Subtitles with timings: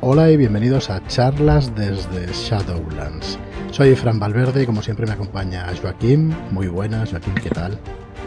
[0.00, 3.36] Hola y bienvenidos a charlas desde Shadowlands.
[3.72, 6.32] Soy Fran Valverde y como siempre me acompaña Joaquín.
[6.52, 7.76] Muy buenas, Joaquín, ¿qué tal?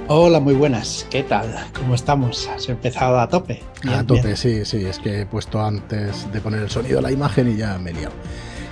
[0.10, 1.08] Hola, muy buenas.
[1.10, 1.48] ¿Qué tal?
[1.74, 2.50] ¿Cómo estamos?
[2.50, 3.64] ¿Has empezado a tope?
[3.88, 4.86] a tope, sí, sí.
[4.86, 7.94] Es que he puesto antes de poner el sonido la imagen y ya me he
[7.94, 8.16] liado.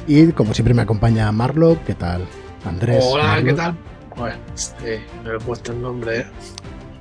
[0.06, 1.80] Y como siempre me acompaña Marlo.
[1.88, 2.26] ¿Qué tal?
[2.66, 3.06] Andrés.
[3.08, 3.78] Hola, ¿qué tal?
[4.18, 6.20] Bueno, este, me he puesto el nombre.
[6.20, 6.28] ¿eh?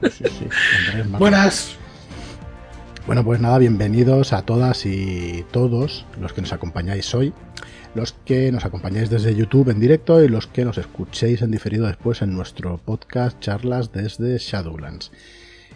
[0.02, 0.48] Sí, sí,
[0.90, 1.76] Andrés, Buenas.
[3.08, 7.32] Bueno, pues nada, bienvenidos a todas y todos los que nos acompañáis hoy,
[7.94, 11.86] los que nos acompañáis desde YouTube en directo y los que nos escuchéis en diferido
[11.86, 15.10] después en nuestro podcast Charlas desde Shadowlands.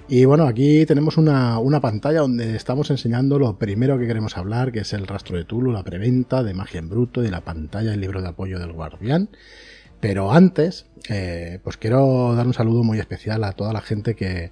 [0.08, 4.80] Y bueno, aquí tenemos una, pantalla donde estamos enseñando lo primero que queremos hablar, que
[4.80, 8.02] es el rastro de Tulu, la preventa de Magia en Bruto y la pantalla del
[8.02, 9.30] libro de apoyo del Guardián.
[10.00, 14.50] Pero antes, eh, pues quiero dar un saludo muy especial a toda la gente que,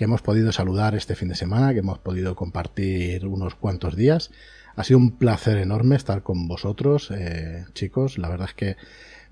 [0.00, 4.30] que hemos podido saludar este fin de semana, que hemos podido compartir unos cuantos días.
[4.74, 8.16] Ha sido un placer enorme estar con vosotros, eh, chicos.
[8.16, 8.76] La verdad es que,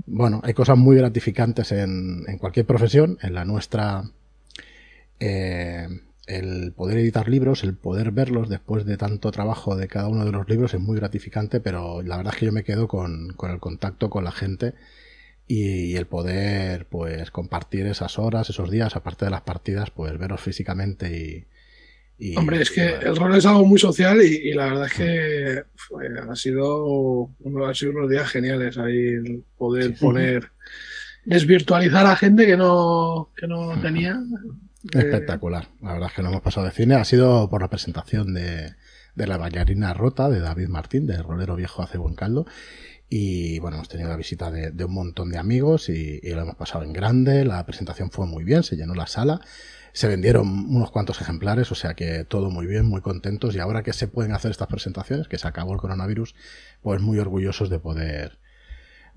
[0.04, 3.16] bueno, hay cosas muy gratificantes en, cualquier profesión.
[3.22, 4.10] En la nuestra,
[5.20, 5.88] eh,
[6.26, 10.32] el poder editar libros, el poder verlos después de tanto trabajo de cada uno de
[10.32, 13.50] los libros es muy gratificante, pero la verdad es que yo me quedo con, con
[13.52, 14.74] el contacto con la gente
[15.48, 20.40] y el poder pues compartir esas horas, esos días, aparte de las partidas, pues veros
[20.40, 21.46] físicamente
[22.18, 22.36] y...
[22.36, 25.62] Hombre, es que el rol es algo muy social y, la verdad es que
[26.28, 30.50] ha sido uno, ha sido unos días geniales ahí poder poner
[31.24, 34.20] desvirtualizar a gente que no, que no tenía.
[34.92, 35.68] Espectacular.
[35.80, 36.96] La verdad es que no hemos pasado de cine.
[36.96, 38.74] Ha sido por la presentación de,
[39.14, 42.46] de la bailarina rota de David Martín, de Rolero Viejo hace buen caldo.
[43.10, 46.84] Y bueno, hemos tenido la visita de, un montón de amigos y, lo hemos pasado
[46.84, 47.44] en grande.
[47.44, 49.40] La presentación fue muy bien, se llenó la sala.
[49.92, 53.54] Se vendieron unos cuantos ejemplares, o sea que todo muy bien, muy contentos.
[53.56, 56.34] Y ahora que se pueden hacer estas presentaciones, que se acabó el coronavirus,
[56.82, 58.38] pues muy orgullosos de poder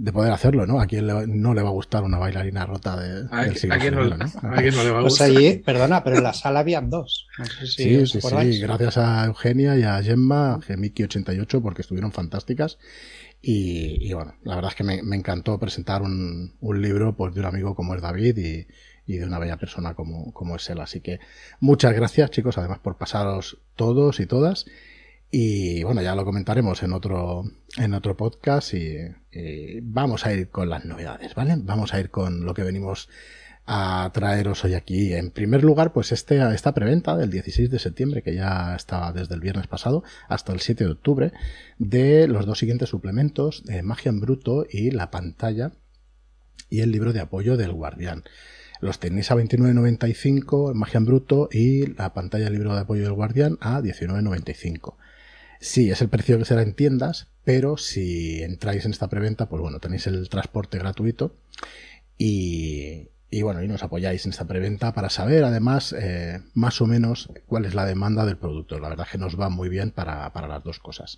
[0.02, 0.82] de poder hacerlo, ¿no?
[0.82, 1.06] A quien
[1.42, 4.26] no le va a gustar una bailarina rota de, del siglo ¿A no, ¿no?
[4.26, 5.28] ¿A quién no le va a pues gustar?
[5.28, 7.28] Pues allí, perdona, pero en la sala habían dos.
[7.64, 8.60] sí, sí, sí.
[8.60, 12.80] Gracias a Eugenia y a Gemma, Gemiki88, porque estuvieron fantásticas.
[13.44, 17.76] Y, bueno, la verdad es que me, encantó presentar un, libro pues, de un amigo
[17.76, 18.68] como es David y,
[19.18, 20.80] de una bella persona como, como es él.
[20.80, 21.20] Así que
[21.60, 24.66] muchas gracias chicos, además por pasaros todos y todas.
[25.32, 27.44] Y bueno, ya lo comentaremos en otro,
[27.78, 28.98] en otro podcast y,
[29.82, 31.56] vamos a ir con las novedades, ¿vale?
[31.58, 33.10] Vamos a ir con lo que venimos
[33.66, 35.14] a traeros hoy aquí.
[35.14, 39.36] En primer lugar, pues este, esta preventa del 16 de septiembre, que ya estaba desde
[39.36, 41.32] el viernes pasado hasta el 7 de octubre,
[41.78, 45.72] de los dos siguientes suplementos, de Magia en Bruto y la pantalla
[46.70, 48.24] y el libro de apoyo del Guardián.
[48.80, 53.04] Los tenéis a 29.95 en Magia en Bruto y la pantalla del libro de apoyo
[53.04, 54.96] del Guardián a 19.95.
[55.60, 59.62] Sí, es el precio que será en tiendas, pero si entráis en esta preventa, pues
[59.62, 61.36] bueno, tenéis el transporte gratuito
[62.18, 66.86] y, y bueno, y nos apoyáis en esta preventa para saber además eh, más o
[66.86, 68.78] menos cuál es la demanda del producto.
[68.78, 71.18] La verdad es que nos va muy bien para, las dos cosas.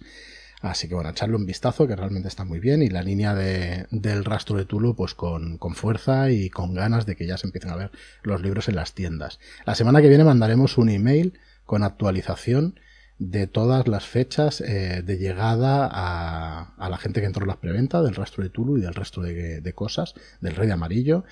[0.62, 3.88] Así que bueno, echarle un vistazo que realmente está muy bien y la línea de,
[3.90, 7.48] del rastro de Tulu pues con, con, fuerza y con ganas de que ya se
[7.48, 7.92] empiecen a ver
[8.22, 9.40] los libros en las tiendas.
[9.66, 11.34] La semana que viene mandaremos un email
[11.66, 12.80] con actualización
[13.18, 17.58] de todas las fechas eh, de llegada a, a, la gente que entró en las
[17.58, 21.26] preventa del rastro de Tulu y del resto de, de cosas, del Rey de Amarillo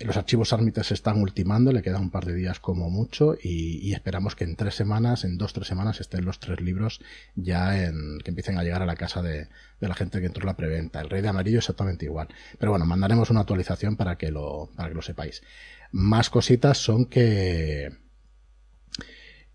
[0.00, 3.92] los archivos Armitage se están ultimando, le queda un par de días como mucho y,
[3.92, 7.00] esperamos que en tres semanas, en dos, tres semanas estén los tres libros
[7.34, 9.48] ya en, que empiecen a llegar a la casa de,
[9.80, 11.00] la gente que entró en la preventa.
[11.00, 12.28] El Rey de Amarillo exactamente igual.
[12.58, 15.42] Pero bueno, mandaremos una actualización para que lo, para que lo sepáis.
[15.92, 17.90] Más cositas son que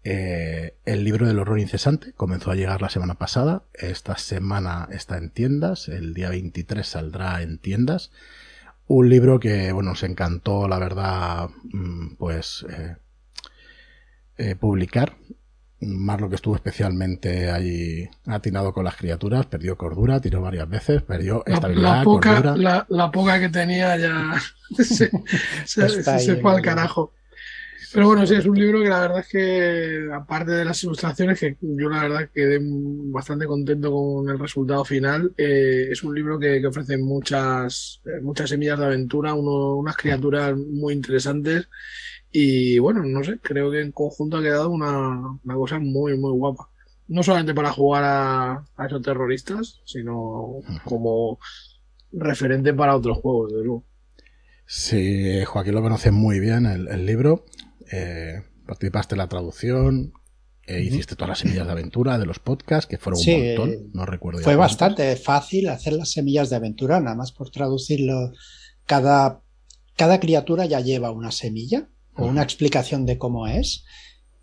[0.04, 3.64] eh, el libro del horror incesante comenzó a llegar la semana pasada.
[3.74, 5.88] Esta semana está en tiendas.
[5.88, 8.12] El día 23 saldrá en tiendas.
[8.88, 12.96] Un libro que, bueno, nos encantó, la verdad, mm, pues eh,
[14.38, 15.16] eh, publicar.
[15.82, 21.02] Más lo que estuvo especialmente ahí atinado con las criaturas, perdió cordura, tiró varias veces,
[21.04, 24.34] perdió estabilidad, la, poca, La, poca que tenía ya
[24.84, 25.12] se,
[25.66, 27.14] se fue al carajo.
[27.96, 31.40] Pero bueno, sí, es un libro que la verdad es que, aparte de las ilustraciones,
[31.40, 36.38] que yo la verdad quedé bastante contento con el resultado final, eh, es un libro
[36.38, 41.70] que, ofrece muchas, eh, muchas semillas de aventura, unas criaturas muy interesantes
[42.34, 46.68] y bueno, no sé, creo que en conjunto ha quedado una, cosa muy, muy guapa.
[47.08, 51.40] No solamente para jugar a, esos terroristas, sino como
[52.12, 53.86] referente para otros juegos, de luego.
[54.66, 57.46] Sí, Joaquín lo conoce muy bien el libro
[57.92, 60.14] eh, participaste en la traducción,
[60.68, 64.06] eh, hiciste todas las semillas de aventura de los podcasts, que fueron un montón, no
[64.06, 64.42] recuerdo.
[64.42, 68.32] Fue bastante fácil hacer las semillas de aventura, nada más por traducirlo.
[68.88, 69.42] Cada,
[69.96, 73.84] cada criatura ya lleva una semilla o una explicación de cómo es.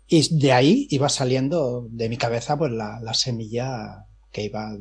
[0.07, 4.77] Y de ahí iba saliendo de mi cabeza pues la, la semilla que iba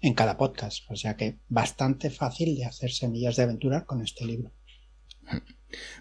[0.00, 0.90] en cada podcast.
[0.90, 4.52] O sea que bastante fácil de hacer semillas de aventura con este libro.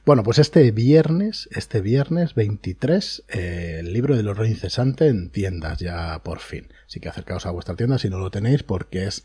[0.05, 5.79] Bueno, pues este viernes, este viernes 23, eh, el libro del horror incesante en tiendas
[5.79, 6.67] ya por fin.
[6.87, 9.23] Así que acercaos a vuestra tienda si no lo tenéis porque es,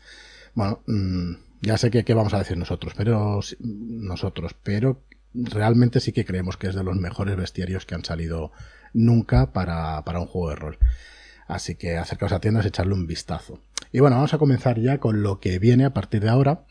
[0.53, 5.03] bueno, mm, ya sé qué vamos a decir nosotros, pero nosotros, pero
[5.33, 8.51] realmente sí que creemos que es de los mejores bestiarios que han salido
[8.93, 10.77] nunca para, para un juego de rol.
[11.47, 13.59] Así que acercaos a tiendas echarle un vistazo.
[13.91, 16.63] Y bueno, vamos a comenzar ya con lo que viene a partir de ahora.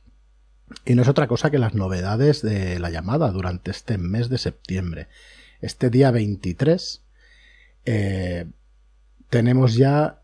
[0.84, 4.38] Y no es otra cosa que las novedades de la llamada durante este mes de
[4.38, 5.08] septiembre.
[5.61, 7.02] Este día 23
[7.84, 8.46] eh,
[9.28, 10.22] tenemos ya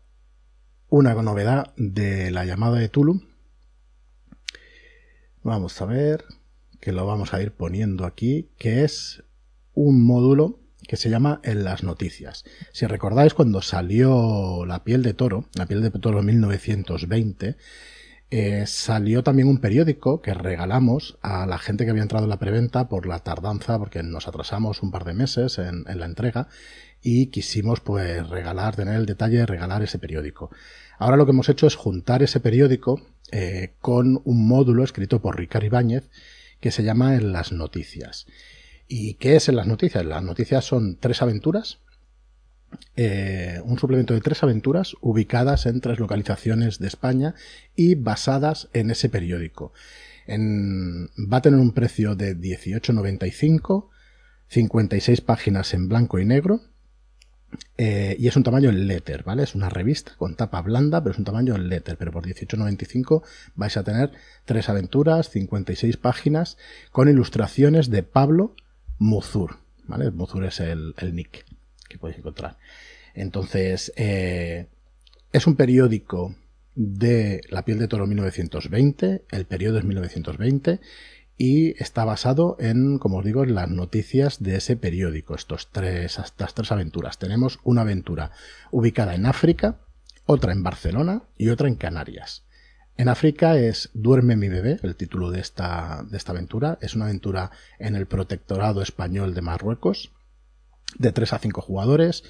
[0.89, 3.21] una novedad de la llamada de Tulu.
[5.43, 6.25] Vamos a ver,
[6.79, 9.23] que lo vamos a ir poniendo aquí, que es
[9.73, 12.45] un módulo que se llama En las noticias.
[12.71, 17.57] Si recordáis cuando salió La piel de toro, La piel de toro 1920,
[18.29, 22.39] eh, salió también un periódico que regalamos a la gente que había entrado en la
[22.39, 26.49] preventa por la tardanza, porque nos atrasamos un par de meses en, la entrega
[27.01, 30.51] y quisimos pues regalar, tener el detalle de regalar ese periódico.
[30.99, 33.01] Ahora lo que hemos hecho es juntar ese periódico
[33.31, 36.09] eh, con un módulo escrito por Ricardo Ibáñez
[36.59, 38.25] que se llama En las noticias.
[38.89, 40.05] ¿Y qué es en las noticias?
[40.05, 41.79] Las noticias son tres aventuras
[42.95, 47.35] eh, un suplemento de tres aventuras ubicadas en tres localizaciones de España
[47.75, 49.71] y basadas en ese periódico.
[50.27, 53.89] va a tener un precio de 18,95,
[54.49, 56.61] 56 páginas en blanco y negro.
[57.77, 59.43] Eh, y es un tamaño en letter, ¿vale?
[59.43, 61.97] Es una revista con tapa blanda, pero es un tamaño en letter.
[61.97, 63.23] Pero por 18,95
[63.55, 64.11] vais a tener
[64.43, 66.57] tres aventuras, 56 páginas,
[66.91, 68.55] con ilustraciones de Pablo
[68.97, 70.11] Muzur, ¿vale?
[70.11, 71.45] Muzur es el nick
[71.87, 72.57] que podéis encontrar.
[73.13, 74.67] Entonces, eh,
[75.31, 76.35] es un periódico
[76.75, 80.79] de La piel de toro 1920, el periodo es 1920,
[81.37, 86.19] y está basado en, como os digo, en las noticias de ese periódico, estos tres,
[86.19, 87.19] estas tres aventuras.
[87.19, 88.31] Tenemos una aventura
[88.71, 89.79] ubicada en África,
[90.25, 92.43] otra en Barcelona y otra en Canarias.
[92.97, 96.79] En África es Duerme mi bebé, el título de esta, de esta aventura.
[96.81, 100.11] Es una aventura en el protectorado español de Marruecos
[100.97, 102.23] de 3 a 5 jugadores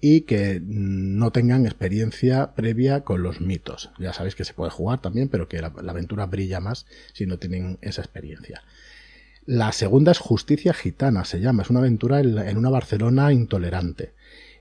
[0.00, 3.90] y que no tengan experiencia previa con los mitos.
[3.98, 7.38] Ya sabéis que se puede jugar también, pero que la, aventura brilla más si no
[7.38, 8.62] tienen esa experiencia.
[9.44, 14.12] La segunda es Justicia Gitana, se llama, es una aventura en, una Barcelona intolerante.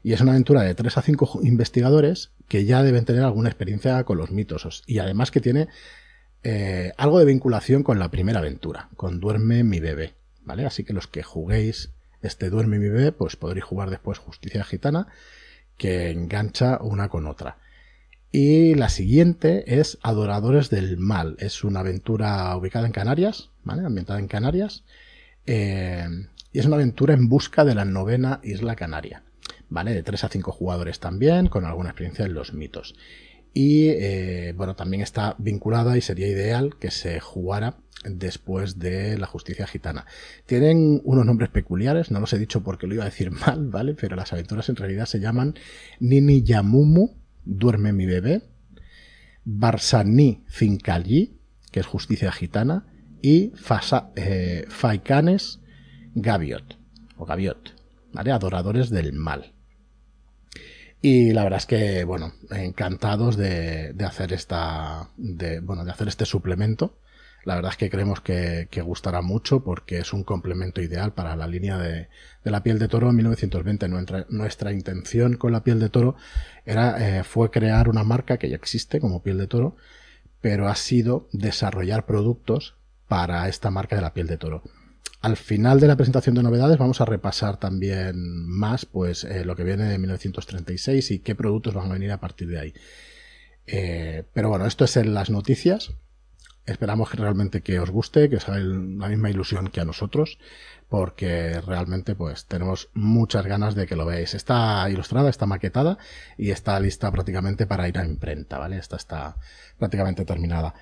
[0.01, 4.03] Y es una aventura de 3 a 5 investigadores que ya deben tener alguna experiencia
[4.03, 4.83] con los mitos.
[4.87, 5.67] Y además que tiene
[6.43, 10.13] eh, algo de vinculación con la primera aventura, con Duerme mi bebé.
[10.43, 10.65] ¿Vale?
[10.65, 11.91] Así que los que juguéis
[12.21, 15.07] este Duerme mi bebé, pues podréis jugar después Justicia Gitana,
[15.77, 17.57] que engancha una con otra.
[18.31, 21.35] Y la siguiente es Adoradores del Mal.
[21.39, 23.85] Es una aventura ubicada en Canarias, ¿vale?
[23.85, 24.83] Ambientada en Canarias.
[25.47, 26.07] Eh,
[26.51, 29.23] y es una aventura en busca de la novena isla canaria.
[29.69, 29.93] ¿Vale?
[29.93, 32.95] De 3 a 5 jugadores también, con alguna experiencia en los mitos.
[33.53, 39.27] Y eh, bueno, también está vinculada y sería ideal que se jugara después de la
[39.27, 40.05] justicia gitana.
[40.45, 43.95] Tienen unos nombres peculiares, no los he dicho porque lo iba a decir mal, ¿vale?
[43.95, 45.55] Pero las aventuras en realidad se llaman
[45.99, 48.43] Nini Yamumu, Duerme mi bebé,
[49.43, 51.39] Barsani Fincalli,
[51.71, 52.85] que es justicia gitana,
[53.21, 55.59] y Fasa, eh, Faicanes
[56.13, 56.77] Gaviot,
[57.17, 57.75] o Gaviot,
[58.13, 58.31] ¿vale?
[58.31, 59.53] Adoradores del mal.
[61.01, 66.07] Y la verdad es que, bueno, encantados de, de hacer esta, de, bueno, de hacer
[66.09, 66.97] este suplemento.
[67.45, 71.37] La verdad es que creemos que, que, gustará mucho porque es un complemento ideal para
[71.37, 72.09] la línea de,
[72.43, 73.87] de la piel de toro en 1920.
[73.87, 76.15] Nuestra, nuestra intención con la piel de toro
[76.65, 79.77] era, eh, fue crear una marca que ya existe como piel de toro,
[80.41, 82.75] pero ha sido desarrollar productos
[83.07, 84.63] para esta marca de la piel de toro.
[85.21, 89.55] Al final de la presentación de novedades vamos a repasar también más pues eh, lo
[89.55, 92.73] que viene de 1936 y qué productos van a venir a partir de ahí.
[93.67, 95.91] Eh, pero bueno, esto es en las noticias.
[96.69, 100.37] Esperamos que realmente que os guste, que os haga la misma ilusión que a nosotros,
[100.87, 104.33] porque realmente pues tenemos muchas ganas de que lo veáis.
[104.33, 105.97] Está ilustrada, está maquetada
[106.37, 108.77] y está lista prácticamente para ir a imprenta, ¿vale?
[108.77, 109.37] Esta está
[109.77, 110.73] prácticamente terminada.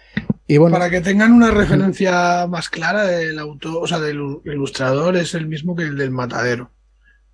[0.72, 5.48] Para que tengan una referencia más clara del autor, o sea, del ilustrador es el
[5.48, 6.72] mismo que el del matadero,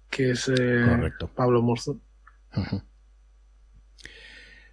[0.09, 1.99] que es eh, Pablo Morzo.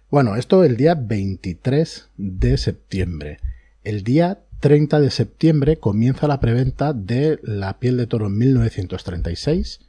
[0.09, 3.39] Bueno, esto el día 23 de septiembre.
[3.83, 9.79] El día 30 de septiembre comienza la preventa de La piel de toro en 1936,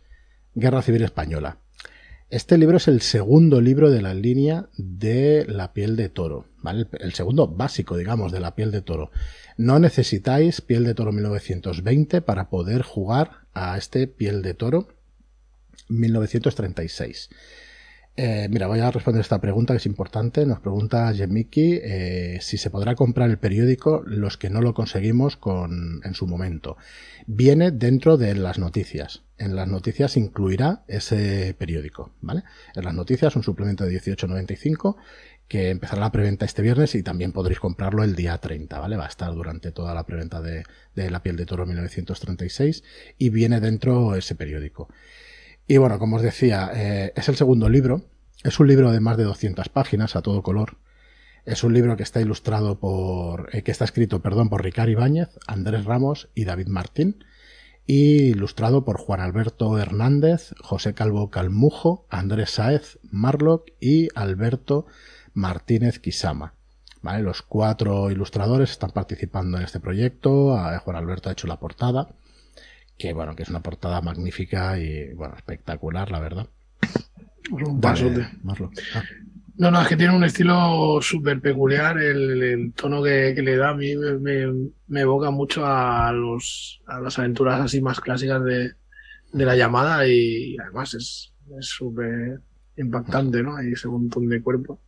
[0.55, 1.59] Guerra Civil Española.
[2.31, 6.87] Este libro es el segundo libro de la línea de La piel de toro, ¿vale?
[7.01, 9.11] El segundo básico, digamos, de La piel de toro.
[9.59, 14.89] No necesitáis piel de toro 1920 para poder jugar a este piel de toro
[15.91, 17.29] 1936.
[18.14, 20.45] Eh, mira, voy a responder esta pregunta que es importante.
[20.45, 25.37] Nos pregunta Jemiki eh, si se podrá comprar el periódico los que no lo conseguimos
[25.38, 26.76] con, en su momento.
[27.26, 29.23] Viene dentro de las noticias.
[29.38, 32.42] En las noticias incluirá ese periódico, ¿vale?
[32.76, 34.97] En las noticias un suplemento de 18.95
[35.49, 38.97] que empezará la preventa este viernes y también podréis comprarlo el día 30, ¿vale?
[38.97, 40.64] Va a estar durante toda la preventa de,
[40.95, 42.85] de La piel de toro 1936
[43.16, 44.88] y viene dentro ese periódico.
[45.73, 48.02] Y bueno, como os decía, eh, es el segundo libro.
[48.45, 50.76] Es un libro de más de 200 páginas a todo color.
[51.47, 55.31] Es un libro que está ilustrado por, eh, que está escrito, perdón, por Ricard Ibáñez,
[55.47, 57.25] Andrés Ramos y David Martín.
[57.87, 64.85] Y ilustrado por Juan Alberto Hernández, José Calvo Calmujo, Andrés Saez Marlock y Alberto
[65.33, 66.52] Martínez Quisama.
[67.00, 67.23] ¿Vale?
[67.23, 70.55] Los cuatro ilustradores están participando en este proyecto.
[70.85, 72.09] Juan Alberto ha hecho la portada
[72.99, 76.49] que bueno, que es una portada magnífica y bueno, espectacular, la verdad.
[77.51, 78.29] un pasote.
[78.95, 79.03] Ah.
[79.57, 83.75] No, no, es que tiene un estilo súper peculiar, el, tono que, le da a
[83.75, 88.73] mí me, evoca mucho a, los, a las aventuras así más clásicas de,
[89.33, 92.41] de la llamada y además es súper
[92.77, 93.57] impactante, ¿no?
[93.57, 94.81] Hay ese montón de cuerpo.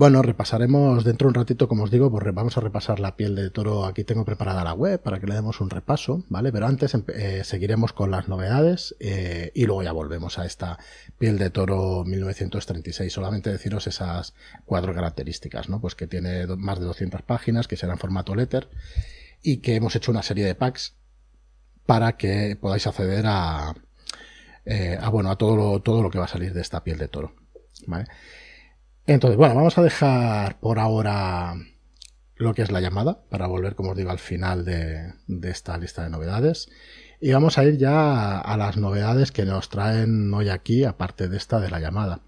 [0.00, 3.34] Bueno, repasaremos dentro de un ratito, como os digo, pues vamos a repasar la piel
[3.34, 3.84] de toro.
[3.84, 6.50] Aquí tengo preparada la web para que le demos un repaso, ¿vale?
[6.50, 10.78] Pero antes eh, seguiremos con las novedades eh, y luego ya volvemos a esta
[11.18, 13.12] piel de toro 1936.
[13.12, 14.32] Solamente deciros esas
[14.64, 15.82] cuatro características, ¿no?
[15.82, 18.70] Pues que tiene más de 200 páginas, que será en formato letter
[19.42, 20.96] y que hemos hecho una serie de packs
[21.84, 23.74] para que podáis acceder a,
[24.64, 26.96] eh, a bueno, a todo lo, todo lo que va a salir de esta piel
[26.96, 27.34] de toro,
[27.86, 28.06] ¿vale?
[29.12, 31.56] Entonces, bueno, vamos a dejar por ahora
[32.36, 36.04] lo que es la llamada, para volver, como os digo, al final de, esta lista
[36.04, 36.68] de novedades.
[37.20, 41.36] Y vamos a ir ya a, las novedades que nos traen hoy aquí, aparte de
[41.38, 42.20] esta de la llamada.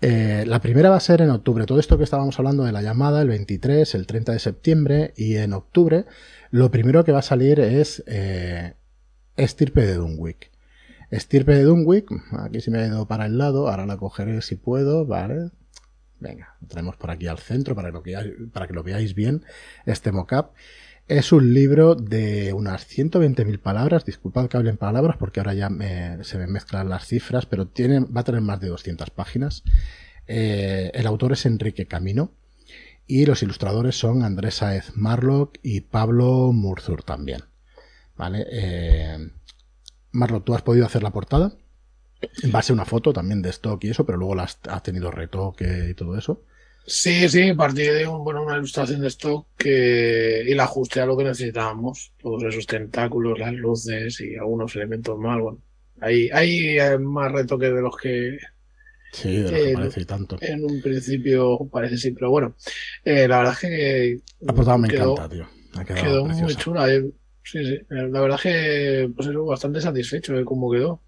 [0.00, 1.64] Eh, la primera va a ser en octubre.
[1.64, 5.36] Todo esto que estábamos hablando de la llamada, el 23, el 30 de septiembre y
[5.36, 6.06] en octubre,
[6.50, 8.74] lo primero que va a salir es eh,
[9.36, 10.50] Estirpe de Dunwick.
[11.12, 12.10] Estirpe de Dunwick,
[12.40, 15.52] aquí se me ha ido para el lado, ahora la cogeré si puedo, ¿vale?
[16.24, 19.44] Venga, lo traemos por aquí al centro para que lo, veáis bien,
[19.84, 20.54] este mockup.
[21.06, 25.68] Es un libro de unas 120.000 palabras, disculpad que hablen palabras porque ahora ya
[26.22, 29.64] se me mezclan las cifras, pero tiene, va a tener más de 200 páginas.
[30.26, 32.32] Eh, el autor es Enrique Camino
[33.06, 37.42] y los ilustradores son Andrés Saez Marlock y Pablo Murzur también.
[38.16, 38.46] ¿Vale?
[38.50, 39.18] Eh,
[40.10, 41.52] Marlock, ¿tú has podido hacer la portada?
[42.42, 45.10] En base a una foto también de stock y eso, pero luego las has tenido
[45.10, 46.42] retoque y todo eso.
[46.86, 51.16] Sí, sí, partí de bueno, una ilustración de stock que, y la ajusté a lo
[51.16, 52.12] que necesitábamos.
[52.20, 55.40] Todos esos tentáculos, las luces y algunos elementos más.
[55.40, 55.62] Bueno,
[56.00, 58.38] hay, hay eh, más retoque de los que.
[59.12, 60.36] Sí, de que parece tanto.
[60.40, 62.54] En un principio parece sí, pero bueno,
[63.04, 64.20] eh, la verdad es que.
[64.40, 65.46] La portada me encanta, tío.
[65.86, 66.92] quedó muy chula.
[66.92, 67.10] Eh.
[67.42, 67.78] Sí, sí.
[67.88, 71.00] La verdad es que, pues eso, bastante satisfecho de cómo quedó.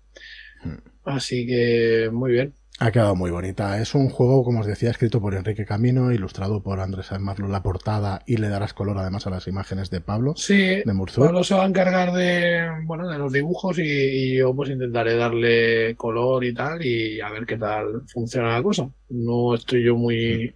[0.63, 0.77] Hmm.
[1.07, 2.53] Así que muy bien.
[2.79, 3.81] Ha quedado muy bonita.
[3.81, 7.63] Es un juego, como os decía, escrito por Enrique Camino, ilustrado por Andrés Marlo la
[7.63, 10.35] portada y le darás color además a las imágenes de Pablo.
[10.37, 10.85] Sí, de.
[11.17, 15.95] Pablo se va a encargar de, bueno, de los dibujos y, yo pues intentaré darle
[15.97, 18.91] color y tal y a ver qué tal funciona la cosa.
[19.09, 20.55] No estoy yo muy,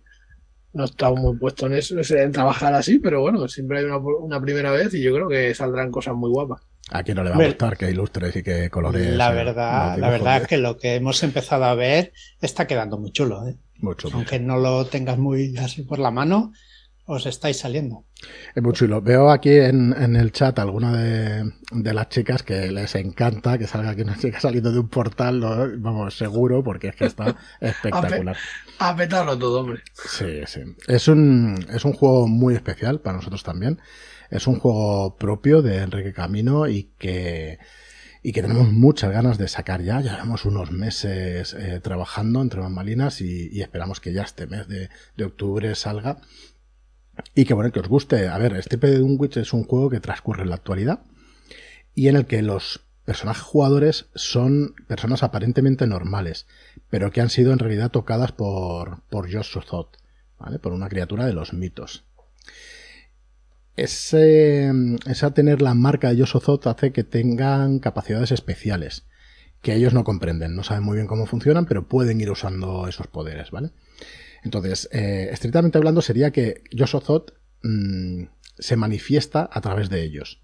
[0.75, 3.97] no he estado muy puesto en eso, en trabajar así, pero bueno, siempre hay una,
[3.97, 6.70] una primera vez y yo creo que saldrán cosas muy guapas.
[6.91, 9.17] ¿A quién no le va a gustar que ilustres y que colorees?
[9.17, 13.13] La verdad, la verdad es que lo que hemos empezado a ver está quedando muy
[13.13, 13.47] chulo.
[13.47, 13.57] ¿eh?
[14.13, 16.53] Aunque no lo tengas muy así por la mano,
[17.07, 18.05] os estáis saliendo.
[18.55, 19.01] Es muy chulo.
[19.01, 24.03] Veo aquí en, el chat alguna de, las chicas que les encanta que salga aquí
[24.03, 25.41] una chica saliendo de un portal,
[25.79, 28.37] vamos, seguro, porque es que está espectacular.
[28.79, 29.83] A, petarlo todo, hombre.
[29.95, 30.61] Sí, sí.
[30.87, 33.81] Es un, es un juego muy especial para nosotros también.
[34.31, 37.59] Es un juego propio de Enrique Camino y que,
[38.23, 40.01] y que tenemos muchas ganas de sacar ya.
[40.01, 44.89] Llevamos unos meses eh, trabajando entre bambalinas y, y, esperamos que ya este mes de,
[45.17, 46.21] de, octubre salga.
[47.35, 48.29] Y que bueno, que os guste.
[48.29, 51.01] A ver, este de Dunwich es un juego que transcurre en la actualidad
[51.95, 56.47] y en el que los personajes jugadores son personas aparentemente normales,
[56.89, 59.57] pero que han sido en realidad tocadas por, por Josh
[60.39, 60.59] ¿vale?
[60.61, 62.05] Por una criatura de los mitos.
[63.81, 64.71] Ese,
[65.07, 69.07] esa tener la marca de Josh hace que tengan capacidades especiales,
[69.63, 73.07] que ellos no comprenden, no saben muy bien cómo funcionan, pero pueden ir usando esos
[73.07, 73.71] poderes, ¿vale?
[74.43, 78.25] Entonces, eh, estrictamente hablando, sería que Yoshozot mm,
[78.59, 80.43] se manifiesta a través de ellos.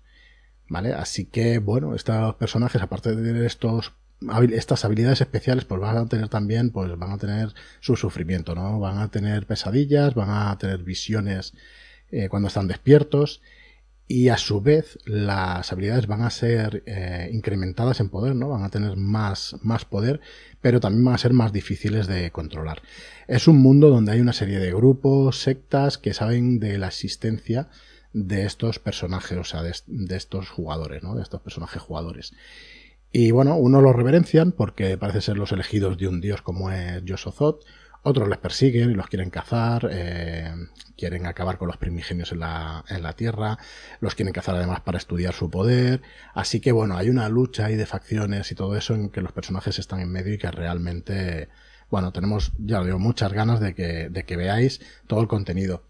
[0.69, 0.95] ¿Vale?
[0.95, 3.93] Así que, bueno, estos personajes, aparte de tener estos
[4.51, 8.81] estas habilidades especiales pues van a tener también pues van a tener su sufrimiento no
[8.81, 11.53] van a tener pesadillas van a tener visiones
[12.11, 13.41] eh, cuando están despiertos
[14.09, 18.49] y a su vez las habilidades van a ser eh, incrementadas en poder, ¿no?
[18.51, 20.21] Van a tener más, más poder,
[20.61, 22.83] pero también van a ser más difíciles de controlar.
[23.27, 27.69] Es un mundo donde hay una serie de grupos, sectas que saben de la existencia
[28.13, 29.73] de estos personajes, o sea, de,
[30.17, 31.17] estos jugadores, ¿no?
[31.17, 32.33] De estos personajes jugadores.
[33.13, 37.05] Y bueno, unos los reverencian porque parece ser los elegidos de un dios como es
[37.05, 37.65] Yosozot,
[38.07, 40.53] otros les persiguen y los quieren cazar, eh,
[40.97, 43.59] quieren acabar con los primigenios en la, en la Tierra,
[44.01, 46.03] los quieren cazar además para estudiar su poder.
[46.33, 49.33] Así que bueno, hay una lucha ahí de facciones y todo eso en que los
[49.33, 51.49] personajes están en medio y que realmente,
[51.91, 55.83] bueno, tenemos, ya lo digo, muchas ganas de que, de que veáis todo el contenido.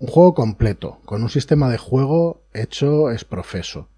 [0.00, 3.90] Un juego completo, con un sistema de juego hecho es profeso.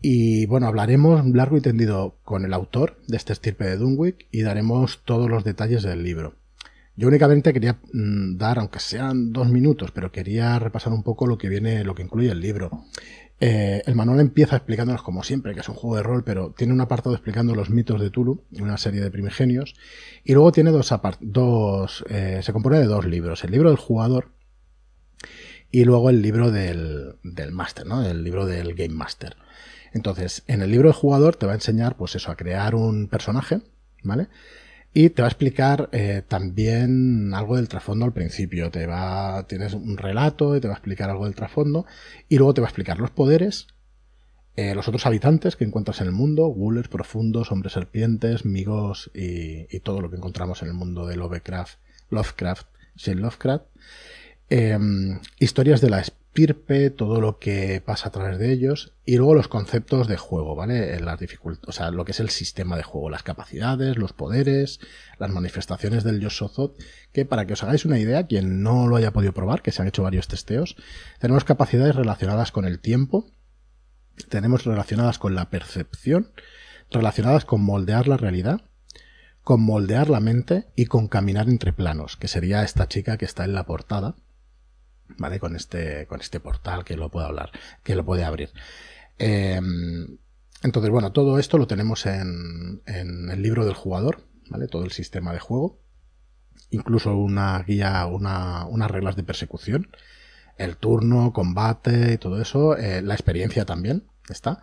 [0.00, 4.40] Y bueno, hablaremos largo y tendido con el autor de este estirpe de Dunwick y
[4.40, 6.39] daremos todos los detalles del libro.
[7.00, 11.38] Yo únicamente quería mm, dar, aunque sean dos minutos, pero quería repasar un poco lo
[11.38, 12.84] que viene, lo que incluye el libro.
[13.40, 16.74] Eh, el manual empieza explicándonos, como siempre, que es un juego de rol, pero tiene
[16.74, 19.76] un apartado explicando los mitos de Tulu, una serie de primigenios,
[20.24, 24.32] y luego tiene dos, dos eh, se compone de dos libros, el libro del jugador
[25.70, 28.04] y luego el libro del, del máster, ¿no?
[28.04, 29.36] El libro del Game Master.
[29.94, 33.08] Entonces, en el libro del jugador te va a enseñar, pues eso, a crear un
[33.08, 33.62] personaje,
[34.02, 34.28] ¿vale?
[34.92, 38.70] Y te va a explicar eh, también algo del trasfondo al principio.
[38.70, 41.86] Te va, tienes un relato y te va a explicar algo del trasfondo.
[42.28, 43.68] Y luego te va a explicar los poderes,
[44.56, 49.74] eh, los otros habitantes que encuentras en el mundo, ghouls profundos, hombres serpientes, migos y,
[49.74, 51.78] y, todo lo que encontramos en el mundo de Lovecraft,
[52.10, 53.66] Lovecraft, Shane Lovecraft.
[54.50, 59.34] Em, historias de la estirpe, todo lo que pasa a través de ellos, y luego
[59.34, 61.00] los conceptos de juego, ¿vale?
[61.00, 61.18] Las
[61.66, 64.78] o sea, lo que es el sistema de juego, las capacidades, los poderes,
[65.18, 66.76] las manifestaciones del Yoshozot,
[67.12, 69.82] que para que os hagáis una idea, quien no lo haya podido probar, que se
[69.82, 70.76] han hecho varios testeos,
[71.18, 73.26] tenemos capacidades relacionadas con el tiempo,
[74.28, 76.30] tenemos relacionadas con la percepción,
[76.92, 78.60] relacionadas con moldear la realidad,
[79.42, 83.44] con moldear la mente y con caminar entre planos, que sería esta chica que está
[83.44, 84.14] en la portada,
[85.18, 85.38] ¿vale?
[85.38, 87.50] Con este, con este portal que lo puede hablar,
[87.82, 88.50] que lo puede abrir.
[89.18, 90.18] Em,
[90.62, 94.66] entonces, bueno, todo esto lo tenemos en, en, el libro del jugador, ¿vale?
[94.66, 95.78] Todo el sistema de juego.
[96.70, 99.88] Incluso una guía, una, unas reglas de persecución.
[100.56, 102.76] El turno, combate y todo eso.
[102.76, 104.62] Eh, la experiencia también está.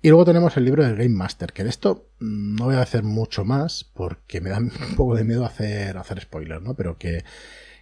[0.00, 3.02] Y luego tenemos el libro del Game Master, que de esto no voy a hacer
[3.02, 6.74] mucho más porque me da un poco de miedo hacer, hacer spoiler, ¿no?
[6.74, 7.24] Pero que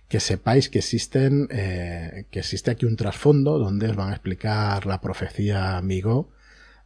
[0.08, 4.86] que sepáis que existen, eh, que existe aquí un trasfondo donde os van a explicar
[4.86, 6.30] la profecía Migo,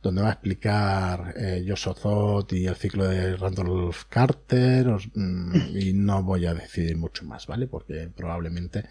[0.03, 6.23] donde va a explicar eh, Yosozot y el ciclo de Randolph Carter, mm, y no
[6.23, 7.67] voy a decidir mucho más, ¿vale?
[7.67, 8.85] Porque probablemente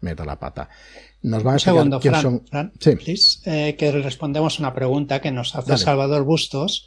[0.00, 0.68] meta la pata.
[1.22, 3.14] Nos va a un segundo, Fran, Fran sí.
[3.46, 6.86] Eh, que respondemos una pregunta que nos hace Salvador Bustos,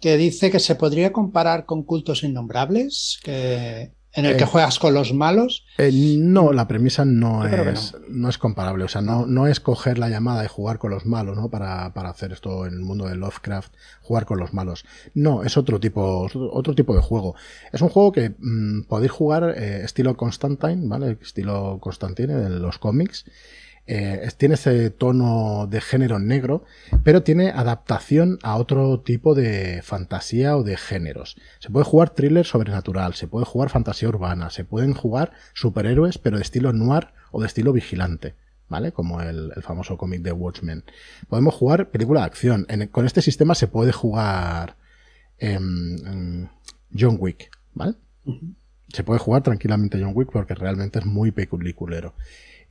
[0.00, 4.78] que dice que se podría comparar con cultos innombrables, que en el que eh, juegas
[4.78, 5.64] con los malos.
[5.78, 8.28] Eh, no, la premisa no es, no.
[8.28, 8.84] es comparable.
[8.84, 11.50] O sea, no, no es coger la llamada y jugar con los malos, ¿no?
[11.50, 13.72] Para, para hacer esto en el mundo de Lovecraft,
[14.02, 14.84] jugar con los malos.
[15.14, 17.34] No, es otro tipo, otro tipo de juego.
[17.72, 21.18] Es un juego que mm, podéis jugar eh, estilo Constantine, ¿vale?
[21.20, 23.24] Estilo Constantine de los cómics.
[23.86, 26.64] Eh, tiene ese tono de género negro,
[27.02, 31.36] pero tiene adaptación a otro tipo de fantasía o de géneros.
[31.58, 36.38] Se puede jugar thriller sobrenatural, se puede jugar fantasía urbana, se pueden jugar superhéroes, pero
[36.38, 38.34] de estilo noir o de estilo vigilante.
[38.66, 38.92] ¿Vale?
[38.92, 40.84] Como el, famoso cómic de Watchmen.
[41.28, 42.66] Podemos jugar película de acción.
[42.90, 44.76] con este sistema se puede jugar
[45.38, 46.48] em,
[46.98, 47.94] John Wick, ¿vale?
[48.88, 52.14] Se puede jugar tranquilamente John Wick porque realmente es muy peculiculero.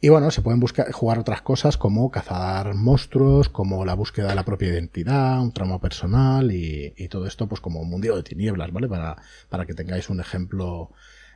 [0.03, 4.35] Y bueno, se pueden buscar, jugar otras cosas como cazar monstruos, como la búsqueda de
[4.35, 8.73] la propia identidad, un tramo personal y, todo esto pues como un mundial de tinieblas,
[8.73, 8.89] ¿vale?
[8.89, 9.15] Para,
[9.47, 10.91] para que tengáis un ejemplo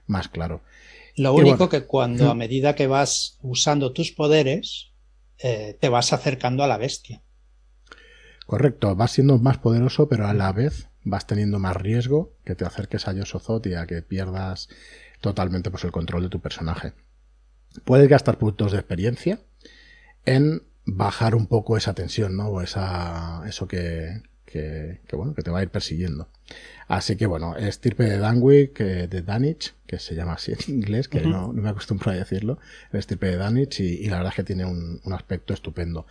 [0.06, 0.63] más claro.
[1.15, 4.91] Lo único que cuando a medida que vas usando tus poderes,
[5.38, 7.21] eh, te vas acercando a la bestia.
[8.47, 12.65] Correcto, vas siendo más poderoso, pero a la vez vas teniendo más riesgo que te
[12.65, 14.67] acerques a Yosozot y a que pierdas
[15.21, 16.91] totalmente pues, el control de tu personaje.
[17.83, 19.39] Puedes gastar puntos de experiencia
[20.25, 22.47] en bajar un poco esa tensión, ¿no?
[22.47, 26.29] O esa, eso que, que, bueno, que te va a ir persiguiendo.
[26.87, 31.21] Así que bueno, estirpe de Danwick, de Danich, que se llama así en inglés, que
[31.21, 32.57] no, me acostumbro a decirlo,
[32.93, 36.05] el estirpe de Danich, y, la verdad es que tiene un, aspecto estupendo.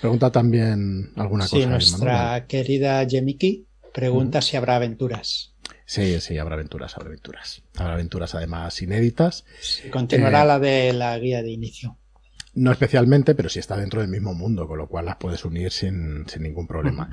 [0.00, 1.56] Pregunta también alguna cosa.
[1.56, 5.54] Sí, nuestra querida Jemiki pregunta si habrá aventuras.
[5.86, 7.62] Sí, sí, habrá aventuras, habrá aventuras.
[7.76, 9.44] Habrá aventuras además inéditas.
[9.90, 11.96] continuará eh, la de la guía de inicio.
[12.54, 15.70] No especialmente, pero sí está dentro del mismo mundo, con lo cual las puedes unir
[15.70, 17.10] sin, ningún problema.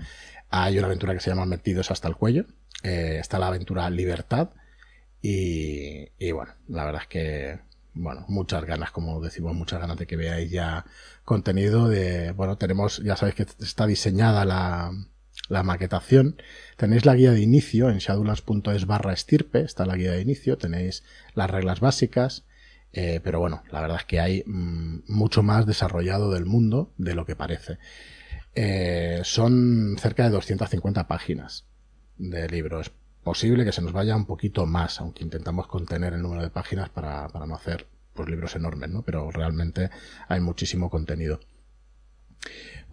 [0.50, 2.46] Hay una aventura que se llama Metidos hasta el cuello.
[2.82, 4.50] Eh, está la aventura Libertad.
[5.22, 7.60] Y, bueno, la verdad es que,
[7.94, 10.86] bueno, muchas ganas, como decimos, muchas ganas de que veáis ya
[11.24, 14.92] contenido de, bueno, tenemos, ya sabéis que está diseñada la,
[15.50, 16.38] la maquetación.
[16.78, 21.04] Tenéis la guía de inicio en shadowlands.es barra estirpe, está la guía de inicio, tenéis
[21.36, 22.46] las reglas básicas,
[22.94, 27.16] eh, pero bueno, la verdad es que hay mm, mucho más desarrollado del mundo de
[27.16, 27.78] lo que parece.
[28.56, 31.66] Eh, son cerca de 250 páginas
[32.18, 32.82] de libro.
[32.82, 32.92] Es
[33.24, 36.90] posible que se nos vaya un poquito más, aunque intentamos contener el número de páginas
[36.90, 39.02] para, no hacer pues, libros enormes, ¿no?
[39.02, 39.90] Pero realmente
[40.28, 41.40] hay muchísimo contenido.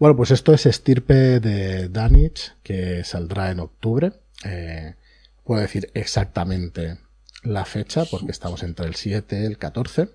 [0.01, 4.13] Bueno, pues esto es estirpe de Danich, que saldrá en octubre.
[4.43, 4.95] Eh,
[5.43, 6.97] puedo decir exactamente
[7.43, 10.09] la fecha, porque estamos entre el 7 y el 14.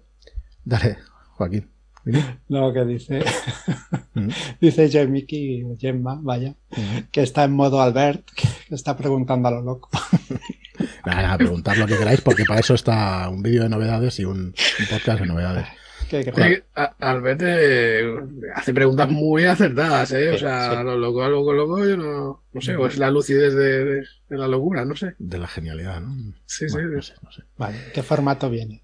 [0.64, 0.98] Dale,
[1.34, 1.70] Joaquín.
[2.48, 3.20] No, que dice,
[4.14, 4.28] mm.
[4.60, 5.24] dice Jamie
[5.78, 7.10] Gemma, vaya, mm.
[7.12, 9.88] que está en modo Albert, que está preguntando a lo loco.
[11.06, 14.24] Nada, nada, preguntad lo que queráis, porque para eso está un vídeo de novedades y
[14.24, 14.52] un,
[14.90, 15.68] podcast de novedades.
[16.98, 18.04] Albert eh,
[18.54, 20.30] hace preguntas muy acertadas, ¿eh?
[20.30, 23.54] o sea, lo loco, a loco, loco, yo no, no sé, o es la lucidez
[23.54, 24.04] de,
[24.36, 25.14] la locura, no sé.
[25.18, 26.34] De la genialidad, ¿no?
[26.46, 26.76] Sí, sí.
[26.80, 27.42] No sé, no sé.
[27.56, 28.82] Vale, ¿qué formato viene?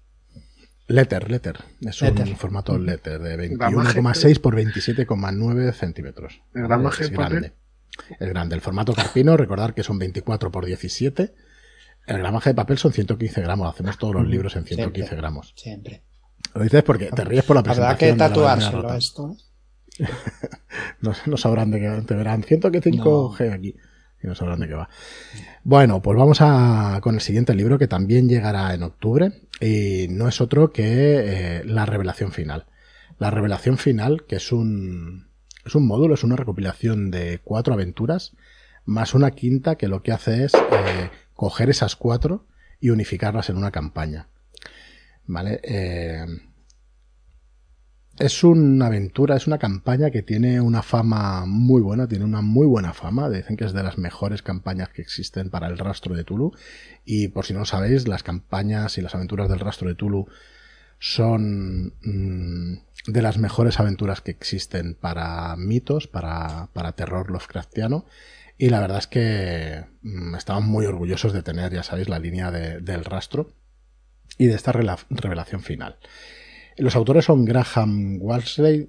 [0.87, 1.59] Letter, letter.
[1.81, 6.41] Es un formato letter de 21,6 por 27,9 centímetros.
[6.53, 7.53] El gramaje es grande.
[8.19, 8.55] Es grande.
[8.55, 11.33] El formato carpino, recordar que son 24 por 17.
[12.05, 13.73] El gramaje de papel son 115 gramos.
[13.73, 15.53] Hacemos todos los libros en 115 gramos.
[15.55, 16.03] Siempre.
[16.53, 18.17] Lo dices porque te ríes por la presentación.
[18.17, 19.37] ¿Verdad que tatuárselo esto?
[21.01, 22.43] no, no, sabrán de qué te verán.
[22.43, 23.75] 105G aquí
[24.23, 24.89] y no sabrán de qué va.
[25.63, 30.27] Bueno, pues vamos a, con el siguiente libro que también llegará en octubre y no
[30.27, 32.65] es otro que eh, La Revelación Final.
[33.19, 35.27] La Revelación Final, que es un,
[35.65, 38.33] es un módulo, es una recopilación de cuatro aventuras,
[38.85, 42.45] más una quinta que lo que hace es eh, coger esas cuatro
[42.79, 44.29] y unificarlas en una campaña.
[45.25, 45.59] ¿Vale?
[45.63, 46.25] Eh,
[48.19, 52.67] es una aventura, es una campaña que tiene una fama muy buena, tiene una muy
[52.67, 53.29] buena fama.
[53.29, 56.51] Dicen que es de las mejores campañas que existen para el rastro de Tulu.
[57.05, 60.27] Y por si no lo sabéis, las campañas y las aventuras del rastro de Tulu
[60.99, 68.05] son mm, de las mejores aventuras que existen para mitos, para, para terror Lovecraftiano.
[68.59, 72.51] Y la verdad es que mm, estaban muy orgullosos de tener, ya sabéis, la línea
[72.51, 73.55] del rastro
[74.37, 75.97] y de esta revelación final.
[76.77, 78.87] Los autores son Graham Walsley,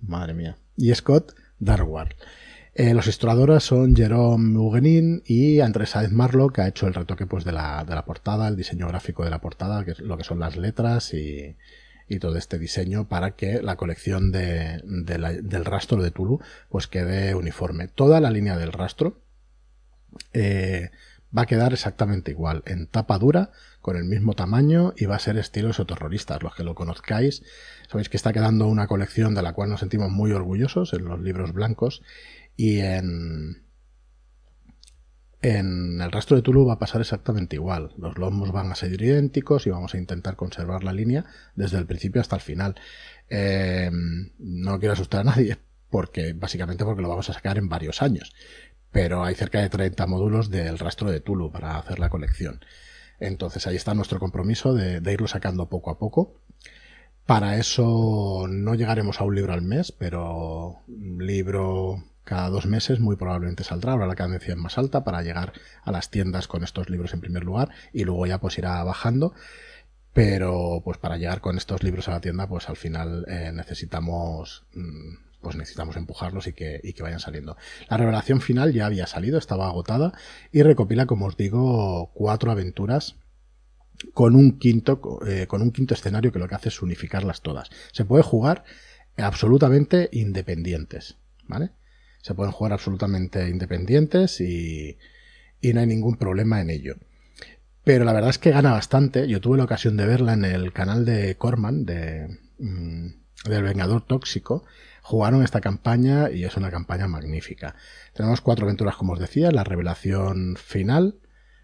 [0.00, 2.14] madre mía, y Scott Darward.
[2.74, 7.26] Eh, los ilustradores son Jerome Huguenin y Andrés Saez Marlo, que ha hecho el retoque
[7.26, 10.16] pues, de, la, de la portada, el diseño gráfico de la portada, que es lo
[10.16, 11.56] que son las letras y,
[12.08, 17.34] y todo este diseño para que la colección de, del rastro de Tulu pues quede
[17.34, 17.88] uniforme.
[17.88, 19.22] Toda la línea del rastro
[20.32, 20.90] eh,
[21.36, 25.20] va a quedar exactamente igual, en tapa dura, con el mismo tamaño y va a
[25.20, 26.42] ser estilo esoterroristas.
[26.42, 27.42] Los que lo conozcáis,
[27.88, 31.20] sabéis que está quedando una colección de la cual nos sentimos muy orgullosos en los
[31.20, 32.02] libros blancos
[32.56, 33.64] y en,
[35.40, 37.92] en el resto de Tulu va a pasar exactamente igual.
[37.96, 41.24] Los lomos van a ser idénticos y vamos a intentar conservar la línea
[41.56, 42.76] desde el principio hasta el final.
[43.30, 43.90] Eh,
[44.38, 45.56] no quiero asustar a nadie,
[45.90, 48.32] porque básicamente porque lo vamos a sacar en varios años
[48.92, 52.60] pero hay cerca de 30 módulos del rastro de Tulu para hacer la colección.
[53.18, 56.34] Entonces ahí está nuestro compromiso de, irlo sacando poco a poco.
[57.24, 63.00] Para eso no llegaremos a un libro al mes, pero un libro cada dos meses
[63.00, 63.92] muy probablemente saldrá.
[63.92, 65.52] Ahora la cadencia más alta para llegar
[65.84, 69.34] a las tiendas con estos libros en primer lugar y luego ya pues irá bajando.
[70.12, 74.64] Pero pues para llegar con estos libros a la tienda pues al final eh, necesitamos
[74.74, 77.56] mm, pues necesitamos empujarlos y que, y que vayan saliendo.
[77.90, 80.12] La revelación final ya había salido, estaba agotada
[80.52, 83.16] y recopila, como os digo, cuatro aventuras
[84.14, 87.70] con un quinto, eh, con un quinto escenario que lo que hace es unificarlas todas.
[87.92, 88.64] Se puede jugar
[89.16, 91.18] absolutamente independientes.
[91.46, 91.70] ¿vale?
[92.22, 94.98] Se pueden jugar absolutamente independientes y,
[95.60, 96.96] y no hay ningún problema en ello.
[97.84, 99.26] Pero la verdad es que gana bastante.
[99.28, 103.08] Yo tuve la ocasión de verla en el canal de Corman, de, mm,
[103.48, 104.64] del Vengador Tóxico.
[105.02, 107.74] Jugaron esta campaña y es una campaña magnífica.
[108.14, 111.18] Tenemos cuatro aventuras, como os decía, la revelación final,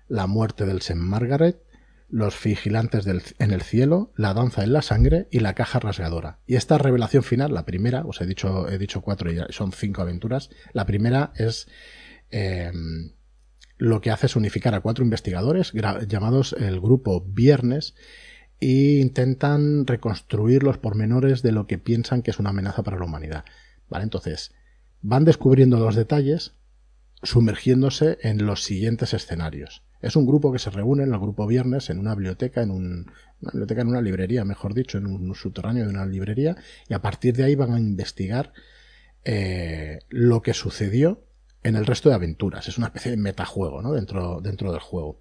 [0.09, 0.97] la muerte del St.
[0.97, 1.63] Margaret,
[2.11, 6.41] los vigilantes en el cielo, la danza en la sangre y la caja rasgadora.
[6.47, 10.03] Y esta revelación final, la primera, os he dicho, he dicho cuatro y son cinco
[10.03, 10.51] aventuras.
[10.73, 11.69] La primera es
[12.31, 12.73] eh,
[13.77, 17.95] lo que hace es unificar a cuatro investigadores llamados el grupo Viernes
[18.61, 23.05] e intentan reconstruir los pormenores de lo que piensan que es una amenaza para la
[23.05, 23.45] humanidad.
[23.89, 24.05] ¿Vale?
[24.05, 24.53] Entonces,
[25.01, 26.55] van descubriendo los detalles,
[27.23, 29.83] sumergiéndose en los siguientes escenarios.
[30.01, 33.11] Es un grupo que se reúne en el grupo Viernes en una biblioteca, en un,
[33.41, 36.57] una biblioteca, en una librería, mejor dicho, en un subterráneo de una librería,
[36.89, 38.53] y a partir de ahí van a investigar
[39.25, 41.25] eh, lo que sucedió
[41.65, 42.69] en el resto de aventuras.
[42.69, 43.93] Es una especie de metajuego ¿no?
[43.93, 45.21] dentro, dentro del juego.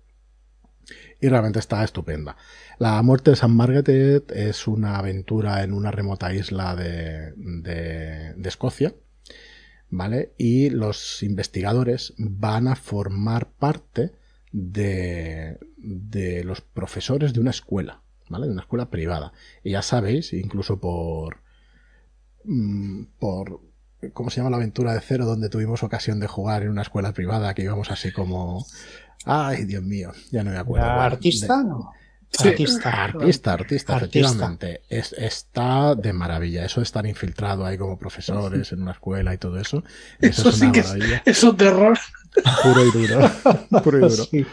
[1.20, 2.38] Y realmente está estupenda.
[2.80, 8.94] La muerte de San Margaret es una aventura en una remota isla de, de, Escocia.
[9.90, 10.34] ¿Vale?
[10.38, 14.12] Y los investigadores van a formar parte
[14.52, 18.02] de, de los profesores de una escuela.
[18.30, 18.48] ¿Vale?
[18.48, 19.32] De una escuela privada.
[19.64, 21.38] Y ya sabéis, incluso por,
[22.44, 23.62] mm, por
[24.14, 27.14] ¿Cómo se llama la aventura de cero donde tuvimos ocasión de jugar en una escuela
[27.14, 28.66] privada que íbamos así como...
[29.26, 30.88] Ay, Dios mío, ya no me acuerdo.
[30.88, 31.64] ¿Artista?
[31.64, 31.92] no.
[32.40, 34.82] artista, artista, artista, efectivamente.
[34.90, 36.66] está de maravilla.
[36.66, 39.84] Eso de estar infiltrado ahí como profesores en una escuela y todo eso.
[40.20, 41.22] Eso, es una maravilla.
[41.26, 41.98] Es, un terror.
[42.64, 43.32] Puro y duro.
[43.84, 44.48] Puro y duro.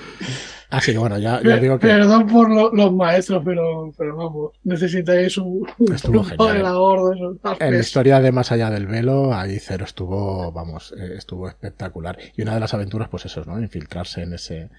[0.70, 1.87] Así que bueno, ya, digo que.
[1.87, 7.38] Perdón por los maestros, pero, pero vamos, necesitáis un, estuvo genial.
[7.61, 12.18] En la historia de Más allá del velo, ahí Cero estuvo, vamos, eh, estuvo espectacular.
[12.37, 13.61] Y una de las aventuras, pues eso, ¿no?
[13.61, 14.70] Infiltrarse en ese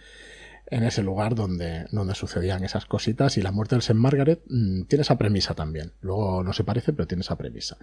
[0.67, 3.93] en ese lugar donde, donde sucedían esas cositas y la muerte del St.
[3.93, 5.91] Margaret mm, tiene esa premisa también.
[6.01, 7.77] Luego no se parece, pero tiene esa premisa.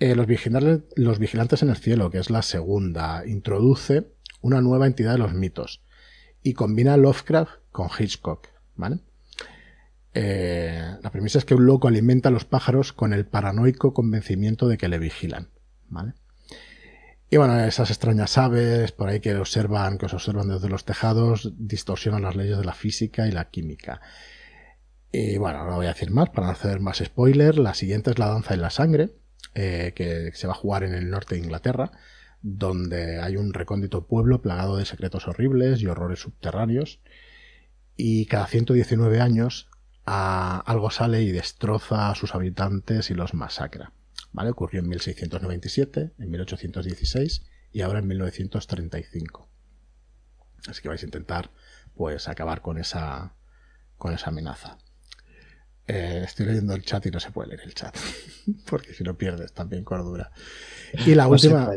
[0.00, 4.04] Eh, los, vigilantes, los vigilantes en el cielo, que es la segunda, introduce
[4.44, 5.80] una nueva entidad de los mitos
[6.42, 8.98] y combina Lovecraft con Hitchcock, ¿vale?
[10.12, 14.68] Eh, la premisa es que un loco alimenta a los pájaros con el paranoico convencimiento
[14.68, 15.48] de que le vigilan,
[15.88, 16.12] ¿vale?
[17.30, 21.50] Y bueno, esas extrañas aves por ahí que observan, que os observan desde los tejados,
[21.56, 24.02] distorsionan las leyes de la física y la química.
[25.10, 27.56] Y bueno, no voy a decir más para no hacer más spoiler.
[27.56, 29.14] La siguiente es la danza en la sangre,
[29.54, 31.92] eh, que se va a jugar en el norte de Inglaterra
[32.46, 37.00] donde hay un recóndito pueblo plagado de secretos horribles y horrores subterráneos,
[37.96, 39.70] y cada 119 años
[40.04, 43.92] algo sale y destroza a sus habitantes y los masacra.
[44.32, 44.50] ¿Vale?
[44.50, 49.48] Ocurrió en 1697, en 1816 y ahora en 1935.
[50.68, 51.50] Así que vais a intentar
[51.94, 53.34] pues acabar con esa
[53.96, 54.76] con esa amenaza.
[55.86, 57.96] Eh, estoy leyendo el chat y no se puede leer el chat,
[58.68, 60.30] porque si no pierdes también cordura.
[61.06, 61.70] Y la última,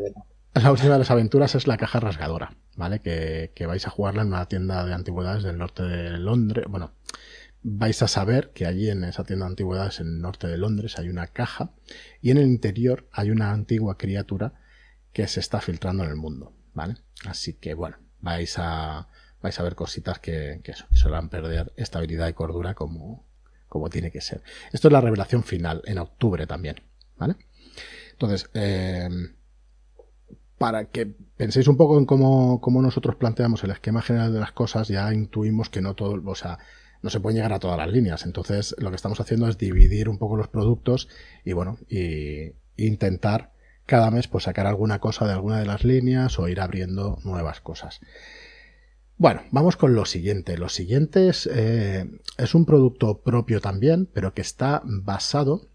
[0.64, 3.00] la última de las aventuras es la caja rasgadora, ¿vale?
[3.00, 6.66] Que, vais a jugarla en una tienda de antigüedades del norte de Londres.
[6.68, 6.94] Bueno,
[7.62, 10.98] vais a saber que allí en esa tienda de antigüedades en el norte de Londres
[10.98, 11.72] hay una caja
[12.22, 14.54] y en el interior hay una antigua criatura
[15.14, 16.96] que se está filtrando en el mundo, ¿vale?
[17.26, 19.08] Así que bueno, vais a,
[19.42, 23.28] vais a ver cositas que, que, que perder estabilidad y cordura como,
[23.68, 24.42] como tiene que ser.
[24.72, 26.82] Esto es la revelación final, en octubre también,
[27.18, 27.36] ¿vale?
[28.14, 29.10] Entonces, eh,
[30.58, 34.88] para que penséis un poco en cómo, nosotros planteamos el esquema general de las cosas,
[34.88, 36.58] ya intuimos que no todo, o sea,
[37.02, 38.26] no se puede llegar a todas las líneas.
[38.26, 41.10] Entonces, lo que estamos haciendo es dividir un poco los productos
[41.46, 43.54] y bueno, y intentar
[43.86, 47.62] cada mes pues sacar alguna cosa de alguna de las líneas o ir abriendo nuevas
[47.62, 48.02] cosas.
[49.18, 50.58] Bueno, vamos con lo siguiente.
[50.58, 52.06] Lo siguiente es, eh,
[52.38, 55.70] es un producto propio también, pero que está basado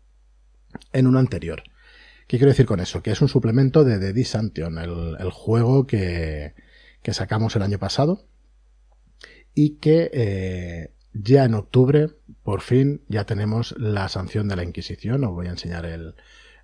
[0.92, 1.64] en uno anterior.
[2.32, 3.02] ¿Qué quiero decir con eso?
[3.02, 6.54] Que es un suplemento de The Disantion, el, juego que,
[7.08, 8.24] sacamos el año pasado
[9.54, 12.08] y que eh, ya en octubre,
[12.42, 15.24] por fin, ya tenemos la sanción de la Inquisición.
[15.24, 15.86] Os voy a enseñar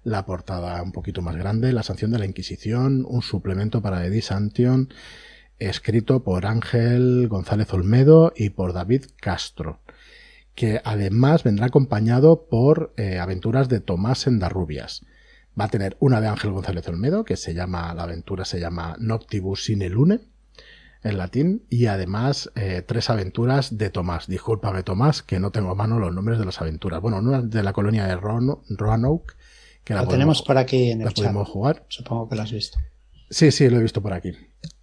[0.04, 1.74] la portada un poquito más grande.
[1.74, 4.88] La sanción de la Inquisición, un suplemento para The Disantion,
[5.58, 9.80] escrito por Ángel González Olmedo y por David Castro
[10.54, 15.04] que además vendrá acompañado por eh, aventuras de Tomás Endarrubias.
[15.58, 18.96] Va a tener una de Ángel González Olmedo, que se llama, la aventura se llama
[18.98, 20.20] Noctibus sine lune,
[21.02, 24.26] en latín, y además eh, tres aventuras de Tomás.
[24.26, 27.00] Discúlpame, Tomás, que no tengo a mano los nombres de las aventuras.
[27.00, 29.34] Bueno, una de la colonia de Roanoke,
[29.84, 31.34] Que la, tenemos por aquí en el chat.
[31.34, 31.84] jugar.
[31.88, 32.78] Supongo que la has visto.
[33.30, 34.32] Sí, sí, lo he visto por aquí.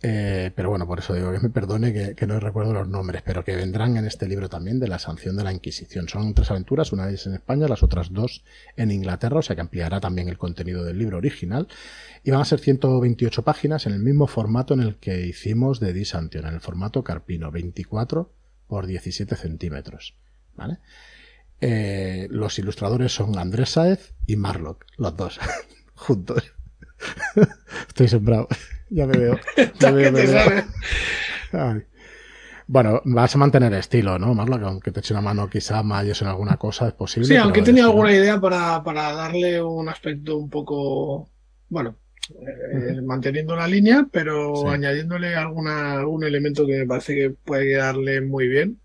[0.04, 3.44] Eh, pero bueno, por eso digo que me perdone que, no recuerdo los nombres, pero
[3.44, 6.08] que vendrán en este libro también de la sanción de la Inquisición.
[6.08, 8.44] Son tres aventuras, una de en España, las otras dos
[8.78, 11.68] en Inglaterra, o sea que ampliará también el contenido del libro original.
[12.24, 15.94] Y van a ser 128 páginas en el mismo formato en el que hicimos de
[15.94, 18.32] Disantion, en el formato carpino, 24
[18.68, 20.16] por 17 centímetros.
[20.56, 20.78] ¿Vale?
[21.62, 25.40] Eh, los ilustradores son Andrés Saez y Marlock, los dos,
[25.96, 26.55] juntos.
[27.88, 28.48] Estoy sembrado.
[28.92, 29.40] Ya me veo.
[32.68, 34.58] Bueno, vas a mantener estilo, ¿no, Marlo?
[34.58, 37.28] Que aunque te eche una mano quizá mayos en alguna cosa, es posible.
[37.28, 41.30] Sí, aunque tenía alguna idea para, darle un aspecto un poco,
[41.70, 41.98] bueno,
[42.30, 48.22] eh, manteniendo la línea, pero añadiéndole alguna, algún elemento que me parece que puede quedarle
[48.22, 48.80] muy bien.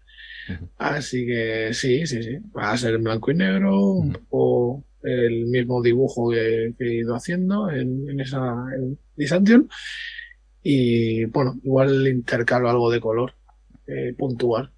[0.77, 2.39] Así que sí, sí, sí.
[2.57, 7.15] Va a ser en blanco y negro, un poco el mismo dibujo que, he ido
[7.15, 9.69] haciendo en, esa en
[10.63, 13.35] Y bueno, igual intercalo algo de color
[13.87, 14.73] eh, puntual.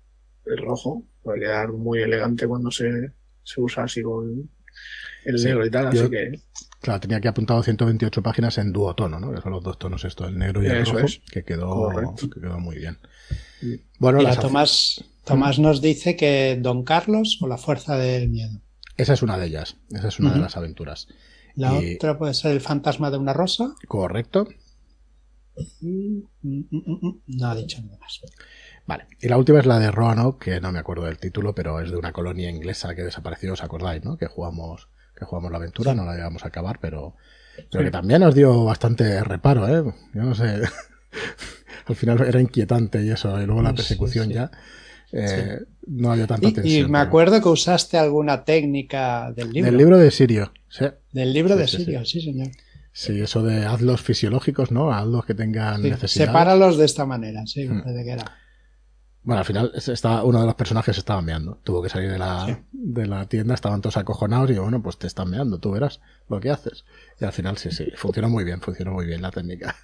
[0.46, 4.50] El rojo puede quedar muy elegante cuando se, se usa así con
[5.24, 5.86] el negro y tal.
[5.88, 6.40] así que.
[6.80, 9.32] Claro, tenía que apuntado 128 páginas en duotono, ¿no?
[9.32, 12.58] Que son los dos tonos, esto, el negro y el rojo, que, quedó, que quedó
[12.58, 12.98] muy bien.
[14.00, 18.60] Bueno, Tomás, Tomás nos dice que Don Carlos o la fuerza del miedo.
[18.96, 19.76] Esa es una de ellas.
[19.90, 21.08] Esa es una de las aventuras.
[21.54, 23.74] La otra puede ser el fantasma de una rosa.
[23.86, 24.48] Correcto.
[25.80, 28.20] Mm, mm, mm, no ha dicho nada más.
[28.86, 29.06] Vale.
[29.20, 31.90] Y la última es la de Roanoke, que no me acuerdo del título, pero es
[31.90, 34.16] de una colonia inglesa que desapareció, ¿os acordáis, no?
[34.16, 37.16] Que jugamos, que jugamos la aventura, no la íbamos a acabar, pero,
[37.70, 39.94] pero que también nos dio bastante reparo, ¿eh?
[40.14, 40.62] Yo no sé.
[41.86, 44.50] Al final era inquietante y eso, y luego la persecución ya.
[45.12, 46.86] Eh, no había tanta tensión.
[46.86, 49.70] Y me acuerdo que usaste alguna técnica del libro.
[49.70, 50.86] Del libro de Sirio, sí.
[51.12, 52.48] Del libro de Sirio, sí, señor.
[52.92, 54.92] Sí, eso de hazlos fisiológicos, ¿no?
[54.92, 56.26] Hazlos que tengan necesidad.
[56.26, 57.82] Sepáralos de esta manera, sí, hmm.
[57.84, 58.38] que era.
[59.22, 61.60] Bueno, al final está, uno de los personajes estaba meando.
[61.62, 65.06] Tuvo que salir de la, de la tienda, estaban todos acojonados y bueno, pues te
[65.06, 66.84] están meando, tú verás lo que haces.
[67.20, 69.76] Y al final sí, sí, funcionó muy bien, funcionó muy bien la técnica.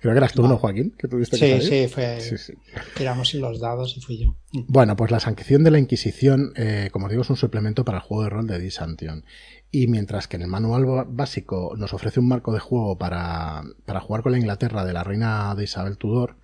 [0.00, 0.94] Creo que eras tú, ¿no, Joaquín?
[0.98, 2.20] Que tuviste sí, que sí, fue.
[2.20, 2.54] Sí,
[2.96, 4.34] Tiramos los dados y fui yo.
[4.52, 8.04] Bueno, pues la sanción de la Inquisición, eh, como digo, es un suplemento para el
[8.04, 9.24] juego de rol de Disantion.
[9.70, 14.00] Y mientras que en el manual básico nos ofrece un marco de juego para, para
[14.00, 16.36] jugar con la Inglaterra de la reina de Isabel Tudor,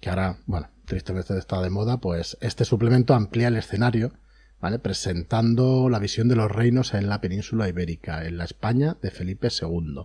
[0.00, 4.12] que ahora, bueno, tristemente está de moda, pues este suplemento amplía el escenario,
[4.60, 4.78] ¿vale?
[4.78, 9.48] Presentando la visión de los reinos en la península ibérica, en la España de Felipe
[9.48, 10.04] II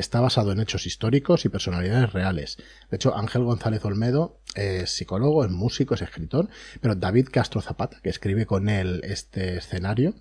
[0.00, 2.58] está basado en hechos históricos y personalidades reales.
[2.90, 6.48] De hecho, Ángel González Olmedo es psicólogo, es músico, es escritor,
[6.80, 10.14] pero David Castro Zapata, que escribe con él este escenario,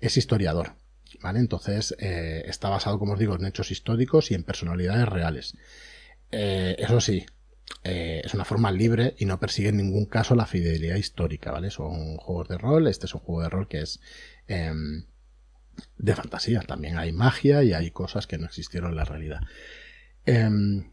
[0.00, 0.74] es historiador.
[1.20, 1.40] ¿Vale?
[1.40, 5.56] Entonces, eh, está basado, como os digo, en hechos históricos y en personalidades reales.
[6.30, 7.24] Eh, eso sí,
[7.84, 11.70] eh, es una forma libre y no persigue en ningún caso la fidelidad histórica, ¿vale?
[11.70, 14.00] Son juegos de rol, este es un juego de rol que es
[14.46, 15.04] em,
[15.96, 16.60] de fantasía.
[16.60, 19.40] También hay magia y hay cosas que no existieron en la realidad.
[20.24, 20.90] Em,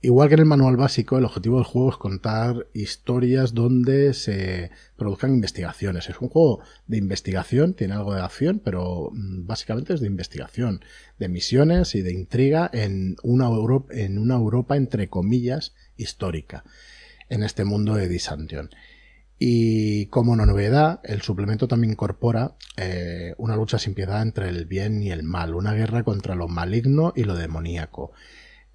[0.00, 4.70] igual que en el manual básico, el objetivo del juego es contar historias donde se
[4.96, 6.08] produzcan investigaciones.
[6.08, 10.84] Es un juego de investigación, tiene algo de acción, pero mm, básicamente es de investigación,
[11.18, 16.64] de misiones y de intriga en una Europa, en una Europa entre comillas histórica,
[17.28, 18.70] en este mundo de Disantion.
[19.42, 24.66] Y como una novedad, el suplemento también incorpora eh, una lucha sin piedad entre el
[24.66, 28.12] bien y el mal, una guerra contra lo maligno y lo demoníaco.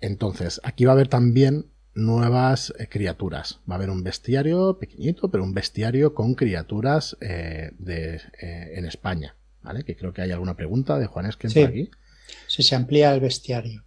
[0.02, 3.60] Entonces, aquí va a haber también nuevas eh, criaturas.
[3.70, 9.36] Va a haber un bestiario pequeñito, pero un bestiario con criaturas eh, de, en España.
[9.62, 9.84] ¿Vale?
[9.84, 11.92] Que creo que hay alguna pregunta de Juan Esquen por aquí.
[12.48, 13.84] Si se amplía el bestiario.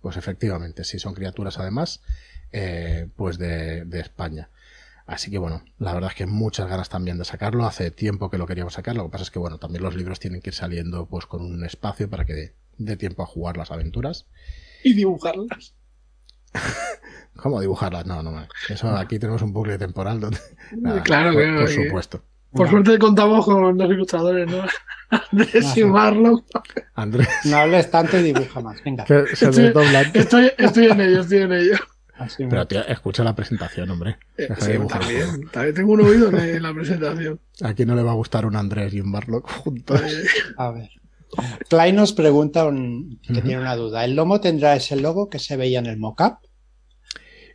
[0.00, 2.00] Pues efectivamente, si son criaturas además,
[3.14, 4.48] pues de, de España.
[5.06, 7.66] Así que bueno, la verdad es que muchas ganas también de sacarlo.
[7.66, 8.96] Hace tiempo que lo queríamos sacar.
[8.96, 11.42] Lo que pasa es que bueno, también los libros tienen que ir saliendo pues con
[11.42, 14.26] un espacio para que dé, tiempo a jugar las aventuras.
[14.84, 15.74] Y dibujarlas.
[17.36, 18.06] ¿Cómo dibujarlas?
[18.06, 20.38] No, no, eso aquí tenemos un bucle temporal donde.
[21.04, 22.22] claro, por, por supuesto.
[22.52, 24.64] Por suerte contamos con dos ilustradores, ¿no?
[25.32, 26.44] Andrés y Marlon.
[26.94, 27.28] Andrés.
[27.44, 28.82] No hables tanto y dibuja más.
[28.84, 29.04] Venga.
[29.04, 29.72] estoy,
[30.14, 31.76] estoy, estoy en ello, estoy en ello.
[32.36, 34.18] Pero tío, escucha la presentación, hombre.
[34.36, 34.48] Eh,
[34.88, 37.40] también, también tengo un oído en la presentación.
[37.62, 40.00] ¿A quién no le va a gustar un Andrés y un Barlock juntos?
[40.00, 40.24] Eh,
[40.56, 40.90] a ver.
[41.68, 42.68] Klein nos pregunta
[43.26, 44.04] que tiene una duda.
[44.04, 46.38] ¿El lomo tendrá ese logo que se veía en el mockup?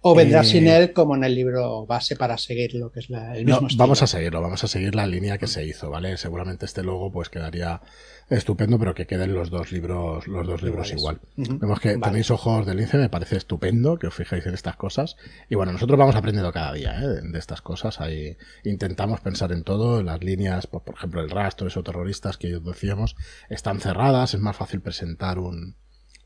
[0.01, 3.45] O vendrá sin él como en el libro base para seguir lo que es el
[3.45, 6.17] mismo no, Vamos a seguirlo, vamos a seguir la línea que se hizo, ¿vale?
[6.17, 7.81] Seguramente este logo pues quedaría
[8.29, 11.21] estupendo, pero que queden los dos libros, los dos libros igual.
[11.35, 15.15] Vemos que tenéis ojos de lince, me parece estupendo que os fijéis en estas cosas.
[15.49, 17.21] Y bueno, nosotros vamos aprendiendo cada día ¿eh?
[17.23, 18.01] de estas cosas.
[18.01, 22.59] Ahí intentamos pensar en todo, las líneas, pues, por ejemplo, el rastro, esos terroristas que
[22.59, 23.15] decíamos,
[23.49, 25.75] están cerradas, es más fácil presentar un,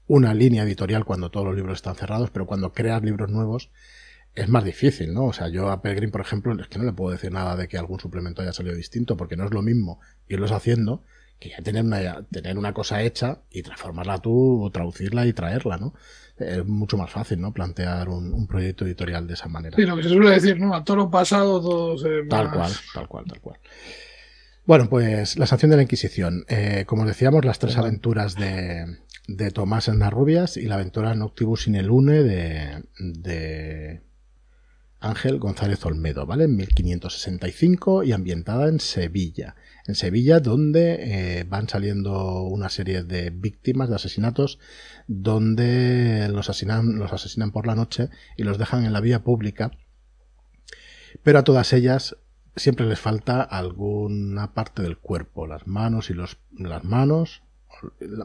[0.07, 3.69] una línea editorial cuando todos los libros están cerrados, pero cuando creas libros nuevos
[4.33, 5.25] es más difícil, ¿no?
[5.25, 7.67] O sea, yo a Pelgrim, por ejemplo, es que no le puedo decir nada de
[7.67, 11.03] que algún suplemento haya salido distinto, porque no es lo mismo irlos haciendo
[11.41, 15.77] que ya tener una, tener una cosa hecha y transformarla tú, o traducirla y traerla,
[15.77, 15.95] ¿no?
[16.37, 17.51] Es mucho más fácil, ¿no?
[17.51, 19.75] Plantear un, proyecto editorial de esa manera.
[19.75, 20.75] Sí, lo que se suele decir, ¿no?
[20.75, 23.59] A toro pasado todo se Tal cual, tal cual, tal cual.
[24.65, 26.45] Bueno, pues la sanción de la Inquisición.
[26.47, 31.15] Eh, como decíamos, las tres aventuras de, de Tomás en las Rubias y la aventura
[31.15, 34.01] Noctibus in el Une de, de
[34.99, 36.43] Ángel González Olmedo, ¿vale?
[36.43, 39.55] En 1565 y ambientada en Sevilla.
[39.91, 44.57] En Sevilla, donde eh, van saliendo una serie de víctimas de asesinatos,
[45.07, 49.71] donde los asesinan, los asesinan por la noche y los dejan en la vía pública.
[51.23, 52.15] Pero a todas ellas
[52.55, 57.43] siempre les falta alguna parte del cuerpo, las manos y los, las manos,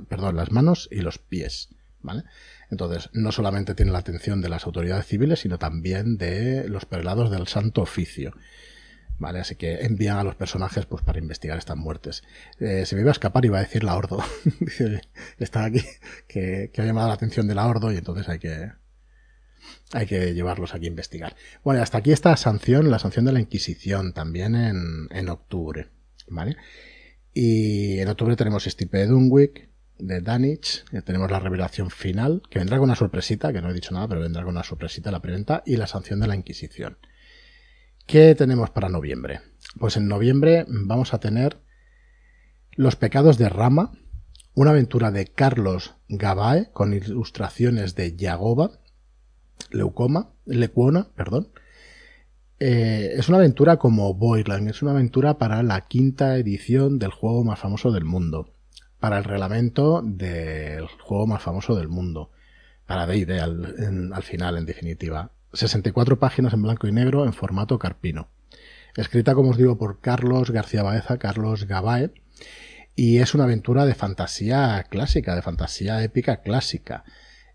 [0.08, 2.22] perdón, las manos y los pies, ¿vale?
[2.70, 7.28] Entonces, no solamente tiene la atención de las autoridades civiles, sino también de los prelados
[7.32, 8.34] del Santo Oficio.
[9.18, 9.40] ¿Vale?
[9.40, 12.22] Así que envían a los personajes pues para investigar estas muertes.
[12.60, 14.22] Eh, se me iba a escapar, iba a decir la Ordo.
[15.38, 15.82] está aquí,
[16.28, 18.72] que, ha llamado la atención de la Ordo y entonces hay que,
[19.92, 21.34] hay que llevarlos aquí a investigar.
[21.64, 25.88] Bueno, hasta aquí esta sanción, la sanción de la Inquisición, también en, en octubre.
[26.28, 26.56] ¿Vale?
[27.32, 32.84] Y en octubre tenemos Stipe Dunwick, de Danich, tenemos la revelación final, que vendrá con
[32.84, 35.76] una sorpresita, que no he dicho nada, pero vendrá con una sorpresita la preventa, y
[35.76, 36.98] la sanción de la Inquisición.
[38.06, 39.40] ¿Qué tenemos para noviembre?
[39.78, 41.58] Pues en noviembre vamos a tener
[42.72, 43.92] Los pecados de Rama,
[44.54, 48.78] una aventura de Carlos Gabae, con ilustraciones de Yagoba,
[49.70, 51.48] Leucoma, Lecuona, perdón.
[52.58, 57.44] Eh, es una aventura como Boyland, es una aventura para la quinta edición del juego
[57.44, 58.56] más famoso del mundo
[59.00, 62.30] para el reglamento del juego más famoso del mundo.
[62.86, 65.32] Para D&D al, al final, en definitiva.
[65.56, 68.28] 64 páginas en blanco y negro en formato carpino.
[68.96, 72.12] Escrita, como os digo, por Carlos García Baeza, Carlos Gabae,
[72.94, 77.04] y es una aventura de fantasía clásica, de fantasía épica clásica.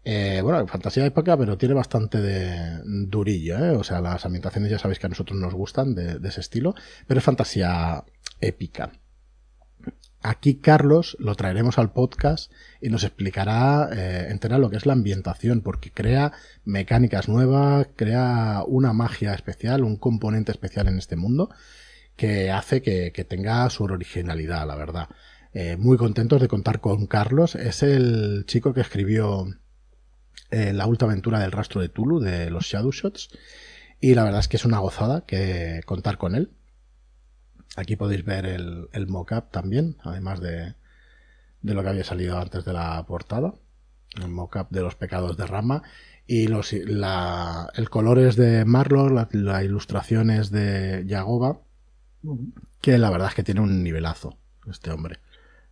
[0.03, 3.71] Eh, bueno, fantasía épica, pero tiene bastante de durillo, ¿eh?
[3.71, 6.75] O sea, las ambientaciones ya sabéis que a nosotros nos gustan de, de ese estilo,
[7.07, 8.03] pero es fantasía
[8.39, 8.91] épica.
[10.23, 14.93] Aquí Carlos lo traeremos al podcast y nos explicará eh, entera lo que es la
[14.93, 16.31] ambientación, porque crea
[16.63, 21.49] mecánicas nuevas, crea una magia especial, un componente especial en este mundo
[22.15, 25.09] que hace que, tenga su originalidad, la verdad.
[25.53, 27.55] Eh, muy contentos de contar con Carlos.
[27.55, 29.47] Es el chico que escribió
[30.51, 33.29] eh, la última aventura del rastro de Tulu, de los Shadow Shots.
[33.99, 36.51] Y la verdad es que es una gozada que contar con él.
[37.75, 40.75] Aquí podéis ver el, el mock-up también, además de,
[41.61, 43.53] de, lo que había salido antes de la portada.
[44.21, 45.83] El mock-up de los pecados de Rama.
[46.27, 51.59] Y los, la, el color es de Marlon, la, ilustración es de Yagoba,
[52.81, 54.37] que la verdad es que tiene un nivelazo
[54.69, 55.19] este hombre.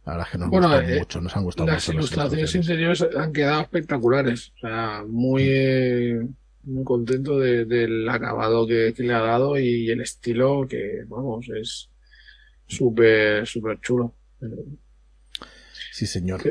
[0.06, 3.32] La verdad es que nos gustan eh, mucho, nos han gustado las ilustraciones interiores han
[3.32, 4.52] quedado espectaculares.
[4.56, 6.18] O sea, muy,
[6.70, 11.90] muy contento del acabado que, le ha dado y el estilo que, vamos, es
[12.68, 14.16] súper, súper chulo.
[15.92, 16.42] Sí, señor.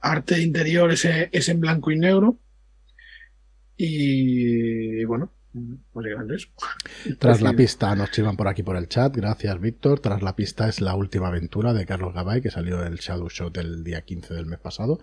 [0.00, 2.38] Arte interior es, es en blanco y negro.
[3.76, 5.32] Y bueno,
[5.92, 6.48] pues eso.
[7.18, 9.16] Tras la pista, nos chivan por aquí por el chat.
[9.16, 10.00] Gracias, Víctor.
[10.00, 13.56] Tras la pista es la última aventura de Carlos Gabay, que salió el Shadow Shot
[13.58, 15.00] el día 15 del mes pasado.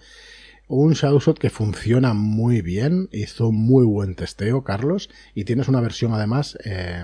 [0.74, 6.14] Un Shadowshot que funciona muy bien, hizo muy buen testeo, Carlos, y tienes una versión
[6.14, 7.04] además eh,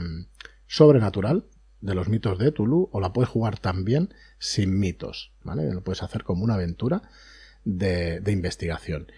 [0.68, 1.48] sobrenatural
[1.82, 5.70] de los mitos de Tulu, o la puedes jugar también sin mitos, ¿vale?
[5.74, 7.10] Lo puedes hacer como una aventura
[7.66, 9.12] de investigación.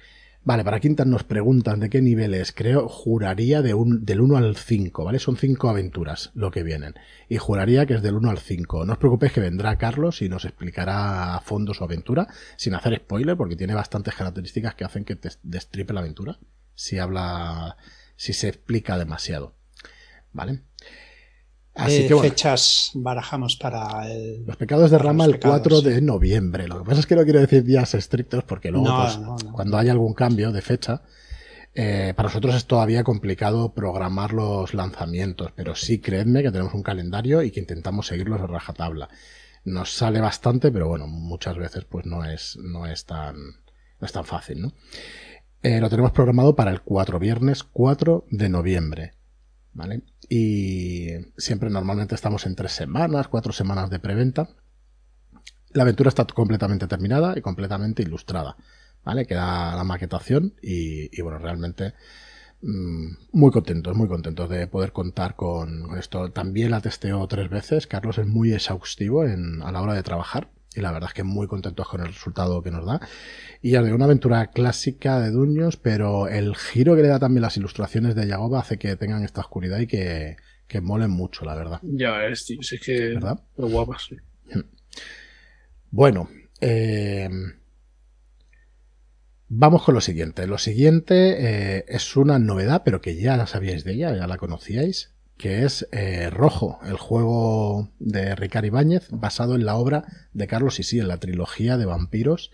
[0.43, 2.53] Vale, para Quintas nos preguntan de qué niveles.
[2.53, 5.19] Creo, juraría de un, del 1 al 5, ¿vale?
[5.19, 6.95] Son 5 aventuras lo que vienen.
[7.27, 8.85] Y juraría que es del 1 al 5.
[8.85, 12.95] No os preocupéis que vendrá Carlos y nos explicará a fondo su aventura, sin hacer
[12.95, 16.39] spoiler, porque tiene bastantes características que hacen que te destripe la aventura.
[16.73, 17.75] Si habla,
[18.15, 19.55] si se explica demasiado.
[20.31, 20.61] ¿Vale?
[21.75, 26.67] Así que, fechas barajamos para el, Los pecados de rama el 4 de noviembre.
[26.67, 29.19] Lo que pasa es que no quiero decir días estrictos porque luego, pues,
[29.53, 31.01] cuando haya algún cambio de fecha,
[31.75, 36.83] Eh, para nosotros es todavía complicado programar los lanzamientos, pero sí creedme que tenemos un
[36.83, 39.07] calendario y que intentamos seguirlos a rajatabla.
[39.65, 44.11] Nos sale bastante, pero bueno, muchas veces pues no es, no es tan, no es
[44.11, 44.73] tan fácil, ¿no?
[45.61, 49.13] Eh, lo tenemos programado para el 4, viernes 4 de noviembre.
[49.73, 50.01] ¿Vale?
[50.29, 54.49] Y siempre normalmente estamos en tres semanas, cuatro semanas de preventa.
[55.71, 58.55] La aventura está completamente terminada y completamente ilustrada.
[59.03, 59.25] ¿Vale?
[59.25, 61.93] Queda la maquetación y, bueno, realmente
[62.61, 66.31] mm, muy contentos, muy contentos de poder contar con esto.
[66.31, 67.87] También la testeo tres veces.
[67.87, 71.23] Carlos es muy exhaustivo en, a la hora de trabajar y la verdad es que
[71.23, 72.99] muy contentos con el resultado que nos da.
[73.61, 77.41] Y ya de una aventura clásica de Duños, pero el giro que le da también
[77.41, 81.55] las ilustraciones de Yagoba hace que tengan esta oscuridad y que, que molen mucho, la
[81.55, 81.79] verdad.
[81.81, 83.13] Ya es, tío, es que...
[83.15, 83.41] ¿Verdad?
[83.57, 84.15] guapas, sí.
[85.91, 86.29] Bueno,
[86.61, 87.29] eh,
[89.47, 90.45] vamos con lo siguiente.
[90.45, 94.37] Lo siguiente eh, es una novedad, pero que ya la sabíais de ella, ya la
[94.37, 100.47] conocíais que es eh, Rojo, el juego de Ricardo Ibáñez, basado en la obra de
[100.47, 102.51] Carlos Isí, en la trilogía de vampiros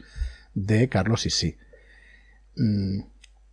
[0.53, 1.57] de Carlos Isí.
[2.55, 2.99] Mm,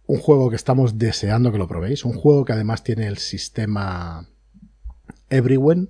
[0.07, 4.29] un juego que estamos deseando que lo probéis, un juego que además tiene el sistema
[5.31, 5.89] Everywhere,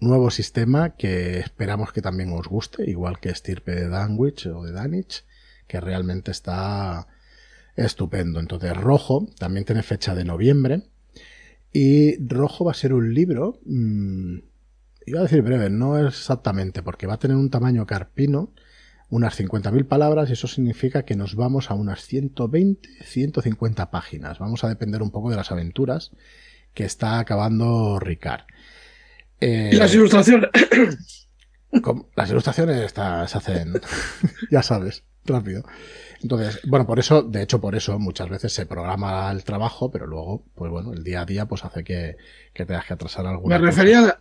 [0.00, 4.72] nuevo sistema que esperamos que también os guste, igual que Stirpe de Danwich o de
[4.72, 5.26] Danich,
[5.66, 7.08] que realmente está
[7.76, 8.40] estupendo.
[8.40, 10.93] Entonces, Rojo también tiene fecha de noviembre
[11.74, 14.38] y Rojo va a ser un libro, mmm,
[15.06, 18.52] iba a decir breve, no exactamente, porque va a tener un tamaño carpino,
[19.10, 24.38] unas 50.000 palabras, y eso significa que nos vamos a unas 120, 150 páginas.
[24.38, 26.12] Vamos a depender un poco de las aventuras
[26.74, 28.44] que está acabando Ricard.
[29.40, 30.50] Eh, ¿Y las ilustraciones?
[32.14, 33.80] las ilustraciones se hacen,
[34.52, 35.64] ya sabes, rápido.
[36.22, 40.06] Entonces, bueno, por eso, de hecho, por eso muchas veces se programa el trabajo, pero
[40.06, 42.16] luego, pues bueno, el día a día pues hace que,
[42.52, 44.16] que tengas que atrasar alguna Me refería,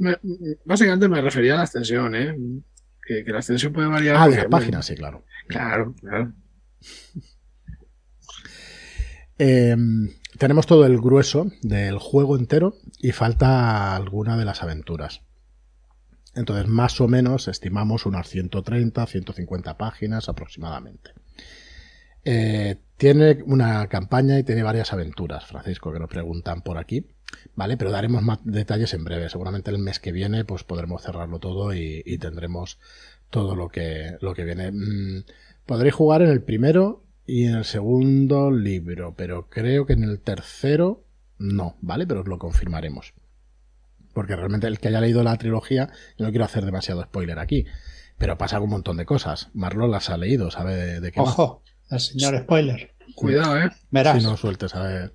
[0.66, 2.36] básicamente me refería a la extensión, ¿eh?
[3.06, 4.18] Que, la extensión puede variar.
[4.18, 5.24] Ah, de las páginas, sí, claro.
[5.48, 6.34] Claro, claro.
[9.38, 15.22] Em, tenemos todo el grueso del juego entero y falta alguna de las aventuras.
[16.36, 21.12] Entonces, más o menos estimamos unas 130, 150 páginas aproximadamente.
[22.26, 27.06] Eh, tiene una campaña y tiene varias aventuras, Francisco, que nos preguntan por aquí.
[27.56, 29.30] Vale, pero daremos más detalles en breve.
[29.30, 32.80] Seguramente el mes que viene, pues podremos cerrarlo todo y, tendremos
[33.30, 34.72] todo lo que, lo que viene.
[34.72, 35.24] Mm,
[35.66, 40.20] podréis jugar en el primero y en el segundo libro, pero creo que en el
[40.20, 41.04] tercero
[41.38, 42.08] no, ¿vale?
[42.08, 43.14] Pero os lo confirmaremos.
[44.14, 47.66] Porque realmente el que haya leído la trilogía, yo no quiero hacer demasiado spoiler aquí.
[48.18, 49.50] Pero pasa un montón de cosas.
[49.54, 51.64] Marlon las ha leído, sabe de, qué Ojo
[52.00, 52.94] señor spoiler.
[53.16, 53.70] Cuidado, ¿eh?
[53.92, 54.22] Verás.
[54.22, 55.14] Si no sueltes, a ver.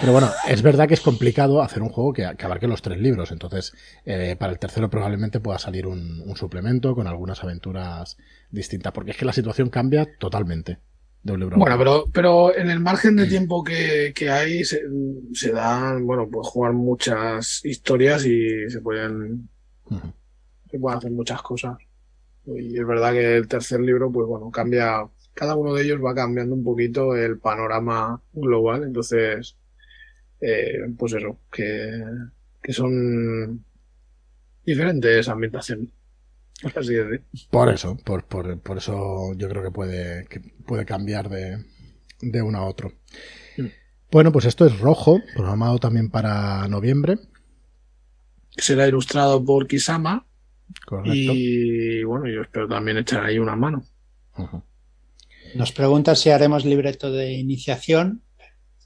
[0.00, 3.32] Pero bueno, es verdad que es complicado hacer un juego que, abarque los tres libros.
[3.32, 3.72] Entonces,
[4.04, 8.16] eh, para el tercero probablemente pueda salir un, suplemento con algunas aventuras
[8.50, 8.92] distintas.
[8.92, 10.78] Porque es que la situación cambia totalmente
[11.56, 16.74] Bueno, pero, pero en el margen de tiempo que, hay, se, dan, bueno, pues jugar
[16.74, 19.48] muchas historias y se pueden,
[20.70, 21.78] se pueden hacer muchas cosas.
[22.46, 26.14] Y es verdad que el tercer libro, pues bueno, cambia cada uno de ellos va
[26.14, 28.84] cambiando un poquito el panorama global.
[28.84, 29.56] Entonces,
[30.40, 32.04] eh, pues eso, que,
[32.62, 33.64] que son
[34.64, 35.88] diferentes ambientaciones.
[36.76, 36.94] Así
[37.50, 41.64] Por eso, por, por, por, eso yo creo que puede, que puede cambiar de,
[42.20, 42.92] de uno a otro.
[43.56, 43.66] Mm.
[44.10, 47.16] Bueno, pues esto es rojo, programado también para noviembre.
[48.56, 50.26] Será ilustrado por Kisama.
[50.86, 51.12] Correcto.
[51.12, 53.84] Y bueno, yo espero también echar ahí una mano.
[55.54, 58.22] Nos pregunta si haremos libreto de iniciación.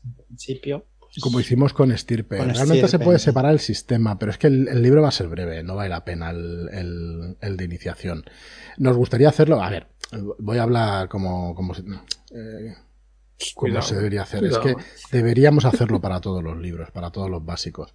[0.04, 0.86] En principio.
[1.14, 2.36] Pues, Como hicimos con Estirpe.
[2.36, 5.62] Realmente se puede separar el sistema, pero es que el, libro va a ser breve,
[5.62, 8.24] no vale la pena el, de iniciación.
[8.76, 9.62] Nos gustaría hacerlo.
[9.62, 9.88] A ver,
[10.38, 12.74] voy a hablar como, como, eh,
[13.80, 14.44] se debería hacer.
[14.44, 14.76] Es que
[15.10, 17.94] deberíamos hacerlo para todos los libros, para todos los básicos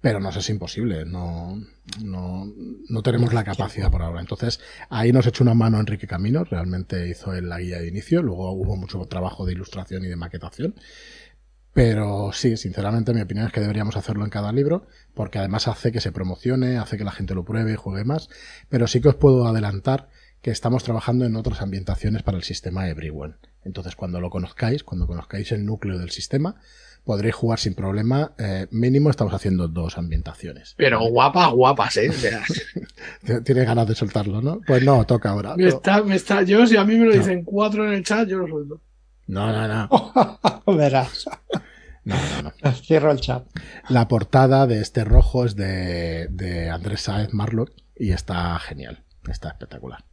[0.00, 1.60] pero nos es imposible, no,
[2.00, 2.52] no,
[2.88, 4.20] no tenemos la capacidad por ahora.
[4.20, 8.52] Entonces, ahí nos echó una mano Enrique Camino, realmente hizo la guía de inicio, luego
[8.52, 10.74] hubo mucho trabajo de ilustración y de maquetación.
[11.76, 15.92] Pero sí, sinceramente mi opinión es que deberíamos hacerlo en cada libro, porque además hace
[15.92, 18.30] que se promocione, hace que la gente lo pruebe y juegue más.
[18.70, 20.08] Pero sí que os puedo adelantar
[20.40, 23.34] que estamos trabajando en otras ambientaciones para el sistema Everyone.
[23.62, 26.54] Entonces, cuando lo conozcáis, cuando conozcáis el núcleo del sistema,
[27.04, 28.32] podréis jugar sin problema.
[28.38, 30.72] Eh, mínimo estamos haciendo dos ambientaciones.
[30.78, 32.10] Pero guapas, guapas, ¿eh?
[33.44, 34.62] Tienes ganas de soltarlo, ¿no?
[34.66, 35.54] Pues no, toca ahora.
[35.58, 38.26] Me está, me está, yo, si a mí me lo dicen cuatro en el chat,
[38.26, 38.80] yo lo suelto.
[39.26, 40.40] No, no, no.
[40.76, 41.28] Verás.
[42.04, 42.72] No, no, no.
[42.72, 43.46] Cierro el chat.
[43.88, 49.02] La portada de este rojo es de, de Andrés Saez Marlock y está genial.
[49.28, 50.04] Está espectacular.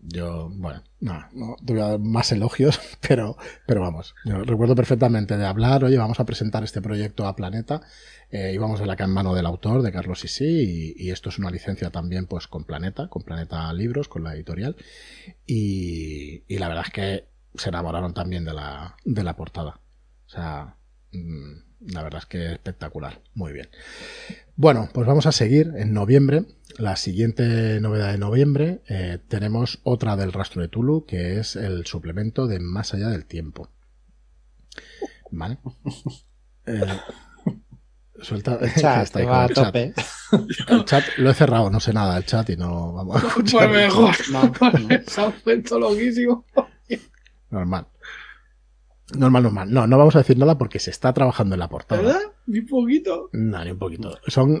[0.00, 2.78] Yo, bueno, no, no te voy a dar más elogios,
[3.08, 3.36] pero,
[3.66, 7.80] pero vamos, yo recuerdo perfectamente de hablar, oye, vamos a presentar este proyecto a Planeta,
[8.30, 11.38] eh, íbamos de la en mano del autor, de Carlos Sisi, y, y esto es
[11.40, 14.76] una licencia también pues con Planeta, con Planeta Libros, con la editorial,
[15.46, 17.28] y, y la verdad es que
[17.58, 19.80] se enamoraron también de la, de la portada.
[20.26, 20.76] O sea,
[21.12, 23.68] mm, la verdad es que espectacular, muy bien.
[24.56, 26.44] Bueno, pues vamos a seguir en noviembre.
[26.78, 31.86] La siguiente novedad de noviembre eh, tenemos otra del rastro de Tulu, que es el
[31.86, 33.70] suplemento de Más allá del tiempo.
[35.30, 35.58] ¿Vale?
[36.70, 36.84] Eh,
[38.20, 38.58] suelta.
[38.60, 39.66] El chat, está ahí va con a el chat.
[39.66, 39.94] tope.
[40.68, 43.24] El chat lo he cerrado, no sé nada del chat y no vamos a Pues
[43.30, 43.70] escuchar.
[43.70, 44.14] mejor.
[44.30, 44.88] No, no.
[45.06, 46.44] Se ha vuelto loquísimo.
[47.50, 47.86] Normal.
[49.16, 49.72] Normal, normal.
[49.72, 52.02] No, no vamos a decir nada porque se está trabajando en la portada.
[52.02, 52.20] ¿Verdad?
[52.46, 53.30] Ni poquito.
[53.32, 54.18] No, ni un poquito.
[54.26, 54.60] Son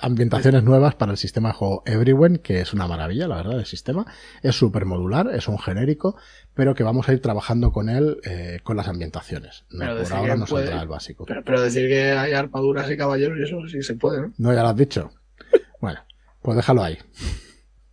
[0.00, 3.66] ambientaciones nuevas para el sistema de juego Everywhere, que es una maravilla, la verdad, el
[3.66, 4.06] sistema.
[4.42, 6.16] Es súper modular, es un genérico,
[6.54, 9.64] pero que vamos a ir trabajando con él, eh, con las ambientaciones.
[9.70, 11.24] No, Pero por decir ahora que no puede- saldrá el básico.
[11.26, 14.32] Pero, pero decir que hay armaduras y caballeros y eso sí se puede, ¿no?
[14.38, 15.10] No, ya lo has dicho.
[15.80, 15.98] Bueno,
[16.40, 16.98] pues déjalo ahí.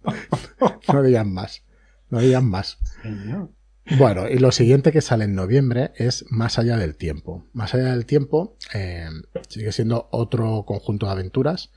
[0.94, 1.64] No digan más.
[2.10, 2.78] No digan más.
[3.02, 3.50] Señor.
[3.98, 7.46] Bueno, y lo siguiente que sale en noviembre es Más allá del tiempo.
[7.54, 9.08] Más allá del tiempo eh,
[9.48, 11.72] sigue siendo otro conjunto de aventuras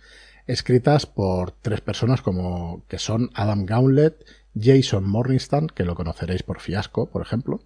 [0.46, 4.24] escritas por tres personas como que son Adam Gauntlet,
[4.58, 7.60] Jason Morningstar, que lo conoceréis por Fiasco, por ejemplo,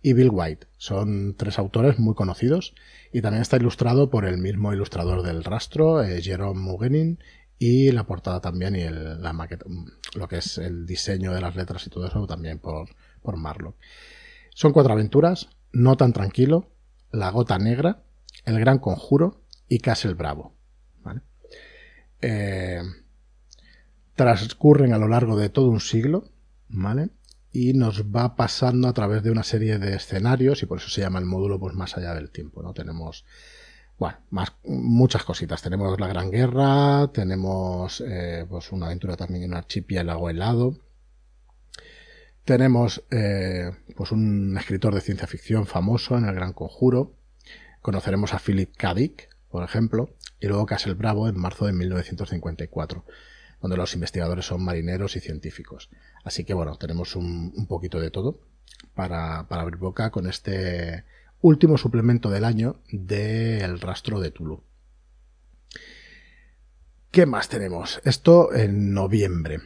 [0.00, 0.66] y Bill White.
[0.78, 2.74] Son tres autores muy conocidos
[3.12, 7.18] y también está ilustrado por el mismo ilustrador del rastro, eh, Jerome Mugenin,
[7.58, 9.66] y la portada también y el- la maqueta,
[10.16, 12.88] lo que es el diseño de las letras y todo eso también por,
[13.24, 13.74] por.
[14.50, 16.70] Son cuatro aventuras, No tan tranquilo,
[17.10, 18.04] La gota negra,
[18.44, 20.54] El gran conjuro y Castle Bravo.
[22.26, 22.80] Eh,
[24.14, 26.30] transcurren a lo largo de todo un siglo,
[26.68, 27.10] ¿vale?
[27.52, 31.02] Y nos va pasando a través de una serie de escenarios y por eso se
[31.02, 32.72] llama el módulo pues más allá del tiempo, ¿no?
[32.72, 33.26] Tenemos
[33.98, 35.62] bueno, más, muchas cositas.
[35.62, 40.76] Tenemos la Gran Guerra, tenemos eh, pues una aventura también en un archipiélago helado.
[42.44, 47.14] Tenemos eh, pues un escritor de ciencia ficción famoso en El Gran Conjuro.
[47.80, 48.94] Conoceremos a Philip K.
[48.94, 53.04] Dick, por ejemplo, y luego Castle Bravo en marzo de 1954,
[53.62, 55.88] donde los investigadores son marineros y científicos.
[56.22, 58.40] Así que bueno, tenemos un, poquito de todo
[58.94, 61.04] para, para abrir boca con este
[61.40, 64.62] último suplemento del año del rastro de Tulu.
[67.10, 68.02] ¿Qué más tenemos?
[68.04, 69.60] Esto en noviembre.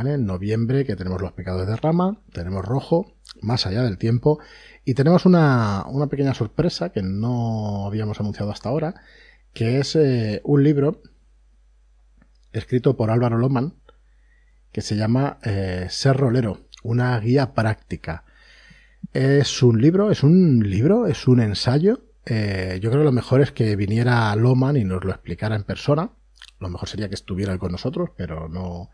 [0.00, 3.12] En noviembre que tenemos los pecados de rama, tenemos rojo,
[3.42, 4.38] más allá del tiempo,
[4.86, 8.94] y tenemos una, una pequeña sorpresa que no habíamos anunciado hasta ahora,
[9.52, 11.02] que es eh, un libro
[12.52, 13.74] escrito por Álvaro Loman,
[14.72, 18.24] que se llama eh, Ser Rolero, una guía práctica.
[19.12, 22.02] Es un libro, es un libro, es un ensayo.
[22.24, 25.64] Eh, yo creo que lo mejor es que viniera Loman y nos lo explicara en
[25.64, 26.12] persona.
[26.60, 28.90] Lo mejor sería que estuviera con nosotros, pero no,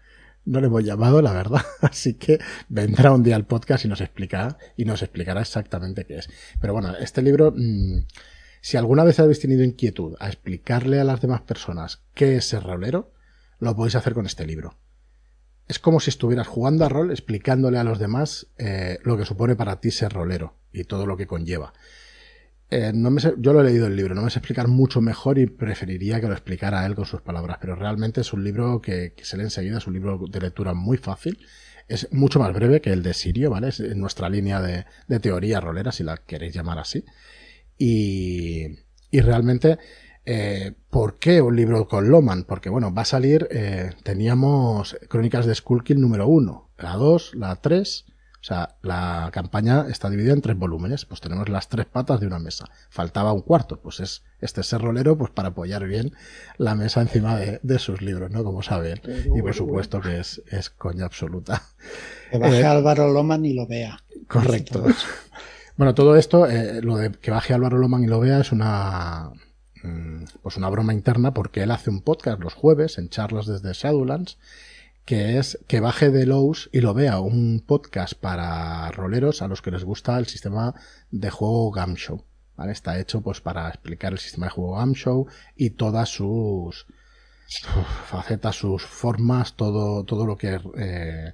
[0.48, 1.62] no le hemos llamado, la verdad.
[1.82, 2.38] Así que
[2.68, 6.28] vendrá un día al podcast y nos explicará, y nos explicará exactamente qué es.
[6.60, 8.00] Pero bueno, este libro, mmm,
[8.60, 12.62] si alguna vez habéis tenido inquietud a explicarle a las demás personas qué es ser
[12.62, 13.12] rolero,
[13.60, 14.76] lo podéis hacer con este libro
[15.68, 19.54] es como si estuvieras jugando a rol explicándole a los demás eh, lo que supone
[19.54, 21.74] para ti ser rolero y todo lo que conlleva.
[22.70, 25.00] Eh, no me sé, yo lo he leído el libro, no me sé explicar mucho
[25.00, 28.82] mejor y preferiría que lo explicara él con sus palabras, pero realmente es un libro
[28.82, 31.38] que, que se lee enseguida, es un libro de lectura muy fácil,
[31.88, 33.68] es mucho más breve que el de Sirio, ¿vale?
[33.68, 37.04] Es nuestra línea de, de teoría rolera, si la queréis llamar así.
[37.78, 38.66] Y,
[39.10, 39.78] y realmente
[40.30, 42.44] eh, ¿Por qué un libro con Loman?
[42.44, 47.56] Porque, bueno, va a salir, eh, teníamos Crónicas de Skullkill número 1, la 2, la
[47.56, 48.12] 3, o
[48.48, 52.38] sea, la campaña está dividida en tres volúmenes, pues tenemos las tres patas de una
[52.38, 52.70] mesa.
[52.88, 56.14] Faltaba un cuarto, pues es este ser rolero, pues para apoyar bien
[56.56, 58.44] la mesa encima de, de sus libros, ¿no?
[58.44, 59.00] Como saben.
[59.36, 61.62] Y por supuesto que es, es coña absoluta.
[62.30, 64.02] Que baje Álvaro Loman y lo vea.
[64.26, 64.84] Correcto.
[65.76, 69.30] Bueno, todo esto, eh, lo de que baje Álvaro Loman y lo vea es una,
[70.42, 74.38] pues una broma interna porque él hace un podcast los jueves en charlas desde Shadowlands
[75.08, 79.62] que es que baje de Lowe's y lo vea un podcast para roleros a los
[79.62, 80.74] que les gusta el sistema
[81.10, 82.22] de juego Gamshow.
[82.56, 82.72] ¿vale?
[82.72, 88.56] Está hecho pues para explicar el sistema de juego Gamshow y todas sus uf, facetas,
[88.56, 91.32] sus formas, todo, todo lo que eh,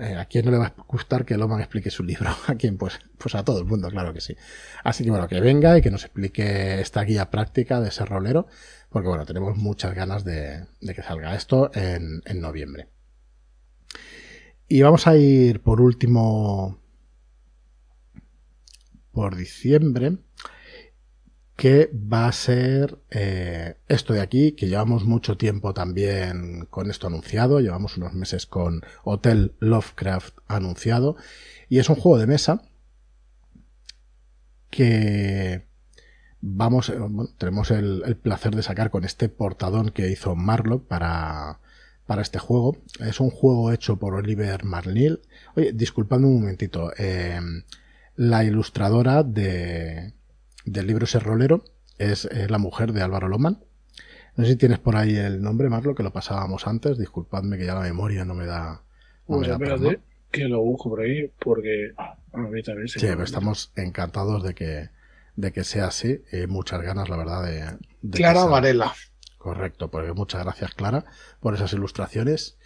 [0.00, 2.30] Eh, ¿A quién no le va a gustar que Loman explique su libro?
[2.46, 2.78] ¿A quién?
[2.78, 4.36] Pues, pues a todo el mundo, claro que sí.
[4.84, 8.46] Así que bueno, que venga y que nos explique esta guía práctica de ese rolero,
[8.88, 12.88] porque bueno, tenemos muchas ganas de, que salga esto en, en noviembre.
[14.68, 16.78] Y vamos a ir por último
[19.12, 20.16] por diciembre
[21.56, 27.06] que va a ser eh, esto de aquí, que llevamos mucho tiempo también con esto
[27.06, 31.16] anunciado, llevamos unos meses con Hotel Lovecraft anunciado,
[31.68, 32.62] y es un juego de mesa
[34.70, 35.66] que
[36.40, 36.98] vamos, eh,
[37.38, 41.60] tenemos el, placer de sacar con este portadón que hizo Marlock para,
[42.06, 42.78] para este juego.
[43.00, 45.20] Es un juego hecho por Oliver Marnil.
[45.54, 46.92] Oye, disculpadme un momentito.
[46.98, 47.40] Eh,
[48.16, 50.14] la ilustradora de,
[50.64, 51.64] del libro Serrolero
[51.98, 53.58] es, la mujer de Álvaro Loman.
[54.36, 56.98] No sé si tienes por ahí el nombre, Marlo, que lo pasábamos antes.
[56.98, 58.82] Disculpadme que ya la memoria no me da.
[59.26, 60.00] pues espérate,
[60.30, 61.92] que lo busco por ahí, porque
[62.86, 64.88] Sí, pero estamos encantados de que,
[65.36, 66.22] de que sea así.
[66.32, 68.10] Y muchas ganas, la verdad, de.
[68.10, 68.92] Clara Varela.
[69.36, 71.04] Correcto, porque muchas gracias, Clara,
[71.40, 72.58] por esas ilustraciones.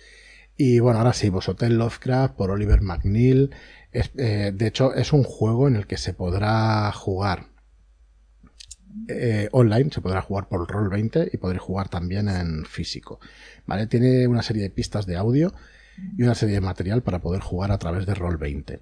[0.56, 3.54] Y bueno, ahora sí, Hotel Lovecraft por Oliver McNeil.
[3.92, 7.55] Eh, de hecho, es un juego en el que se podrá jugar
[9.08, 13.20] eh, online, se podrá jugar por Roll 20 y podré jugar también en físico.
[13.66, 13.86] ¿Vale?
[13.86, 15.52] Tiene una serie de pistas de audio
[16.16, 18.80] y una serie de material para poder jugar a través de Roll 20.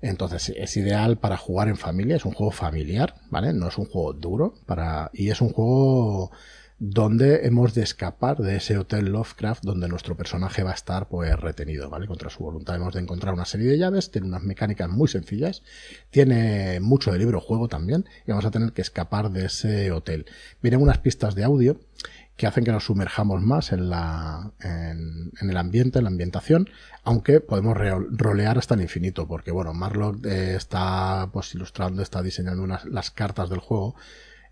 [0.00, 3.52] Entonces es ideal para jugar en familia, es un juego familiar, ¿vale?
[3.52, 6.30] No es un juego duro para y es un juego
[6.78, 11.34] donde hemos de escapar de ese hotel Lovecraft donde nuestro personaje va a estar pues
[11.38, 12.06] retenido, ¿vale?
[12.06, 15.62] Contra su voluntad hemos de encontrar una serie de llaves, tiene unas mecánicas muy sencillas,
[16.10, 20.26] tiene mucho de libro juego también y vamos a tener que escapar de ese hotel.
[20.60, 21.80] Vienen unas pistas de audio
[22.36, 26.68] que hacen que nos sumerjamos más en, la, en, el ambiente, en la ambientación,
[27.02, 27.74] aunque podemos
[28.10, 33.10] rolear hasta el infinito, porque bueno, Marlock eh, está pues ilustrando, está diseñando unas, las
[33.10, 33.96] cartas del juego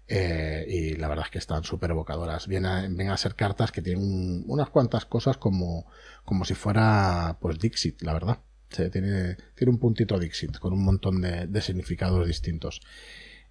[0.07, 2.46] eh, y la verdad es que están súper evocadoras.
[2.46, 5.86] Vienen a, ser cartas que tienen unas cuantas cosas como,
[6.24, 8.38] como si fuera pues Dixit, la verdad.
[8.68, 12.80] tiene, tiene un puntito Dixit con un montón de, significados distintos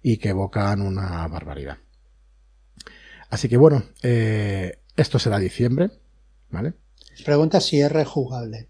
[0.02, 1.78] y que evocan una barbaridad.
[3.30, 5.90] Así que bueno, eh, esto será diciembre,
[6.50, 6.74] ¿vale?
[7.24, 8.68] Pregunta si es rejugable.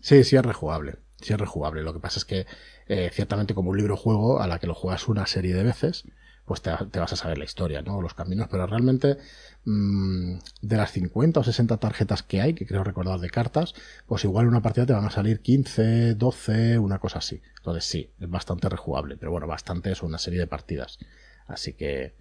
[0.00, 0.98] Sí, sí es rejugable.
[1.20, 1.82] Sí es rejugable.
[1.82, 2.46] Lo que pasa es que
[2.88, 6.04] eh, ciertamente como un libro juego a la que lo juegas una serie de veces,
[6.44, 8.00] pues te, vas a saber la historia, ¿no?
[8.02, 9.18] Los caminos, pero realmente
[9.64, 13.74] mm, de las 50 o 60 tarjetas que hay, que creo recordar de cartas,
[14.06, 17.40] pues igual en una partida te van a salir 15, 12, una cosa así.
[17.58, 20.98] Entonces sí, es bastante rejugable, pero bueno, bastante es una serie de partidas.
[21.46, 22.14] Así que...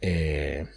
[0.00, 0.68] Eh,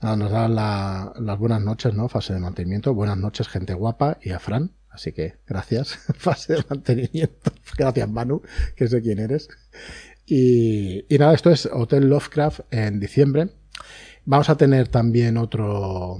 [0.00, 2.08] nada, nos dan las buenas noches, ¿no?
[2.08, 2.94] Fase de mantenimiento.
[2.94, 4.72] Buenas noches, gente guapa, y a Fran.
[4.96, 7.52] Así que gracias, fase de mantenimiento.
[7.76, 8.40] Gracias, Manu,
[8.76, 9.48] que sé quién eres.
[10.26, 13.50] Y, nada, esto es Hotel Lovecraft en diciembre.
[14.24, 16.18] Vamos a tener también otro,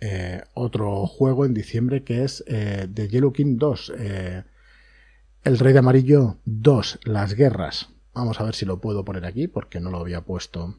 [0.00, 3.92] eh, otro juego en diciembre que es eh, The Yellow King 2.
[3.98, 4.44] Eh,
[5.44, 7.88] el Rey de Amarillo 2, Las Guerras.
[8.12, 10.76] Vamos a ver si lo puedo poner aquí porque no lo había puesto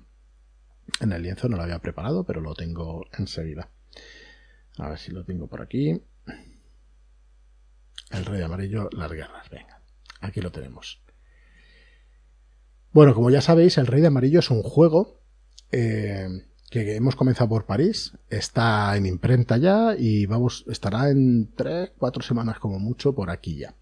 [1.01, 3.71] en el lienzo, no lo había preparado, pero lo tengo enseguida.
[4.77, 6.03] A ver si lo tengo por aquí.
[8.11, 9.49] El Rey de Amarillo, Las Guerras.
[9.49, 9.81] Venga,
[10.21, 11.01] aquí lo tenemos.
[12.91, 15.19] Bueno, como ya sabéis, El Rey de Amarillo es un juego
[15.71, 16.27] eh,
[16.71, 22.23] que hemos comenzado por París, está en imprenta ya y vamos, estará en tres, cuatro
[22.23, 23.75] semanas como mucho por aquí ya.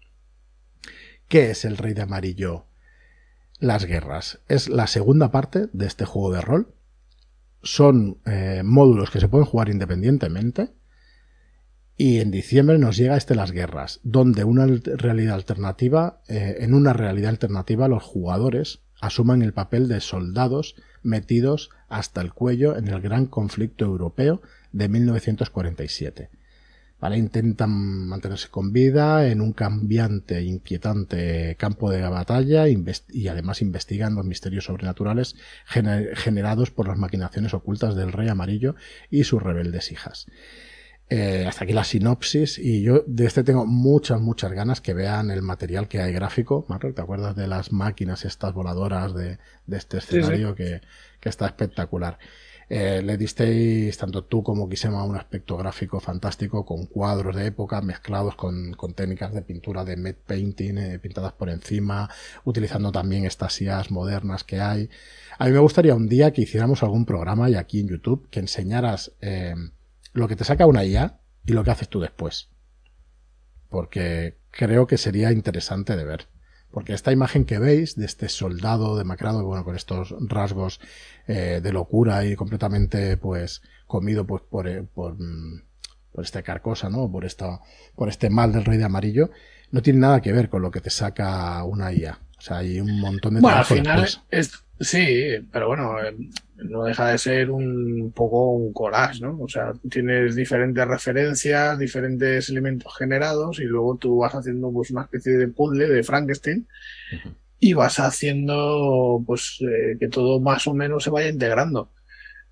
[1.26, 2.66] ¿Qué es El Rey de Amarillo?
[3.58, 4.40] Las guerras.
[4.46, 6.74] Es la segunda parte de este juego de rol.
[7.62, 10.70] Son eh, módulos que se pueden jugar independientemente.
[11.96, 16.92] Y en diciembre nos llega este Las Guerras, donde una realidad alternativa, eh, en una
[16.92, 23.00] realidad alternativa los jugadores asuman el papel de soldados metidos hasta el cuello en el
[23.00, 24.42] gran conflicto europeo
[24.72, 26.30] de 1947.
[27.00, 27.16] ¿Vale?
[27.16, 34.16] Intentan mantenerse con vida en un cambiante e inquietante campo de batalla y además investigan
[34.16, 38.74] los misterios sobrenaturales generados por las maquinaciones ocultas del rey amarillo
[39.10, 40.26] y sus rebeldes hijas.
[41.10, 45.30] Eh, hasta aquí la sinopsis y yo de este tengo muchas, muchas ganas que vean
[45.30, 46.66] el material que hay gráfico.
[46.68, 49.38] Marco, ¿te acuerdas de las máquinas estas voladoras de,
[49.70, 50.82] este escenario Que,
[51.22, 52.18] está espectacular?
[52.68, 57.80] Eh, le disteis, tanto tú como Kisema, un aspecto gráfico fantástico con cuadros de época
[57.80, 62.10] mezclados con, técnicas de pintura de matte painting eh, pintadas por encima,
[62.44, 64.90] utilizando también estas IAs modernas que hay.
[65.38, 68.40] A mí me gustaría un día que hiciéramos algún programa y aquí en YouTube que
[68.40, 69.12] enseñaras
[70.12, 72.50] lo que te saca una IA y lo que haces tú después.
[73.68, 76.28] porque creo que sería interesante de ver.
[76.70, 80.80] Porque esta imagen que veis de este soldado demacrado, bueno, con estos rasgos
[81.26, 85.62] eh, de locura y completamente, pues, comido pues, por, eh, por, mm,
[86.12, 87.10] por esta carcosa, ¿no?
[87.10, 87.60] Por, esta,
[87.94, 89.30] por este mal del rey de amarillo,
[89.70, 92.18] no tiene nada que ver con lo que te saca una IA.
[92.38, 96.14] O sea, hay un montón de Bueno, al final es, sí, pero bueno, eh,
[96.56, 99.38] no deja de ser un poco un collage, ¿no?
[99.40, 105.02] O sea, tienes diferentes referencias, diferentes elementos generados y luego tú vas haciendo pues una
[105.02, 106.66] especie de puzzle de Frankenstein
[107.60, 111.90] y vas haciendo pues eh, que todo más o menos se vaya integrando.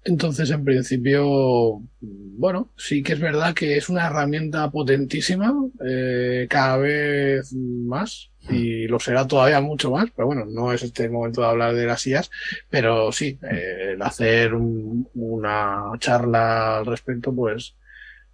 [0.07, 5.53] Entonces, en principio, bueno, sí que es verdad que es una herramienta potentísima,
[5.85, 11.09] eh, cada vez más, y lo será todavía mucho más, pero bueno, no es este
[11.09, 12.31] momento de hablar de las IAS,
[12.71, 17.75] pero sí, eh, el hacer una charla al respecto, pues,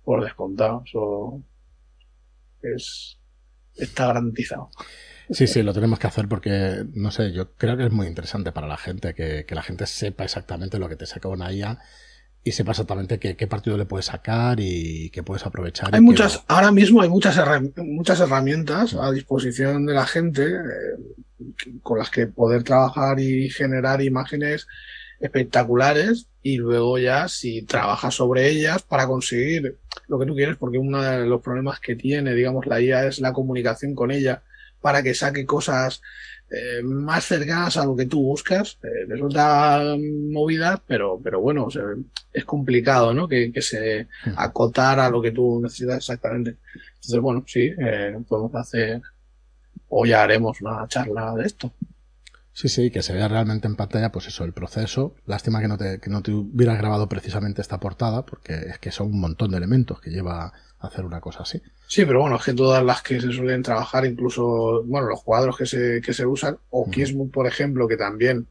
[0.04, 1.42] por descontado, eso
[2.62, 3.18] es,
[3.76, 4.70] está garantizado.
[5.30, 8.52] Sí, sí, lo tenemos que hacer porque, no sé, yo creo que es muy interesante
[8.52, 11.78] para la gente que, la gente sepa exactamente lo que te saca una IA
[12.44, 15.94] y sepa exactamente qué, partido le puedes sacar y qué puedes aprovechar.
[15.94, 17.38] Hay muchas, ahora mismo hay muchas,
[17.76, 24.02] muchas herramientas a disposición de la gente eh, con las que poder trabajar y generar
[24.02, 24.66] imágenes
[25.20, 29.78] espectaculares y luego ya si trabajas sobre ellas para conseguir
[30.08, 33.20] lo que tú quieres, porque uno de los problemas que tiene, digamos, la IA es
[33.20, 34.42] la comunicación con ella
[34.80, 36.02] para que saque cosas
[36.54, 38.78] eh, más cercanas a lo que tú buscas.
[38.82, 41.68] Eh, resulta movida, pero, pero bueno,
[42.32, 43.26] es complicado, ¿no?
[43.26, 44.34] Que, se hmm.
[44.36, 46.56] acotara a lo que tú necesitas exactamente.
[46.96, 49.00] Entonces, bueno, sí, eh, podemos hacer,
[49.88, 51.72] o ya haremos una charla de esto.
[52.54, 55.14] Sí, sí, que se vea realmente en pantalla, pues eso, el proceso.
[55.26, 58.90] Lástima que no te, que no te hubieras grabado precisamente esta portada, porque es que
[58.90, 61.62] son un montón de elementos que lleva hacer una cosa así.
[61.86, 65.56] Sí, pero bueno, es que todas las que se suelen trabajar, incluso, bueno, los cuadros
[65.56, 68.48] que se, que se usan, o uh por ejemplo, que también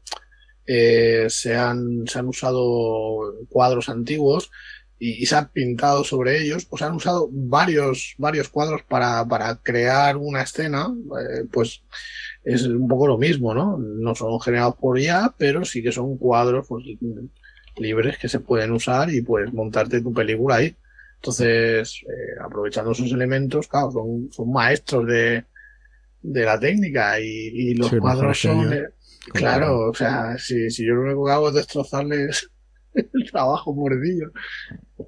[0.66, 4.50] eh, se, han, se han usado cuadros antiguos
[4.98, 9.56] y, se han pintado sobre ellos, o se han usado varios, varios cuadros para, para
[9.56, 10.88] crear una escena,
[11.20, 11.82] eh, pues
[12.44, 13.78] es un poco lo mismo, ¿no?
[13.78, 16.84] No son generados por IA, pero sí que son cuadros pues,
[17.76, 20.76] libres que se pueden usar y puedes montarte tu película ahí.
[21.16, 25.44] Entonces, eh, aprovechando esos elementos, claro, son, maestros de,
[26.22, 28.68] la técnica y, los cuadros son...
[29.32, 32.50] claro, o sea, si, si yo lo único que hago es destrozarles
[32.94, 34.32] el trabajo mordillo.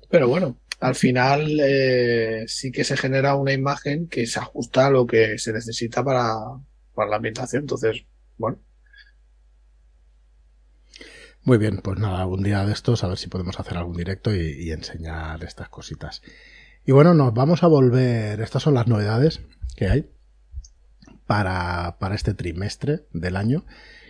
[0.09, 4.91] Pero bueno, al final eh, sí que se genera una imagen que se ajusta a
[4.91, 6.35] lo que se necesita para,
[6.95, 7.63] para la ambientación.
[7.63, 8.05] Entonces,
[8.39, 8.59] bueno,
[11.47, 14.35] muy bien, pues nada, algún día de estos a ver si podemos hacer algún directo
[14.35, 16.23] y, enseñar estas cositas.
[16.87, 19.43] Y bueno, nos vamos a volver, estas son las novedades
[19.77, 20.11] que hay
[21.27, 23.67] para, para este trimestre del año.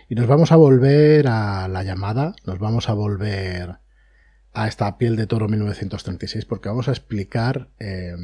[0.07, 3.79] Y nos vamos a volver a la llamada, nos vamos a volver
[4.53, 8.15] a esta piel de toro 1936 porque vamos a explicar eh,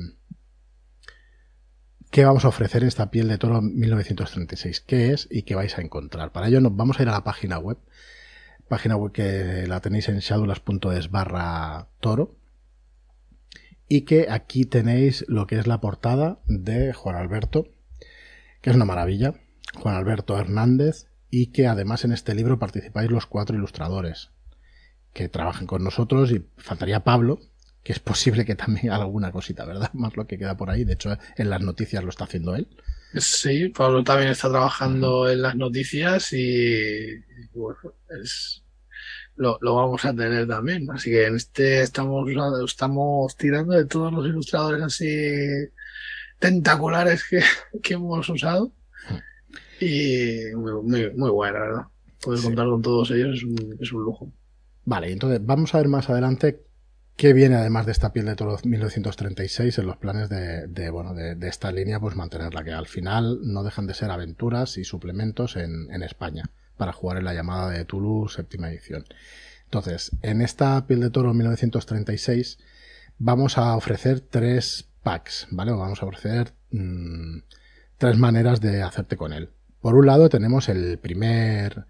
[2.11, 5.81] qué vamos a ofrecer esta piel de toro 1936, qué es y qué vais a
[5.81, 6.31] encontrar.
[6.31, 7.77] Para ello nos vamos a ir a la página web
[8.71, 12.37] página web que la tenéis en shadulas.es barra toro
[13.89, 17.67] y que aquí tenéis lo que es la portada de Juan Alberto,
[18.61, 19.33] que es una maravilla,
[19.75, 24.31] Juan Alberto Hernández, y que además en este libro participáis los cuatro ilustradores
[25.11, 27.41] que trabajan con nosotros y faltaría Pablo,
[27.83, 29.91] que es posible que también haga alguna cosita, ¿verdad?
[29.93, 32.67] Más lo que queda por ahí, de hecho en las noticias lo está haciendo él.
[33.15, 37.17] Sí, Pablo también está trabajando en las noticias y,
[37.53, 37.77] bueno,
[38.23, 38.63] es,
[39.35, 40.89] lo, vamos a tener también.
[40.91, 42.29] Así que en este estamos,
[42.65, 45.09] estamos tirando de todos los ilustradores así
[46.39, 47.43] tentaculares que,
[47.93, 48.71] hemos usado.
[49.81, 51.83] Y muy, muy, buena, la verdad.
[52.21, 54.31] Poder contar con todos ellos es un, es un lujo.
[54.85, 56.61] Vale, entonces vamos a ver más adelante
[57.21, 61.47] qué viene además de esta piel de toro 1936 en los planes de, bueno, de,
[61.47, 66.01] esta línea, pues mantenerla, que al final no dejan de ser aventuras y suplementos en,
[66.01, 69.05] España para jugar en la llamada de Toulouse séptima edición.
[69.65, 72.57] Entonces, en esta piel de toro 1936
[73.19, 75.73] vamos a ofrecer tres packs, ¿vale?
[75.73, 77.41] Vamos a ofrecer mm,
[77.99, 79.51] tres maneras de hacerte con él.
[79.79, 81.85] Por un lado tenemos el primer,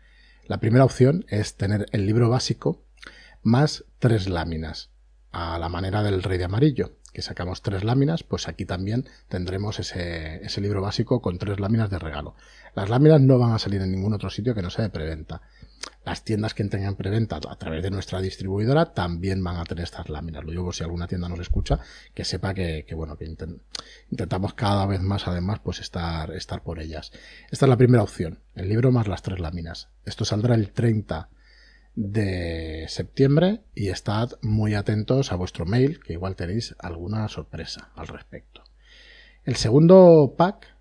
[0.45, 2.83] la primera opción es tener el libro básico
[3.43, 4.90] más tres láminas,
[5.31, 9.79] a la manera del rey de amarillo, que sacamos tres láminas, pues aquí también tendremos
[9.79, 12.35] ese, ese libro básico con tres láminas de regalo.
[12.75, 15.41] Las láminas no van a salir en ningún otro sitio que no sea de preventa.
[16.05, 20.09] las tiendas que tengan preventa a través de nuestra distribuidora también van a tener estas
[20.09, 20.43] láminas.
[20.43, 21.79] Lo digo por si alguna tienda nos escucha,
[22.13, 23.25] que sepa que, bueno, que
[24.09, 27.11] intentamos cada vez más, además, pues estar, estar por ellas.
[27.51, 29.89] Esta es la primera opción, el libro más las tres láminas.
[30.05, 31.29] Esto saldrá el 30
[31.95, 38.07] de septiembre y estad muy atentos a vuestro mail, que igual tenéis alguna sorpresa al
[38.07, 38.63] respecto.
[39.43, 40.71] El segundo pack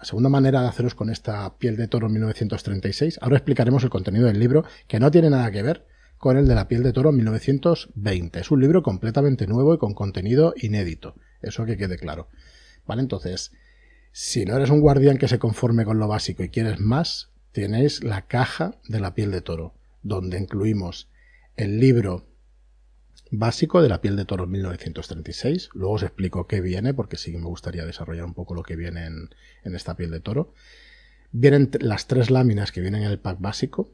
[0.00, 4.28] la segunda manera de haceros con esta piel de toro 1936, ahora explicaremos el contenido
[4.28, 5.84] del libro, que no tiene nada que ver
[6.16, 8.40] con el de la piel de toro 1920.
[8.40, 11.16] Es un libro completamente nuevo y con contenido inédito.
[11.42, 12.28] Eso que quede claro.
[12.86, 13.52] Vale, entonces,
[14.10, 18.02] si no eres un guardián que se conforme con lo básico y quieres más, tenéis
[18.02, 21.08] la caja de la piel de toro, donde incluimos
[21.56, 22.26] el libro
[23.30, 25.70] básico de la piel de toro 1936.
[25.74, 29.06] Luego os explico qué viene, porque sí me gustaría desarrollar un poco lo que viene
[29.06, 30.54] en, esta piel de toro.
[31.32, 33.92] Vienen las tres láminas que vienen en el pack básico.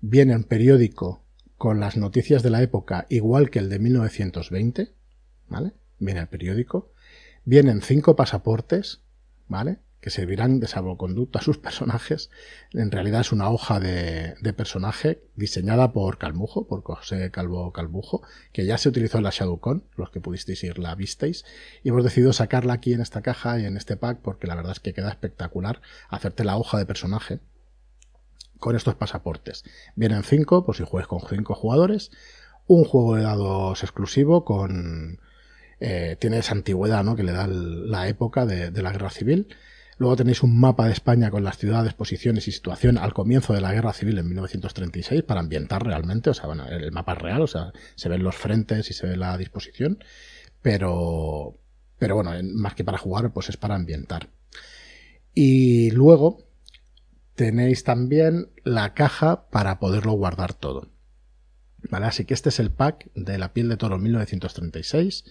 [0.00, 1.24] Viene un periódico
[1.56, 4.94] con las noticias de la época, igual que el de 1920.
[5.48, 5.72] ¿Vale?
[5.98, 6.92] Viene el periódico.
[7.44, 9.02] Vienen cinco pasaportes,
[9.48, 9.78] ¿vale?
[10.00, 12.30] Que servirán de salvoconducto a sus personajes.
[12.72, 18.22] En realidad es una hoja de, personaje diseñada por Calmujo, por José Calvo Calmujo,
[18.52, 21.44] que ya se utilizó en la ShadowCon, los que pudisteis ir la visteis,
[21.82, 24.72] y hemos decidido sacarla aquí en esta caja y en este pack porque la verdad
[24.72, 27.40] es que queda espectacular hacerte la hoja de personaje
[28.58, 29.64] con estos pasaportes.
[29.96, 32.10] Vienen cinco, por si juegues con cinco jugadores,
[32.66, 35.20] un juego de dados exclusivo con...
[35.82, 37.16] Eh, tiene esa antigüedad ¿no?
[37.16, 39.48] que le da la época de la guerra civil
[40.00, 43.60] Luego tenéis un mapa de España con las ciudades, posiciones y situación al comienzo de
[43.60, 47.42] la Guerra Civil en 1936 para ambientar realmente, o sea, bueno, el mapa es real,
[47.42, 50.02] o sea, se ven los frentes y se ve la disposición,
[50.62, 51.58] pero,
[51.98, 54.30] pero bueno, más que para jugar, pues es para ambientar.
[55.34, 56.46] Y luego
[57.34, 60.88] tenéis también la caja para poderlo guardar todo.
[61.90, 62.06] ¿Vale?
[62.06, 65.24] Así que este es el pack de la piel de toro 1936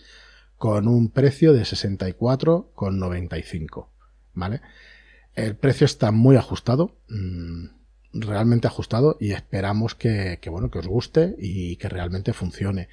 [0.57, 3.87] con un precio de 64,95.
[4.39, 4.61] ¿Vale?
[5.35, 7.65] El precio está muy ajustado, mm,
[8.13, 12.89] realmente ajustado, y esperamos que, bueno, que os guste y que realmente funcione.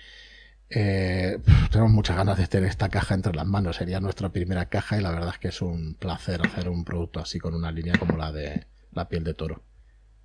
[0.69, 1.39] Eh,
[1.71, 3.77] tenemos muchas ganas de tener esta caja entre las manos.
[3.77, 7.21] Sería nuestra primera caja y la verdad es que es un placer hacer un producto
[7.21, 9.63] así con una línea como la de la piel de toro.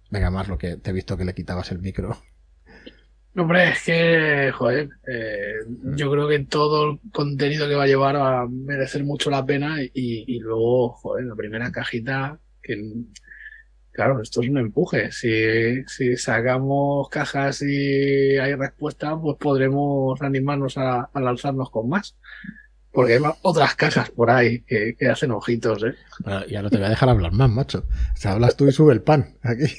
[0.09, 2.21] Venga, más lo que te he visto que le quitabas el micro.
[3.33, 5.53] Hombre, es que, joder, eh,
[5.95, 9.45] yo creo que todo el contenido que va a llevar va a merecer mucho la
[9.45, 12.77] pena y, luego, joder, la primera cajita, que
[13.93, 15.13] claro, esto es un empuje.
[15.13, 22.17] Si, si sacamos cajas y hay respuesta, pues podremos animarnos a, lanzarnos con más.
[22.91, 25.95] Porque hay otras cajas por ahí que, hacen ojitos, ¿eh?
[26.49, 27.85] ya no te voy a dejar hablar más, macho.
[28.13, 29.73] O sea, hablas tú y sube el pan aquí.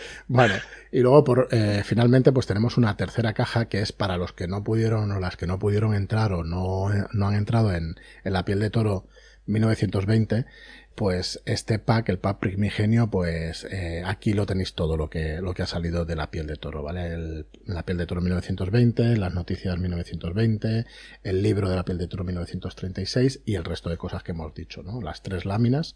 [0.28, 0.54] Vale.
[0.92, 4.48] Y luego, por, eh, finalmente, pues tenemos una tercera caja que es para los que
[4.48, 8.32] no pudieron o las que no pudieron entrar o no, no han entrado en, en
[8.32, 9.06] la piel de toro
[9.46, 10.46] 1920,
[10.98, 15.54] pues este pack, el pack primigenio, pues eh, aquí lo tenéis todo lo que, lo
[15.54, 17.46] que ha salido de la piel de toro, ¿vale?
[17.66, 20.86] la piel de toro 1920, las noticias 1920,
[21.22, 24.52] el libro de la piel de toro 1936 y el resto de cosas que hemos
[24.54, 25.00] dicho, ¿no?
[25.00, 25.94] Las tres láminas,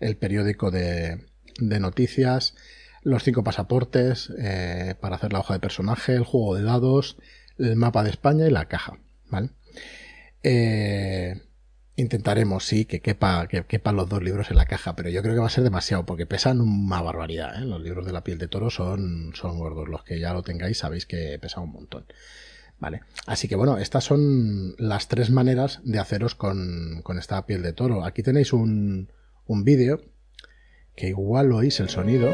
[0.00, 1.24] el periódico de,
[1.58, 2.54] de noticias,
[3.02, 7.16] los cinco pasaportes eh, para hacer la hoja de personaje, el juego de dados,
[7.58, 8.98] el mapa de España y la caja.
[9.28, 9.50] ¿vale?
[10.42, 11.40] Eh,
[11.96, 15.34] intentaremos, sí, que quepa, que quepan los dos libros en la caja, pero yo creo
[15.34, 17.60] que va a ser demasiado porque pesan una barbaridad.
[17.60, 17.64] ¿eh?
[17.64, 19.88] Los libros de la piel de toro son, son gordos.
[19.88, 22.06] Los que ya lo tengáis sabéis que pesan un montón.
[22.78, 23.02] Vale.
[23.26, 27.72] Así que bueno, estas son las tres maneras de haceros con, con esta piel de
[27.72, 28.04] toro.
[28.04, 29.08] Aquí tenéis un,
[29.46, 30.02] un vídeo
[30.94, 32.30] que igual oís el sonido.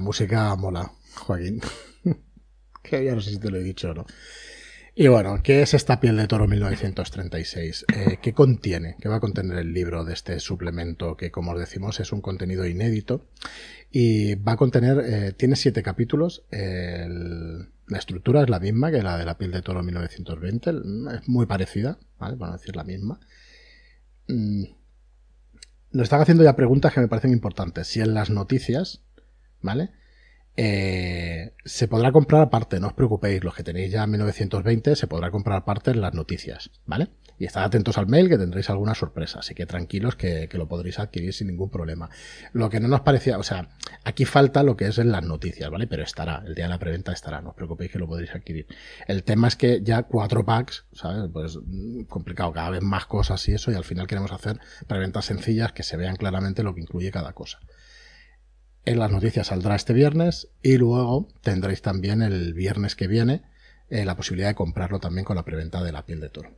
[0.00, 1.60] Música mola, Joaquín.
[2.82, 4.06] que ya no sé si te lo he dicho o no.
[5.00, 7.86] Y bueno, ¿qué es esta piel de toro 1936?
[7.94, 8.96] Eh, ¿Qué contiene?
[9.00, 12.20] ¿Qué va a contener el libro de este suplemento que, como os decimos, es un
[12.20, 13.28] contenido inédito?
[13.92, 16.44] Y va a contener, eh, tiene siete capítulos.
[16.50, 20.70] la estructura es la misma que la de la piel de toro 1920.
[20.70, 22.34] Es muy parecida, ¿vale?
[22.34, 23.20] Van a decir la misma.
[24.26, 24.64] Mm,
[25.92, 27.86] nos están haciendo ya preguntas que me parecen importantes.
[27.86, 29.02] Si en las noticias,
[29.62, 29.90] ¿vale?
[30.60, 35.30] Eh, se podrá comprar aparte, no os preocupéis, los que tenéis ya 1920 se podrá
[35.30, 37.10] comprar aparte en las noticias, ¿vale?
[37.38, 40.98] Y estad atentos al mail que tendréis alguna sorpresa, así que tranquilos que, lo podréis
[40.98, 42.10] adquirir sin ningún problema.
[42.52, 43.68] Lo que no nos parecía, o sea,
[44.02, 45.86] aquí falta lo que es en las noticias, ¿vale?
[45.86, 48.66] Pero estará, el día de la preventa estará, no os preocupéis que lo podréis adquirir.
[49.06, 51.30] El tema es que ya cuatro packs, ¿sabes?
[51.32, 55.26] Pues mm, complicado, cada vez más cosas y eso, y al final queremos hacer preventas
[55.26, 57.60] sencillas que se vean claramente lo que incluye cada cosa.
[58.88, 63.42] En las noticias saldrá este viernes y luego tendréis también el viernes que viene
[63.90, 66.56] eh, la posibilidad de comprarlo también con la preventa de la piel de toro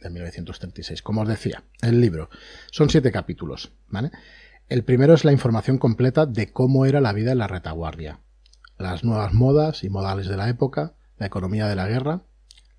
[0.00, 1.02] de 1936.
[1.02, 2.30] Como os decía, el libro
[2.70, 3.72] son siete capítulos.
[4.70, 8.20] El primero es la información completa de cómo era la vida en la retaguardia,
[8.78, 12.22] las nuevas modas y modales de la época, la economía de la guerra,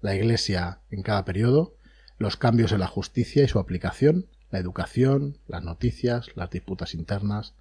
[0.01, 1.75] la iglesia en cada periodo,
[2.17, 7.53] los cambios en la justicia y su aplicación, la educación, las noticias, las disputas internas,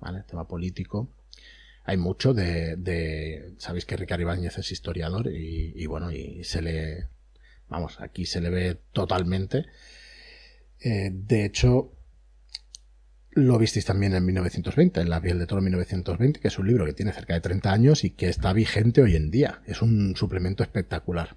[0.00, 0.22] ¿vale?
[0.28, 1.08] Tema político.
[1.84, 7.08] Hay mucho de, sabéis que Ricardo Ibáñez es historiador y, bueno, y se le,
[7.68, 9.66] vamos, aquí se le ve totalmente.
[10.80, 11.92] Eh, de hecho,
[13.32, 16.86] lo visteis también en 1920, en La piel de toro 1920, que es un libro
[16.86, 19.60] que tiene cerca de 30 años y que está vigente hoy en día.
[19.66, 21.36] Es un suplemento espectacular.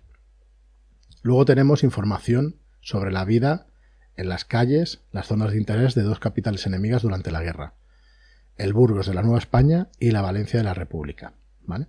[1.23, 3.67] Luego tenemos información sobre la vida
[4.15, 7.73] en las calles, las zonas de interés de dos capitales enemigas durante la guerra
[8.57, 11.33] el Burgos de la Nueva España y la Valencia de la República,
[11.65, 11.87] ¿vale?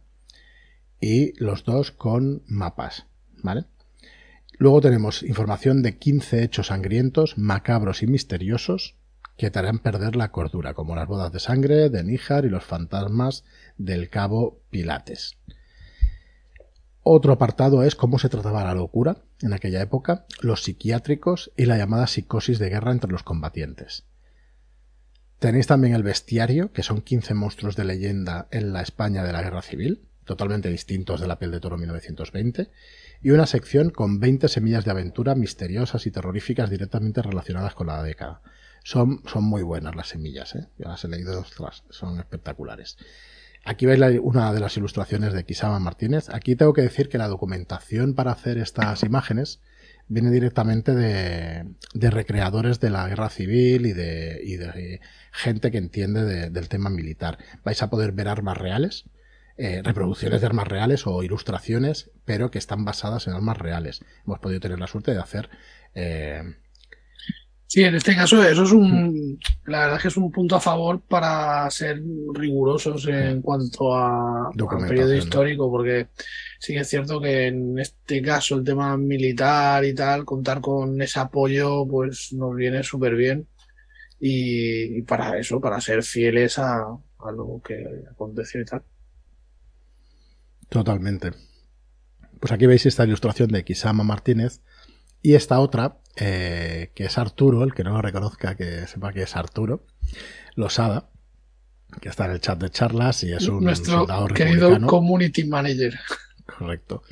[1.01, 3.07] Y los dos con mapas,
[3.43, 3.65] ¿vale?
[4.59, 8.97] Luego tenemos información de 15 hechos sangrientos, macabros y misteriosos
[9.37, 12.65] que te harán perder la cordura, como las bodas de sangre de Níjar y los
[12.65, 13.45] fantasmas
[13.77, 15.37] del cabo Pilates.
[17.05, 21.79] Otro apartado es cómo se trataba la locura en aquella época, los psiquiátricos y la
[21.79, 24.05] llamada psicosis de guerra entre los combatientes.
[25.39, 29.43] Tenéis también el bestiario, que son 15 monstruos de leyenda en la España de la
[29.43, 32.71] Guerra Civil, totalmente distintos de la piel de toro 1920,
[33.23, 38.03] y una sección con 20 semillas de aventura misteriosas y terroríficas directamente relacionadas con la
[38.03, 38.43] década.
[38.83, 40.69] Son, son muy buenas las semillas, ¿eh?
[40.77, 41.45] yo las he leído,
[41.91, 42.97] son espectaculares.
[43.65, 46.31] Aquí veis una de las ilustraciones de Kisama Martínez.
[46.31, 49.61] Aquí tengo que decir que la documentación para hacer estas imágenes
[50.09, 55.01] viene directamente de, recreadores de la guerra civil y de,
[55.33, 57.39] gente que entiende del tema militar.
[57.65, 59.05] Vais a poder ver armas reales,
[59.57, 64.05] eh, reproducciones de armas reales o ilustraciones, pero que están basadas en armas reales.
[64.25, 65.51] Hemos podido tener la suerte de hacer
[65.95, 66.43] eh,
[67.71, 70.61] Sí, en este caso eso es un, la verdad es que es un punto a
[70.61, 72.01] favor para ser
[72.33, 74.51] rigurosos en cuanto a,
[74.89, 76.09] periodo histórico, porque
[76.59, 81.03] sí que es cierto que en este caso el tema militar y tal, contar con
[81.03, 83.47] ese apoyo, pues nos viene súper bien.
[84.19, 88.83] Y, para eso, para ser fieles a, a lo que aconteció y tal.
[90.71, 91.33] Totalmente.
[92.41, 94.63] Pues aquí veis esta ilustración de Kisama Martínez
[95.23, 99.23] y esta otra eh, que es Arturo, el que no lo reconozca, que sepa que
[99.23, 99.85] es Arturo
[100.55, 101.11] Losada,
[102.01, 105.99] que está en el chat de charlas y es un Nuestro querido community manager.
[106.47, 107.03] Correcto.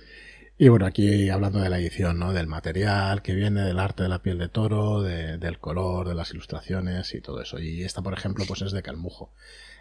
[0.59, 2.32] Y bueno, aquí hablando de la edición, ¿no?
[2.32, 6.30] Del material que viene, del arte de la piel de toro, del color, de las
[6.32, 7.59] ilustraciones y todo eso.
[7.59, 9.32] Y esta, por ejemplo, pues es de Calmujo.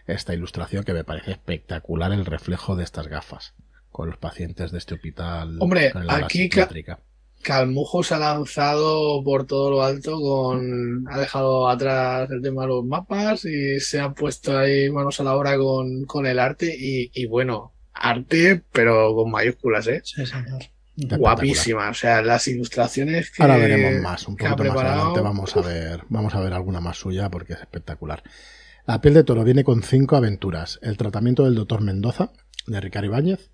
[0.05, 3.53] Esta ilustración que me parece espectacular el reflejo de estas gafas
[3.91, 5.57] con los pacientes de este hospital.
[5.61, 6.49] Hombre, aquí,
[7.45, 11.05] Calmujo se ha lanzado por todo lo alto con.
[11.07, 15.23] Ha dejado atrás el tema de los mapas y se ha puesto ahí manos a
[15.25, 16.75] la obra con, el arte.
[16.75, 20.01] Y, bueno, arte, pero con mayúsculas, ¿eh?
[20.03, 20.63] Sí, señor.
[21.19, 23.43] Guapísima, o sea, las ilustraciones que.
[23.43, 26.97] Ahora veremos más, un poquito más adelante vamos a ver, vamos a ver alguna más
[26.97, 28.23] suya porque es espectacular.
[28.87, 30.79] La piel de toro viene con cinco aventuras.
[30.81, 32.31] El tratamiento del doctor Mendoza,
[32.65, 33.51] de Ricardo Ibáñez.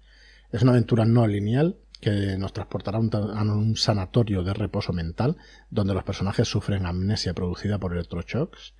[0.53, 5.37] Es una aventura no lineal que nos transportará a un, sanatorio de reposo mental
[5.69, 8.73] donde los personajes sufren amnesia producida por electroshocks.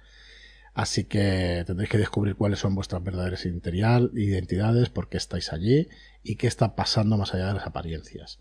[0.74, 5.88] Así que tendréis que descubrir cuáles son vuestras verdaderas identidades, por qué estáis allí
[6.24, 8.40] y qué está pasando más allá de las apariencias.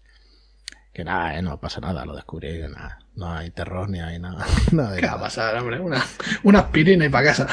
[0.93, 1.43] Que nada, ¿eh?
[1.43, 3.01] no pasa nada, lo descubrí, nada.
[3.15, 4.47] No hay terror ni hay nada.
[4.73, 5.81] nada ¿Qué va a pasar, hombre?
[5.81, 6.05] Una,
[6.43, 7.47] una aspirina y para casa.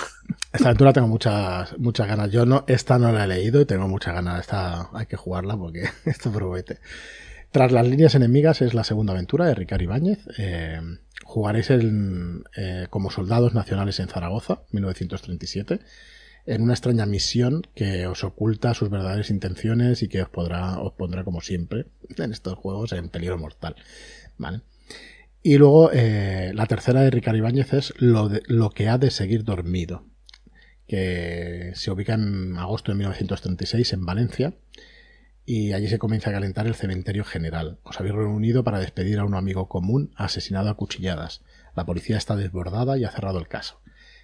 [0.54, 2.32] Esta aventura tengo muchas, muchas ganas.
[2.32, 4.42] Yo no, esta no la he leído y tengo muchas ganas.
[4.42, 6.80] Esta hay que jugarla porque esto promete.
[7.52, 10.20] Tras las líneas enemigas es la segunda aventura de Ricardo Ibáñez.
[10.38, 10.82] Eh,
[11.24, 15.80] jugaréis eh, como soldados nacionales en Zaragoza, 1937,
[16.46, 20.94] en una extraña misión que os oculta sus verdaderas intenciones y que os, podrá, os
[20.94, 21.88] pondrá, como siempre,
[22.18, 23.76] en estos juegos en peligro mortal.
[25.44, 29.44] Y luego eh, la tercera de Ricardo Ibáñez es lo, lo que ha de seguir
[29.44, 30.06] dormido
[30.88, 34.54] que se ubica en agosto de 1936 en Valencia
[35.46, 37.80] y allí se comienza a calentar el cementerio general.
[37.84, 41.42] Os habéis reunido para despedir a un amigo común asesinado a cuchilladas.
[41.76, 43.80] La policía está desbordada y ha cerrado el caso.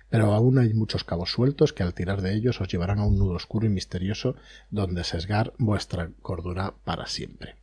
[0.10, 3.18] Pero aún hay muchos cabos sueltos que al tirar de ellos os llevarán a un
[3.18, 4.35] nudo oscuro y misterioso
[4.69, 7.56] donde sesgar vuestra cordura para siempre.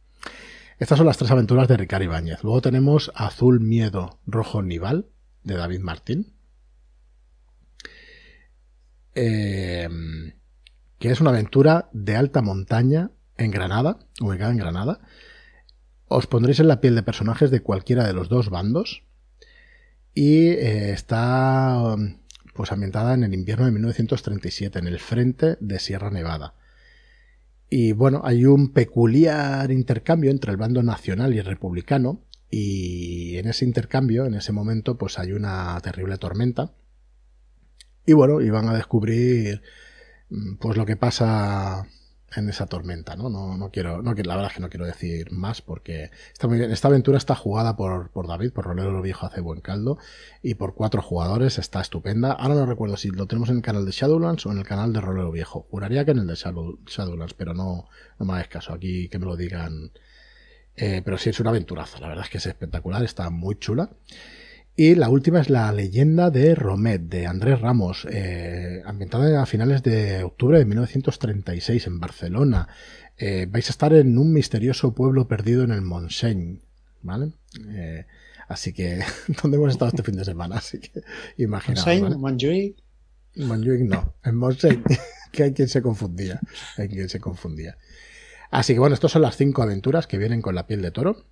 [0.79, 2.43] Estas son las tres aventuras de Ricardo Ibáñez.
[2.43, 5.05] Luego tenemos Azul Miedo Rojo Nival
[5.45, 6.33] de David Martín.
[9.15, 9.89] Eh,
[10.99, 15.01] que es una aventura de alta montaña en Granada, ubicada en Granada.
[16.07, 19.03] Os pondréis en la piel de personajes de cualquiera de los dos bandos.
[20.13, 21.97] Y eh, está
[22.55, 26.55] pues ambientada en el invierno de 1937, en el frente de Sierra Nevada.
[27.71, 32.21] Y bueno, hay un peculiar intercambio entre el bando nacional y republicano.
[32.51, 36.73] Y en ese intercambio, en ese momento, pues hay una terrible tormenta.
[38.07, 39.63] Y bueno, y van a descubrir
[40.31, 41.87] mm, pues lo que pasa
[42.37, 43.29] en esa tormenta, ¿no?
[43.29, 46.59] No, no quiero, no, la verdad es que no quiero decir más porque está muy
[46.59, 46.71] bien.
[46.71, 49.99] Esta aventura está jugada por, por David, por Rolero Viejo hace buen caldo,
[50.43, 52.33] y por cuatro jugadores, está estupenda.
[52.33, 54.93] Ahora no recuerdo si lo tenemos en el canal de Shadowlands o en el canal
[54.93, 55.67] de Rolero Viejo.
[55.71, 59.27] Juraría que en el de Shadowlands, pero no, no me hagáis caso aquí que me
[59.27, 59.93] lo digan.
[60.77, 63.91] Eh, pero sí es una aventuraza, la verdad es que es espectacular, está muy chula.
[64.81, 69.83] Y la última es la leyenda de Romet, de Andrés Ramos, eh, ambientada a finales
[69.83, 72.67] de octubre de 1936 en Barcelona.
[73.19, 76.63] Eh, vais a estar en un misterioso pueblo perdido en el Montseny,
[77.03, 77.33] ¿vale?
[77.69, 78.07] Eh,
[78.49, 79.01] así que,
[79.43, 80.57] ¿dónde hemos estado este fin de semana?
[80.57, 81.03] Así que,
[81.37, 81.85] imaginaos.
[81.85, 82.17] ¿vale?
[82.17, 82.77] Montjuic.
[83.37, 84.83] Montjuic no, en Montseny,
[85.31, 86.41] que hay quien se confundía,
[86.79, 87.77] hay quien se confundía.
[88.51, 91.27] Así que bueno, estas son las cinco aventuras que vienen con la piel de toro.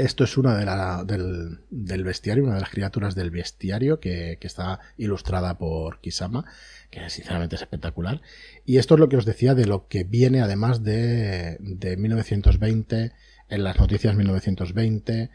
[0.00, 4.38] Esto es una de la, del, del, bestiario, una de las criaturas del bestiario que,
[4.40, 6.46] que, está ilustrada por Kisama,
[6.90, 8.22] que sinceramente es espectacular.
[8.64, 13.12] Y esto es lo que os decía de lo que viene además de, de 1920,
[13.50, 15.28] en las noticias 1920,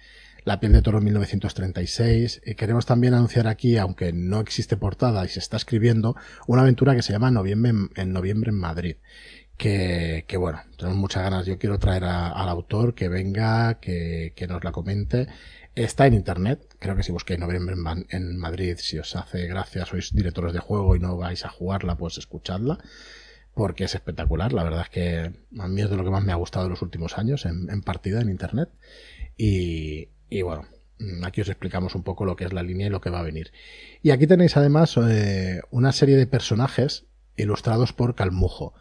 [0.45, 2.41] la piel de toro 1936.
[2.43, 6.15] Y queremos también anunciar aquí, aunque no existe portada y se está escribiendo,
[6.47, 8.95] una aventura que se llama Noviembre en Noviembre en Madrid
[9.57, 11.45] que, bueno, tenemos muchas ganas.
[11.45, 15.27] Yo quiero traer al autor que venga, que, que, nos la comente.
[15.75, 17.75] Está en internet, creo que si busquéis noviembre
[18.09, 21.97] en, Madrid, si os hace gracia, sois directores de juego y no vais a jugarla,
[21.97, 22.77] pues escuchadla,
[23.53, 24.53] porque es espectacular.
[24.53, 26.71] La verdad es que a mí es de lo que más me ha gustado en
[26.71, 28.69] los últimos años en, en partida en internet.
[29.37, 30.65] Y, y bueno,
[31.23, 33.23] aquí os explicamos un poco lo que es la línea y lo que va a
[33.23, 33.51] venir.
[34.01, 37.05] Y aquí tenéis además eh, una serie de personajes
[37.35, 38.73] ilustrados por Calmujo.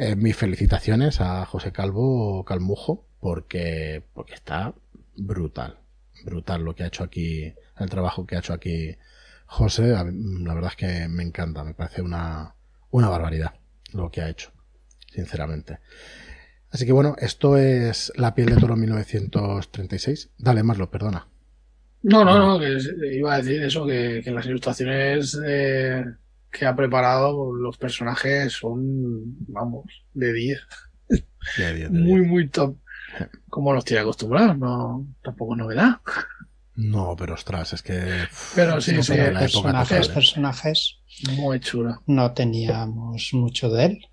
[0.00, 4.72] Eh, mis felicitaciones a José Calvo Calmujo porque, porque está
[5.16, 5.78] brutal,
[6.24, 8.94] brutal lo que ha hecho aquí, el trabajo que ha hecho aquí
[9.46, 9.88] José.
[9.88, 12.54] La verdad es que me encanta, me parece una,
[12.92, 13.54] una barbaridad
[13.92, 14.52] lo que ha hecho,
[15.12, 15.80] sinceramente.
[16.70, 20.30] Así que bueno, esto es La piel de toro 1936.
[20.38, 21.26] Dale, Marlo, perdona.
[22.04, 22.78] No, no, no, que
[23.16, 26.14] iba a decir eso, que, las ilustraciones de,
[26.50, 29.84] que ha preparado, los personajes son, vamos,
[30.14, 30.60] de 10.
[31.90, 32.76] muy, muy top.
[33.48, 36.00] Como los tiene acostumbrados, no, tampoco es novedad.
[36.74, 38.28] No, pero ostras, es que.
[38.54, 40.98] Pero sí, sí, personajes, personajes.
[41.32, 42.02] Muy chulo.
[42.06, 44.06] No teníamos mucho de él.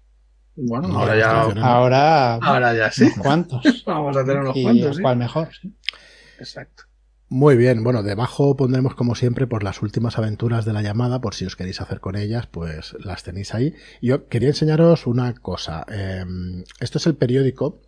[0.56, 1.42] Bueno, ahora ya.
[1.62, 3.12] Ahora, ahora ya sí.
[3.20, 3.84] ¿Cuántos?
[3.86, 5.00] Vamos a tener unos cuantos.
[5.00, 5.50] ¿Cuál mejor?
[6.40, 6.85] Exacto.
[7.36, 11.36] Muy bien, bueno, debajo pondremos como siempre por las últimas aventuras de la llamada, por
[11.36, 13.74] si os queréis hacer con ellas, pues las tenéis ahí.
[14.02, 15.86] Yo quería enseñaros una cosa.
[15.90, 17.82] Em, esto es el periódico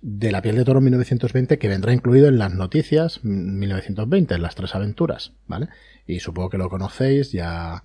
[0.00, 4.54] de la piel de toro 1920 que vendrá incluido en las noticias 1920, en las
[4.54, 5.68] tres aventuras, ¿vale?
[6.06, 7.84] Y supongo que lo conocéis, ya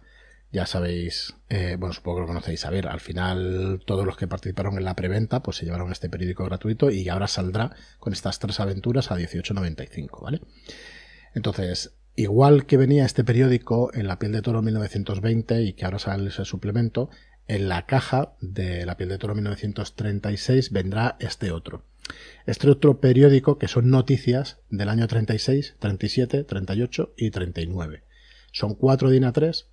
[0.53, 2.63] ya sabéis, eh, bueno, supongo que lo conocéis.
[2.65, 6.09] A ver, al final todos los que participaron en la preventa pues se llevaron este
[6.09, 10.41] periódico gratuito y ahora saldrá con estas tres aventuras a 18.95, ¿vale?
[11.33, 15.97] Entonces, igual que venía este periódico en La piel de toro 1920 y que ahora
[15.97, 17.09] sale ese suplemento,
[17.47, 21.83] en la caja de La piel de toro 1936 vendrá este otro.
[22.45, 28.03] Este otro periódico que son noticias del año 36, 37, 38 y 39.
[28.51, 29.65] Son cuatro DIN A3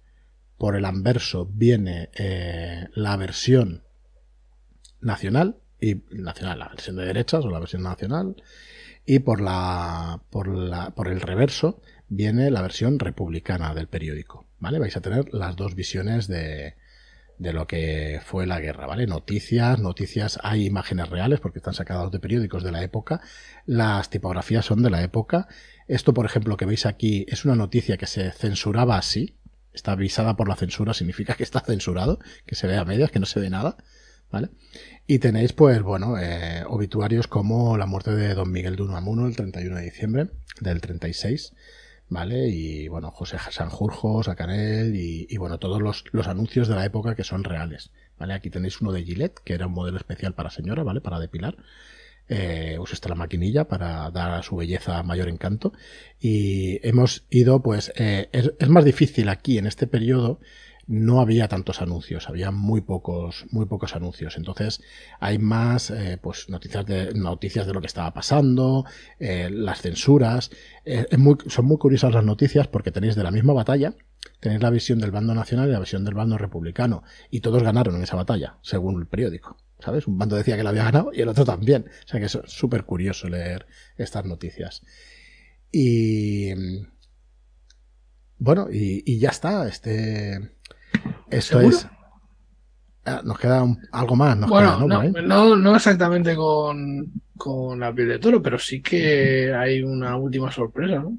[0.60, 3.82] por el anverso viene eh, la versión
[5.00, 8.36] nacional y nacional, la versión de derechas o la versión nacional
[9.06, 14.78] y por la por la por el reverso viene la versión republicana del periódico, ¿vale?
[14.78, 16.74] Vais a tener las dos visiones de
[17.38, 19.06] de lo que fue la guerra, ¿vale?
[19.06, 23.22] Noticias, noticias, hay imágenes reales porque están sacadas de periódicos de la época,
[23.64, 25.48] las tipografías son de la época.
[25.88, 29.39] Esto, por ejemplo, que veis aquí es una noticia que se censuraba así,
[29.72, 33.20] está avisada por la censura, significa que está censurado, que se ve a medias, que
[33.20, 33.76] no se ve nada,
[34.30, 34.48] ¿vale?
[35.06, 39.36] Y tenéis, pues, bueno, eh, obituarios como la muerte de Don Miguel de Unamuno el
[39.36, 40.30] 31 de diciembre
[40.60, 41.54] del 36,
[42.08, 42.48] ¿vale?
[42.48, 47.24] Y, bueno, José Sanjurjo, Sacanel y, bueno, todos los, los anuncios de la época que
[47.24, 48.34] son reales, ¿vale?
[48.34, 51.00] Aquí tenéis uno de Gillette, que era un modelo especial para señora, ¿vale?
[51.00, 51.56] Para depilar
[52.30, 55.72] eh, usa la maquinilla para dar a su belleza mayor encanto.
[56.20, 60.40] Y hemos ido, pues, eh, es, más difícil aquí en este periodo.
[60.86, 64.36] No había tantos anuncios, había muy pocos, muy pocos anuncios.
[64.36, 64.80] Entonces
[65.20, 68.84] hay más, eh, pues, noticias de, noticias de lo que estaba pasando,
[69.18, 70.50] eh, las censuras.
[70.84, 73.94] Es muy, son muy curiosas las noticias porque tenéis de la misma batalla,
[74.40, 77.02] tenéis la visión del bando nacional y la visión del bando republicano.
[77.30, 79.56] Y todos ganaron en esa batalla, según el periódico.
[79.82, 80.06] ¿Sabes?
[80.06, 81.86] Un bando decía que la había ganado y el otro también.
[82.04, 83.66] O sea que es súper curioso leer
[83.96, 84.82] estas noticias.
[85.72, 86.52] Y.
[88.38, 89.68] Bueno, y, ya está.
[89.68, 90.56] Este.
[91.30, 91.86] Esto es.
[93.04, 94.38] Ah, nos queda algo más.
[94.48, 95.56] bueno, ¿no?
[95.56, 101.00] No, exactamente con, con la piel de toro, pero sí que hay una última sorpresa,
[101.00, 101.18] ¿no?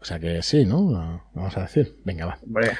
[0.00, 1.22] O sea que sí, ¿no?
[1.34, 1.96] Vamos a decir.
[2.04, 2.38] Venga, va.
[2.44, 2.72] Vale,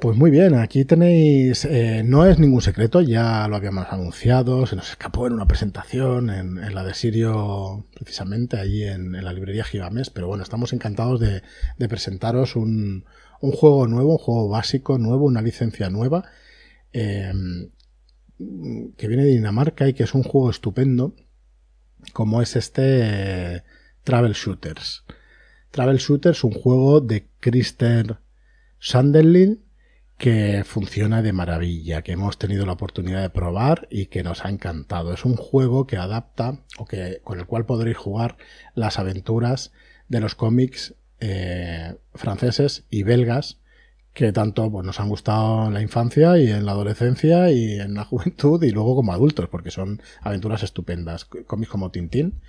[0.00, 4.74] pues muy bien, aquí tenéis, eh, no es ningún secreto, ya lo habíamos anunciado, se
[4.74, 10.10] nos escapó en una presentación en, la de Sirio, precisamente allí en, la librería Gigames,
[10.10, 11.42] pero bueno, estamos encantados de,
[11.88, 13.04] presentaros un,
[13.40, 16.24] juego nuevo, un juego básico nuevo, una licencia nueva,
[16.92, 17.70] em,
[18.96, 21.14] que viene de Dinamarca y que es un juego estupendo,
[22.12, 23.62] como es este
[24.02, 25.04] Travel Shooters.
[25.70, 28.18] Travel Shooters, un juego de Christer
[28.80, 29.58] Sunderland
[30.20, 34.50] que funciona de maravilla, que hemos tenido la oportunidad de probar y que nos ha
[34.50, 35.14] encantado.
[35.14, 38.36] Es un juego que adapta o que con el cual podréis jugar
[38.74, 39.72] las aventuras
[40.08, 43.60] de los cómics eh, franceses y belgas
[44.12, 47.94] que tanto pues, nos han gustado en la infancia y en la adolescencia y en
[47.94, 51.24] la juventud y luego como adultos, porque son aventuras estupendas.
[51.24, 52.42] Cómics como Tintín,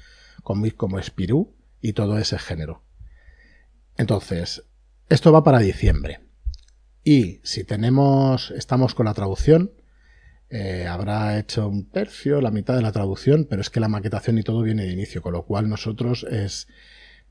[0.43, 2.83] cómics como Spirou y todo ese género.
[3.95, 4.65] Entonces,
[5.11, 6.21] esto va para diciembre.
[7.03, 9.71] Y si tenemos, estamos con la traducción,
[10.49, 14.37] eh, habrá hecho un tercio, la mitad de la traducción, pero es que la maquetación
[14.37, 16.67] y todo viene de inicio, con lo cual nosotros es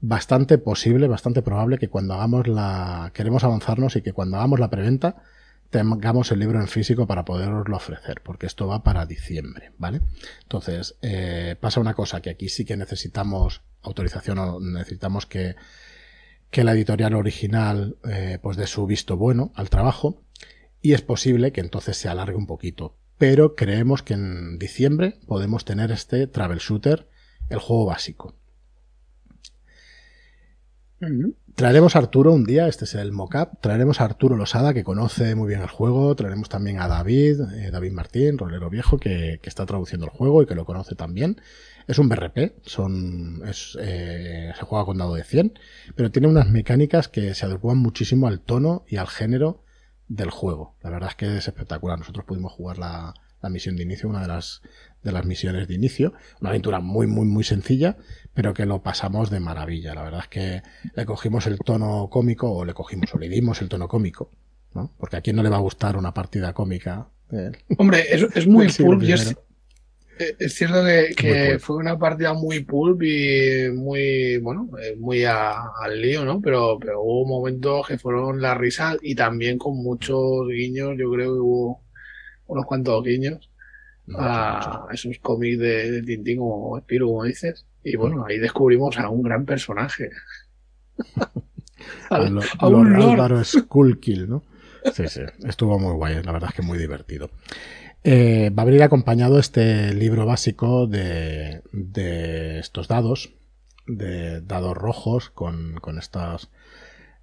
[0.00, 4.68] bastante posible, bastante probable que cuando hagamos la, queremos avanzarnos y que cuando hagamos la
[4.68, 5.22] preventa,
[5.70, 10.02] tengamos el libro en físico para poderoslo ofrecer, porque esto va para diciembre, ¿vale?
[10.42, 15.54] Entonces, eh, pasa una cosa, que aquí sí que necesitamos autorización o necesitamos que
[16.50, 20.22] que la editorial original eh, pues dé su visto bueno al trabajo
[20.82, 22.96] y es posible que entonces se alargue un poquito.
[23.18, 27.08] Pero creemos que en diciembre podemos tener este Travel Shooter,
[27.48, 28.34] el juego básico.
[31.54, 35.34] Traeremos a Arturo un día, este es el mockup, traeremos a Arturo Losada, que conoce
[35.34, 39.66] muy bien el juego, traeremos también a David, eh, David Martín, rolero viejo, que, está
[39.66, 41.40] traduciendo el juego y que lo conoce también.
[41.86, 45.58] Es un BRP, son, eh, se juega con dado de 100,
[45.96, 49.64] pero tiene unas mecánicas que se adecuan muchísimo al tono y al género
[50.08, 50.76] del juego.
[50.82, 51.98] La verdad es que es espectacular.
[51.98, 54.62] Nosotros pudimos jugar la, la misión de inicio, una de las,
[55.02, 56.12] de las misiones de inicio.
[56.40, 57.96] Una aventura muy, muy, muy sencilla,
[58.34, 59.94] pero que lo pasamos de maravilla.
[59.94, 60.62] La verdad es que
[60.94, 64.30] le cogimos el tono cómico, o le cogimos, o le dimos el tono cómico,
[64.74, 64.92] ¿no?
[64.98, 67.08] Porque a quién no le va a gustar una partida cómica.
[67.78, 69.02] Hombre, es, es muy pulp
[70.20, 70.84] eh, es cierto
[71.16, 76.42] que, fue una partida muy pulp y muy, bueno, eh, muy al lío, ¿no?
[76.42, 81.32] Pero, pero hubo momentos que fueron la risa y también con muchos guiños, yo creo
[81.32, 81.80] que hubo
[82.50, 83.50] unos cuantos guiños
[84.16, 87.66] a esos cómics de, Tintín como Spiro, como dices.
[87.84, 90.10] Y bueno, ahí descubrimos a un gran personaje.
[92.10, 92.20] a,
[92.68, 94.42] un Álvaro Skullkill, ¿no?
[94.94, 97.28] Sí, sí, estuvo muy guay, la verdad es que muy divertido.
[98.02, 101.60] Eh, va a venir acompañado este libro básico de,
[102.58, 103.34] estos dados,
[103.86, 106.50] de dados rojos con, con, estas,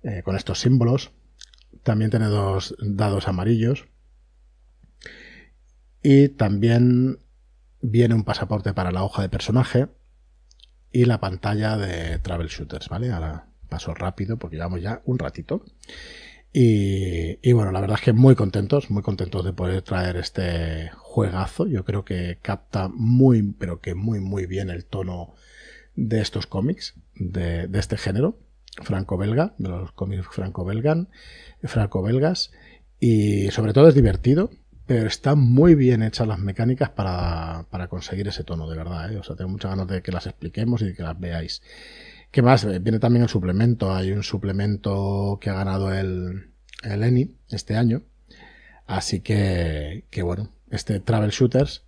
[0.04, 1.10] eh, con estos símbolos.
[1.82, 3.88] También tiene dos dados amarillos.
[6.10, 7.20] Y también
[7.82, 9.90] viene un pasaporte para la hoja de personaje
[10.90, 13.12] y la pantalla de Travel Shooters, ¿vale?
[13.12, 15.66] Ahora paso rápido porque llevamos ya un ratito.
[16.54, 21.68] Y, bueno, la verdad es que muy contentos, muy contentos de poder traer este juegazo.
[21.68, 25.34] Yo creo que capta muy, pero que muy, muy bien el tono
[25.98, 28.40] de estos cómics, de, este género,
[28.82, 31.10] franco-belga, de los cómics franco-belgan,
[31.64, 32.54] franco-belgas.
[32.98, 34.52] Y sobre todo es divertido,
[34.88, 39.12] pero están muy bien hechas las mecánicas para, conseguir ese tono, de verdad.
[39.12, 39.18] ¿eh?
[39.18, 41.62] O sea, tengo muchas ganas de que las expliquemos y de que las veáis.
[42.32, 42.64] ¿Qué más?
[42.64, 43.94] Eh, viene también el suplemento.
[43.94, 46.54] Hay un suplemento que ha ganado el,
[46.84, 48.04] el ENI este año.
[48.86, 51.84] Así que, que bueno, este Travel Shooters,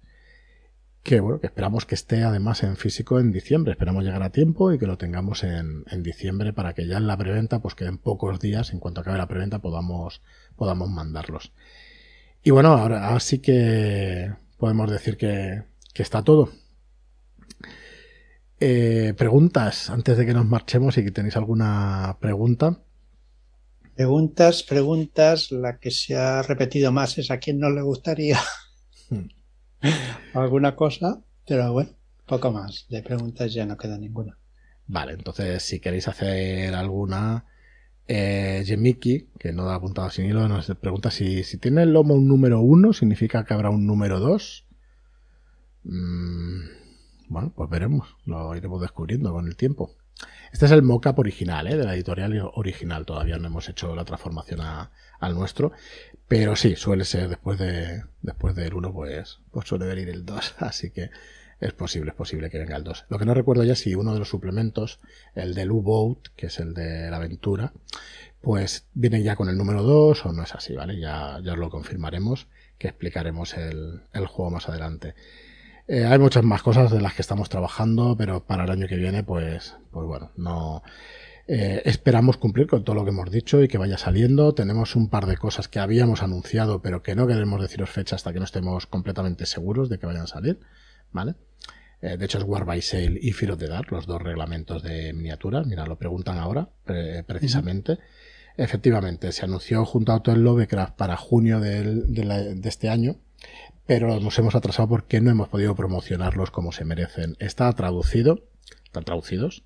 [1.01, 3.71] que bueno, que esperamos que esté además en físico en diciembre.
[3.71, 7.07] Esperamos llegar a tiempo y que lo tengamos en, en diciembre para que ya en
[7.07, 10.21] la preventa, pues que en pocos días, en cuanto acabe la preventa, podamos,
[10.57, 11.53] podamos mandarlos.
[12.43, 15.63] Y bueno, ahora sí que podemos decir que,
[15.93, 16.49] que está todo.
[18.61, 22.79] Eh, preguntas antes de que nos marchemos y que tenéis alguna pregunta.
[23.95, 25.51] Preguntas, preguntas.
[25.51, 28.39] La que se ha repetido más es a quién no le gustaría
[29.09, 29.27] hmm.
[30.33, 31.91] alguna cosa, pero bueno,
[32.25, 32.85] poco más.
[32.89, 34.37] De preguntas ya no queda ninguna.
[34.87, 37.45] Vale, entonces si queréis hacer alguna,
[38.09, 38.63] eh,
[39.39, 42.59] que no ha apuntado sin hilo, nos pregunta si, si tiene el lomo un número
[42.59, 44.65] uno, significa que habrá un número dos.
[45.83, 46.61] Mm,
[47.27, 49.95] bueno, pues veremos, lo iremos descubriendo con el tiempo.
[50.51, 51.77] Este es el mockup original, ¿eh?
[51.77, 53.05] de la editorial original.
[53.05, 55.71] Todavía no hemos hecho la transformación al nuestro.
[56.27, 60.55] Pero sí, suele ser después de después del 1, pues, pues suele venir el 2.
[60.59, 61.11] Así que
[61.59, 63.05] es posible, es posible que venga el 2.
[63.09, 64.99] Lo que no recuerdo ya si uno de los suplementos,
[65.35, 67.73] el del U-Boat, que es el de la aventura,
[68.41, 70.99] pues viene ya con el número 2 o no es así, ¿vale?
[70.99, 75.15] Ya, ya os lo confirmaremos, que explicaremos el, el juego más adelante.
[75.87, 78.95] Eh, hay muchas más cosas de las que estamos trabajando, pero para el año que
[78.95, 80.83] viene, pues, pues bueno, no.
[81.47, 84.53] Eh, esperamos cumplir con todo lo que hemos dicho y que vaya saliendo.
[84.53, 88.31] Tenemos un par de cosas que habíamos anunciado, pero que no queremos deciros fecha hasta
[88.31, 90.59] que no estemos completamente seguros de que vayan a salir.
[91.11, 91.35] ¿Vale?
[92.01, 94.83] Eh, de hecho, es War by Sale y Fear of the Dark, los dos reglamentos
[94.83, 95.67] de miniaturas.
[95.67, 96.69] Mira, lo preguntan ahora,
[97.25, 97.97] precisamente.
[98.57, 103.17] Efectivamente, se anunció junto a Hotel Lovecraft para junio de este año
[103.89, 107.35] pero nos hemos atrasado porque no hemos podido promocionarlos como se merecen.
[107.39, 108.47] Está traducido,
[108.85, 109.63] están traducidos,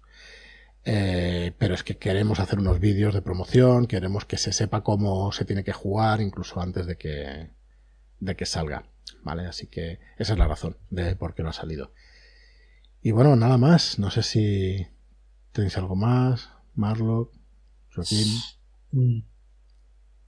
[0.85, 5.33] eh, pero es que queremos hacer unos vídeos de promoción, queremos que se sepa cómo
[5.33, 7.49] se tiene que jugar incluso antes de que,
[8.21, 8.85] de que salga,
[9.23, 9.45] ¿vale?
[9.45, 11.93] Así que esa es la razón de por qué no ha salido.
[13.01, 14.87] Y bueno, nada más, no sé si
[15.51, 17.33] tenéis algo más, Marlock,
[17.93, 18.27] Joaquín.
[18.91, 19.19] Mm.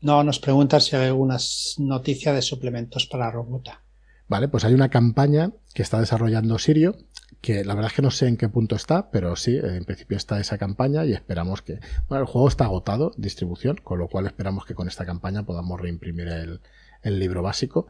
[0.02, 1.38] No, nos pregunta si hay alguna
[1.80, 3.82] noticia de suplementos para Robota.
[4.28, 6.96] Vale, pues hay una campaña que está desarrollando Sirio,
[7.42, 10.18] que la verdad es que no sé en qué punto está, pero sí, en principio
[10.18, 11.80] está esa campaña y esperamos que...
[12.08, 15.80] Bueno, el juego está agotado, distribución, con lo cual esperamos que con esta campaña podamos
[15.80, 17.88] reimprimir el, libro básico,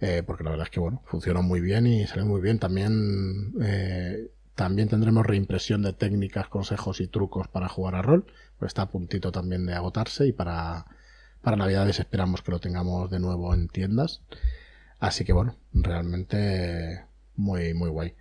[0.00, 2.58] eh, porque la verdad es que, bueno, funcionó muy bien y salió muy bien.
[2.58, 8.26] También, eh, también tendremos reimpresión de técnicas, consejos y trucos para jugar a rol,
[8.58, 10.86] pues está a puntito también de agotarse y para,
[11.42, 14.22] para Navidades esperamos que lo tengamos de nuevo en tiendas.
[14.98, 17.04] Así que bueno, realmente
[17.36, 18.14] muy, muy guay.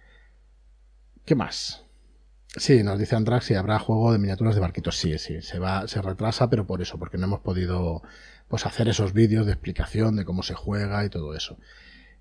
[1.26, 1.86] ¿Qué más?
[2.58, 4.98] Sí, nos dice Andrax si habrá juego de miniaturas de barquitos.
[4.98, 8.02] Sí, sí, se va, se retrasa, pero por eso, porque no hemos podido
[8.48, 11.58] pues hacer esos vídeos de explicación de cómo se juega y todo eso.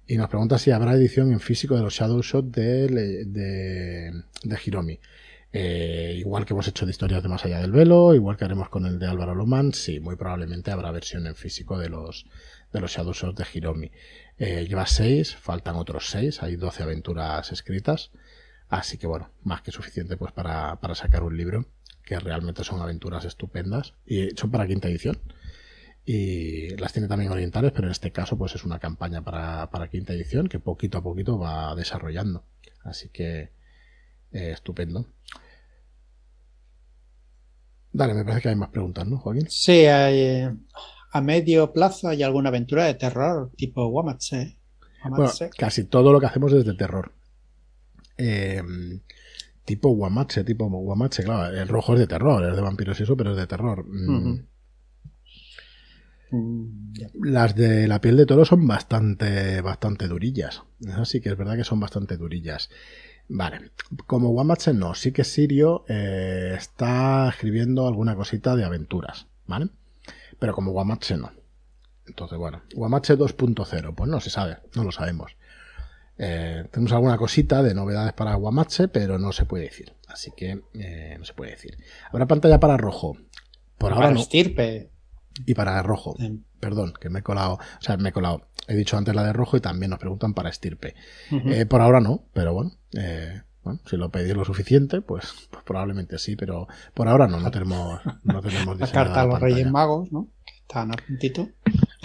[0.06, 2.88] Y nos pregunta si habrá edición en físico de los Shadow Shot de,
[3.26, 5.00] de, de Hiromi.
[5.56, 8.68] Eh, igual que hemos hecho de historias de Más Allá del Velo, igual que haremos
[8.68, 12.26] con el de Álvaro Lomán, sí, muy probablemente habrá versión en físico de los,
[12.72, 13.92] de los Shadow Shot de Hiromi.
[14.36, 18.10] Eh, lleva 6, faltan otros 6, hay 12 aventuras escritas.
[18.68, 21.66] Así que bueno, más que suficiente pues para, para sacar un libro,
[22.04, 25.18] que realmente son aventuras estupendas y son para quinta edición.
[26.06, 29.88] Y las tiene también orientales, pero en este caso pues es una campaña para, para
[29.88, 32.44] quinta edición que poquito a poquito va desarrollando.
[32.82, 33.50] Así que
[34.32, 35.06] eh, estupendo.
[37.92, 39.46] Dale, me parece que hay más preguntas, ¿no, Joaquín?
[39.48, 40.52] Sí, hay, eh,
[41.12, 44.58] a medio plazo hay alguna aventura de terror tipo Wamatse.
[45.56, 47.12] casi todo lo que hacemos es de terror.
[48.16, 49.00] Em,
[49.64, 53.16] tipo Wamatse, tipo Wamatse, claro, el rojo es de terror, es de vampiros y eso,
[53.16, 53.84] pero es de terror.
[53.86, 54.44] Mm,
[57.14, 60.62] Las de la piel de toro son bastante, bastante durillas.
[60.96, 62.70] Así que es verdad que son bastante durillas.
[63.28, 63.70] Vale,
[64.06, 69.70] como Wamatse no, sí que Sirio eh, está escribiendo alguna cosita de aventuras, ¿vale?
[70.38, 71.32] pero como Guamache no.
[72.06, 75.36] Entonces, bueno, Guamache 2.0, pues no se sabe, no lo sabemos.
[76.18, 79.94] Eh, tenemos alguna cosita de novedades para Guamache, pero no se puede decir.
[80.06, 81.78] Así que eh, no se puede decir.
[82.10, 83.16] Habrá pantalla para rojo.
[83.78, 84.20] Por ahora no.
[84.20, 84.90] estirpe.
[85.46, 86.16] Y para rojo.
[86.60, 87.54] Perdón, que me he colado.
[87.54, 88.46] O sea, me he colado.
[88.66, 90.94] He dicho antes la de rojo y también nos preguntan para estirpe.
[91.30, 92.72] Eh, por ahora no, pero bueno.
[93.64, 97.50] Bueno, si lo pedís lo suficiente, pues, pues, probablemente sí, pero por ahora no, no
[97.50, 100.28] tenemos, no tenemos La carta a los Reyes Magos, ¿no?
[100.60, 101.48] Están a puntito.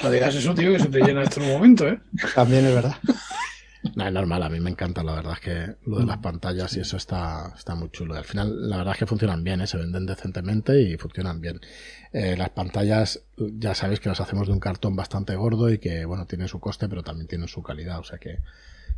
[0.02, 2.00] No digas eso, tío, que se te llena esto en un momento, ¿eh?
[2.34, 2.96] También es verdad.
[3.96, 6.22] No, es normal, a mí me encanta, la verdad es que lo de las mm.
[6.22, 8.16] pantallas y eso está, está muy chulo.
[8.16, 9.68] Al final, la verdad es que funcionan bien, ¿eh?
[9.68, 11.62] se venden decentemente y funcionan bien.
[12.12, 16.04] Eh, las pantallas, ya sabéis que las hacemos de un cartón bastante gordo y que,
[16.06, 18.40] bueno, tiene su coste, pero también tiene su calidad, o sea que,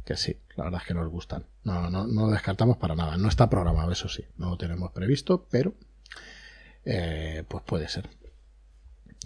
[0.03, 1.45] que sí, la verdad es que nos gustan.
[1.64, 3.18] No, no, no lo descartamos para nada.
[3.18, 5.76] No está programado, eso sí, no lo tenemos previsto, pero
[6.86, 8.10] eh, pues puede ser.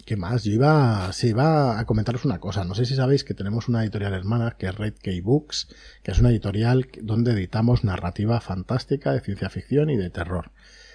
[0.04, 0.44] ¿Qué más?
[0.44, 2.64] Yo iba, sí, iba a comentaros una cosa.
[2.64, 5.68] No sé si sabéis que tenemos una editorial hermana que es Red K Books,
[6.02, 10.52] que es una editorial donde editamos narrativa fantástica de ciencia ficción y de terror.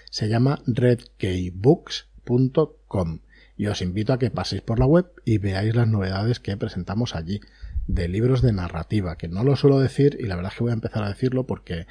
[0.10, 3.20] Se llama redkeybooks.com
[3.58, 7.16] y os invito a que paséis por la web y veáis las novedades que presentamos
[7.16, 7.42] allí
[7.88, 10.72] de libros de narrativa, que no lo suelo decir y la verdad es que voy
[10.72, 11.86] a empezar a decirlo porque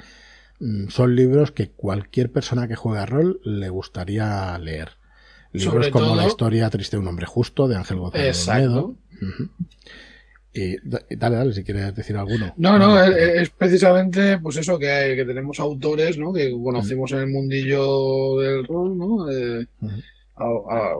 [0.59, 5.00] mm, son libros que cualquier persona que juega rol le gustaría leer
[5.53, 8.47] Libros como La historia triste de un hombre justo, de Ángel González
[10.53, 12.53] Y dale, dale, si quieres decir alguno.
[12.57, 16.33] No, no, es, precisamente pues eso, que, que tenemos autores ¿no?
[16.33, 19.25] que conocemos en el mundillo del rol, ¿no?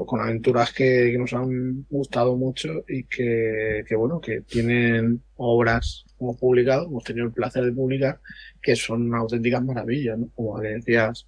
[0.06, 6.38] con aventuras que, nos han gustado mucho y que, que, bueno, que tienen obras como
[6.38, 8.20] publicado, hemos tenido el placer de publicar,
[8.62, 10.30] que son auténticas maravillas, ¿no?
[10.36, 11.26] Como decías,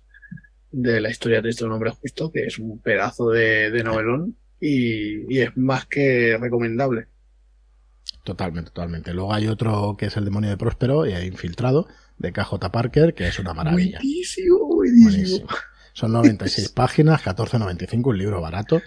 [0.74, 5.56] de la historia de este hombre justo, que es un pedazo de, novelón y, es
[5.56, 7.08] más que recomendable.
[8.24, 9.14] Totalmente, totalmente.
[9.14, 11.88] Luego hay otro que es El demonio de Próspero y Infiltrado
[12.18, 14.00] de KJ Parker, que es una maravilla.
[14.00, 15.48] Buenísimo, buenísimo.
[15.94, 18.82] Son 96 páginas, 14.95, un libro barato.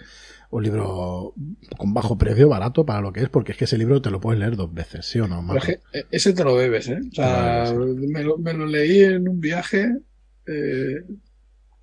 [0.49, 1.33] Un libro
[1.77, 4.21] con bajo precio, barato para lo que es, porque es que ese libro te lo
[4.21, 5.45] puedes leer dos veces, ¿sí o no?
[5.57, 6.99] E, ese te lo bebes, ¿eh?
[7.11, 9.97] O sea, me, lo, me, lo, leí en un viaje
[10.45, 11.03] eh,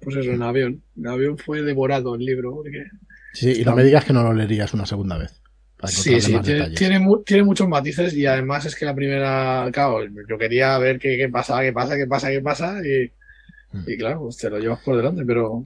[0.04, 0.82] pues eso, en avión.
[0.96, 2.54] En avión fue devorado el libro.
[2.54, 2.84] Porque
[3.32, 5.40] sí, y no me digas que no lo leerías una segunda vez.
[5.84, 10.78] sí, sí, tiene, tiene, muchos matices y además es que la primera, claro, yo quería
[10.78, 13.10] ver qué, qué pasa, qué pasa, qué pasa, qué pasa y,
[13.76, 13.84] hmm.
[13.86, 15.64] y claro, pues te lo llevas por delante, pero...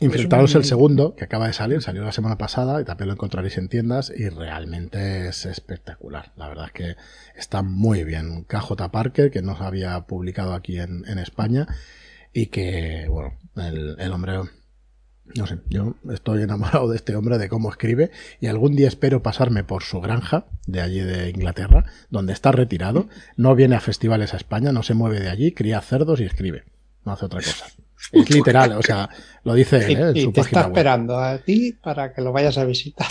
[0.00, 3.56] Infiltrados el segundo, que acaba de salir, salió la semana pasada y también lo encontraréis
[3.58, 6.32] en tiendas y realmente es espectacular.
[6.36, 6.96] La verdad es que
[7.36, 8.44] está muy bien.
[8.44, 11.68] KJ Parker, que nos había publicado aquí en, en España
[12.34, 14.40] y que, bueno, el, hombre
[15.34, 19.22] no sé, yo estoy enamorado de este hombre, de cómo escribe, y algún día espero
[19.22, 24.34] pasarme por su granja, de allí de Inglaterra, donde está retirado, no viene a festivales
[24.34, 26.64] a España, no se mueve de allí, cría cerdos y escribe,
[27.04, 27.66] no hace otra cosa.
[28.12, 29.08] Es literal, o sea,
[29.44, 30.08] lo dice él, ¿eh?
[30.08, 33.06] en su y te está esperando a ti para que lo vayas a visitar.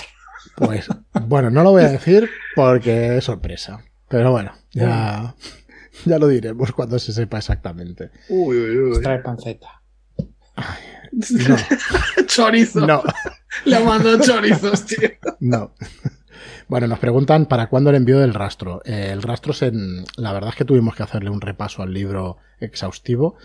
[0.56, 0.88] Pues,
[1.26, 5.34] bueno, no lo voy a decir porque es sorpresa, pero bueno, ya...
[6.06, 8.12] Ya lo diremos cuando se sepa exactamente.
[8.30, 9.02] Uy, uy, uy.
[9.02, 9.82] Trae panceta.
[11.12, 11.56] no.
[12.28, 12.86] Chorizo.
[12.86, 13.04] No.
[13.66, 15.10] Le mando chorizos, tío.
[15.40, 15.74] No.
[16.68, 18.82] Bueno, nos preguntan para cuándo el envío del rastro.
[18.86, 20.06] Eh, el rastro es en.
[20.18, 23.36] La verdad es que tuvimos que hacerle un repaso al libro exhaustivo.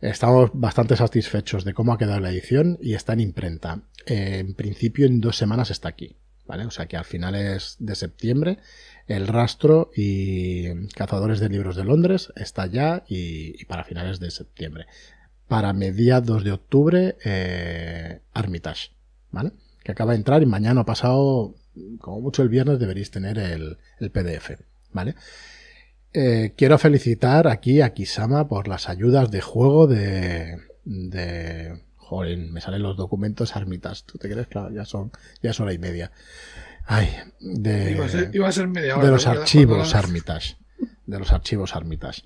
[0.00, 3.82] Estamos bastante satisfechos de cómo ha quedado la edición y está en imprenta.
[4.06, 6.16] Eh, en principio, en dos semanas está aquí.
[6.44, 6.66] ¿Vale?
[6.66, 8.58] O sea que al finales de septiembre
[9.16, 14.86] el Rastro y Cazadores de Libros de Londres está ya y, para finales de septiembre.
[15.48, 18.90] Para mediados de octubre, eh, Armitage,
[19.30, 19.52] ¿vale?
[19.84, 21.54] Que acaba de entrar y mañana pasado,
[21.98, 23.78] como mucho el viernes, deberéis tener el,
[24.10, 24.58] PDF,
[24.92, 25.14] ¿vale?
[26.14, 31.82] Eh, quiero felicitar aquí a Kisama por las ayudas de juego de, de
[32.12, 34.02] joder, me salen los documentos Armitage.
[34.04, 34.46] ¿Tú te crees?
[34.46, 35.10] Claro, ya son,
[35.42, 36.12] ya es hora y media.
[36.86, 37.08] Ay,
[37.40, 40.56] de, de los archivos Armitage.
[41.06, 42.22] De los archivos Armitage.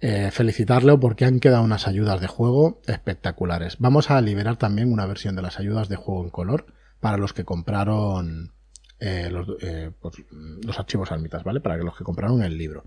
[0.00, 3.78] Eh, felicitarle porque han quedado unas ayudas de juego espectaculares.
[3.80, 6.66] Vamos a liberar también una versión de las ayudas de juego en color
[7.00, 8.52] para los que compraron
[9.00, 11.60] eh, los, eh, pues, los, archivos Armitage, ¿vale?
[11.60, 12.84] Para los que compraron el libro.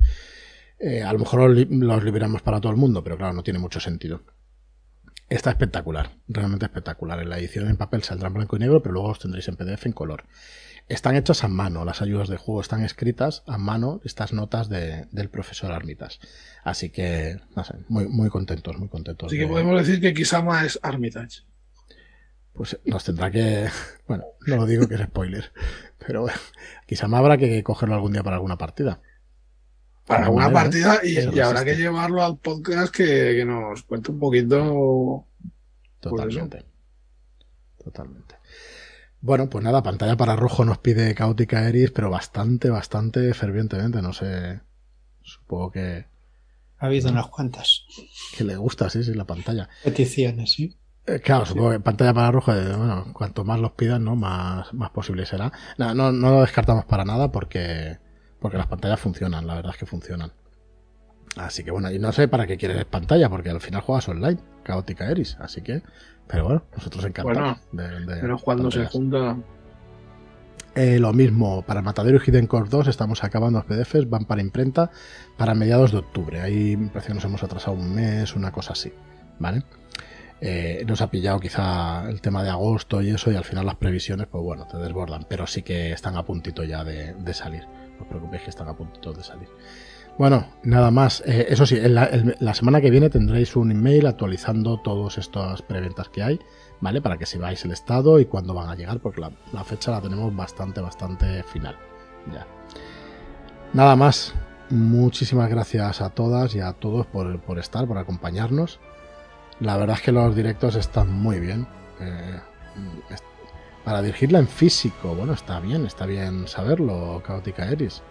[1.05, 4.23] a lo mejor los liberamos para todo el mundo, pero claro, no tiene mucho sentido.
[5.27, 7.19] Está espectacular, realmente espectacular.
[7.19, 9.57] En la edición en papel saldrá en blanco y negro, pero luego los tendréis en
[9.57, 10.23] PDF en color.
[10.91, 15.29] Están hechas a mano, las ayudas de juego están escritas a mano, estas notas del
[15.29, 16.19] profesor Armitas.
[16.65, 19.27] Así que, no sé, muy, muy contentos, muy contentos.
[19.27, 21.43] Así que podemos decir que Kisama es Armitage.
[22.51, 23.69] Pues nos tendrá que.
[24.07, 25.53] Bueno, no lo digo que es spoiler.
[26.05, 26.37] Pero bueno,
[26.85, 28.99] Kisama habrá que cogerlo algún día para alguna partida.
[30.05, 35.25] Para alguna partida y, habrá que llevarlo al podcast que, nos cuente un poquito.
[36.01, 36.65] Totalmente.
[37.81, 38.35] Totalmente.
[39.21, 44.01] Bueno, pues nada, pantalla para rojo nos pide Caótica Eris, pero bastante, bastante fervientemente.
[44.01, 44.61] No sé.
[45.21, 46.07] Supongo que.
[46.79, 47.85] Ha habido unas cuantas.
[48.35, 49.69] Que le gusta, sí, sí, la pantalla.
[49.83, 50.75] Peticiones, sí.
[51.05, 54.15] Eh, claro, supongo que pantalla para rojo, eh, bueno, cuanto más los pidan, ¿no?
[54.15, 55.51] Más, más posible será.
[55.77, 57.97] No, no, no lo descartamos para nada porque,
[58.39, 60.33] porque las pantallas funcionan, la verdad es que funcionan.
[61.37, 64.39] Así que bueno, y no sé para qué quieres pantalla, porque al final juegas online,
[64.63, 65.83] Caótica Eris, así que.
[66.31, 67.57] Pero bueno, nosotros encantados.
[67.73, 69.37] pero cuando se junta.
[70.73, 74.41] Eh, lo mismo, para Matadero y Hidden Core 2 estamos acabando los PDFs, van para
[74.41, 74.89] imprenta
[75.37, 76.39] para mediados de octubre.
[76.39, 78.93] Ahí me parece que nos hemos atrasado un mes, una cosa así.
[79.37, 79.63] ¿Vale?
[80.43, 83.75] Eh, nos ha pillado quizá el tema de agosto y eso, y al final las
[83.75, 87.67] previsiones, pues bueno, te desbordan, pero sí que están a puntito ya de, salir.
[87.97, 89.49] No os preocupéis que están a puntito de salir.
[90.21, 91.23] Bueno, nada más.
[91.25, 96.21] Eh, eso sí, la, semana que viene tendréis un email actualizando todas estas preventas que
[96.21, 96.39] hay
[96.79, 97.01] ¿vale?
[97.01, 100.35] Para que veáis el estado y cuándo van a llegar, porque la, fecha la tenemos
[100.35, 101.75] bastante, bastante final.
[102.31, 102.45] Ya.
[103.73, 104.35] Nada más.
[104.69, 108.79] Muchísimas gracias a todas y a todos por, estar, por acompañarnos.
[109.59, 111.65] La verdad es que los directos están muy bien.
[111.99, 112.39] Eh,
[113.83, 118.03] para dirigirla en físico, bueno, está bien, está bien saberlo, Caótica Eris.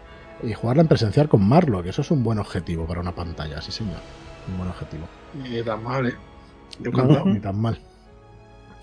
[0.42, 3.60] Y jugarla en presencial con Marlo, que eso es un buen objetivo para una pantalla,
[3.60, 3.98] sí señor.
[4.48, 5.06] Un buen objetivo.
[5.34, 6.14] Ni tan mal, ¿eh?
[6.78, 6.90] Yo
[7.24, 7.78] ni tan mal.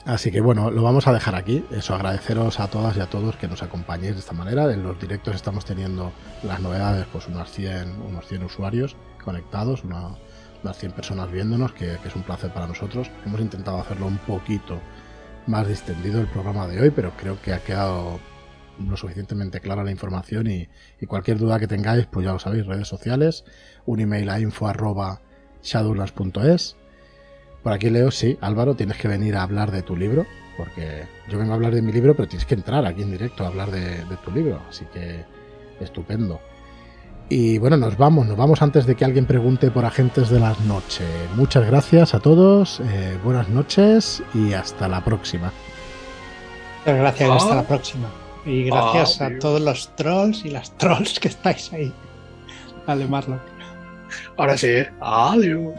[0.07, 1.65] Así que bueno, lo vamos a dejar aquí.
[1.69, 4.71] Eso, agradeceros a todas y a todos que nos acompañéis de esta manera.
[4.71, 6.13] En los directos estamos teniendo
[6.43, 12.15] las novedades, pues unos 100, unos 100 usuarios conectados, unas 100 personas viéndonos, que, es
[12.15, 13.11] un placer para nosotros.
[13.25, 14.79] Hemos intentado hacerlo un poquito
[15.45, 18.19] más distendido el programa de hoy, pero creo que ha quedado
[18.79, 20.67] lo suficientemente clara la información y,
[21.07, 23.45] cualquier duda que tengáis, pues ya lo sabéis, redes sociales,
[23.85, 25.21] un email a info arroba
[27.63, 30.25] por aquí leo, sí, Álvaro, tienes que venir a hablar de tu libro,
[30.55, 33.43] porque yo vengo a hablar de mi libro, pero tienes que entrar aquí en directo
[33.43, 35.25] a hablar de, tu libro, así que
[35.81, 36.39] estupendo.
[37.29, 40.57] Y bueno, nos vamos, nos vamos antes de que alguien pregunte por Agentes de las
[40.61, 41.09] Noches.
[41.35, 45.51] Muchas gracias a todos, eh, buenas noches y hasta la próxima.
[46.85, 48.26] Muchas gracias, hasta la próxima.
[48.47, 51.91] Y gracias a todos los trolls y las trolls que estáis ahí.
[52.87, 53.41] Vale, Marlon.
[54.37, 55.73] Ahora sí, adiós.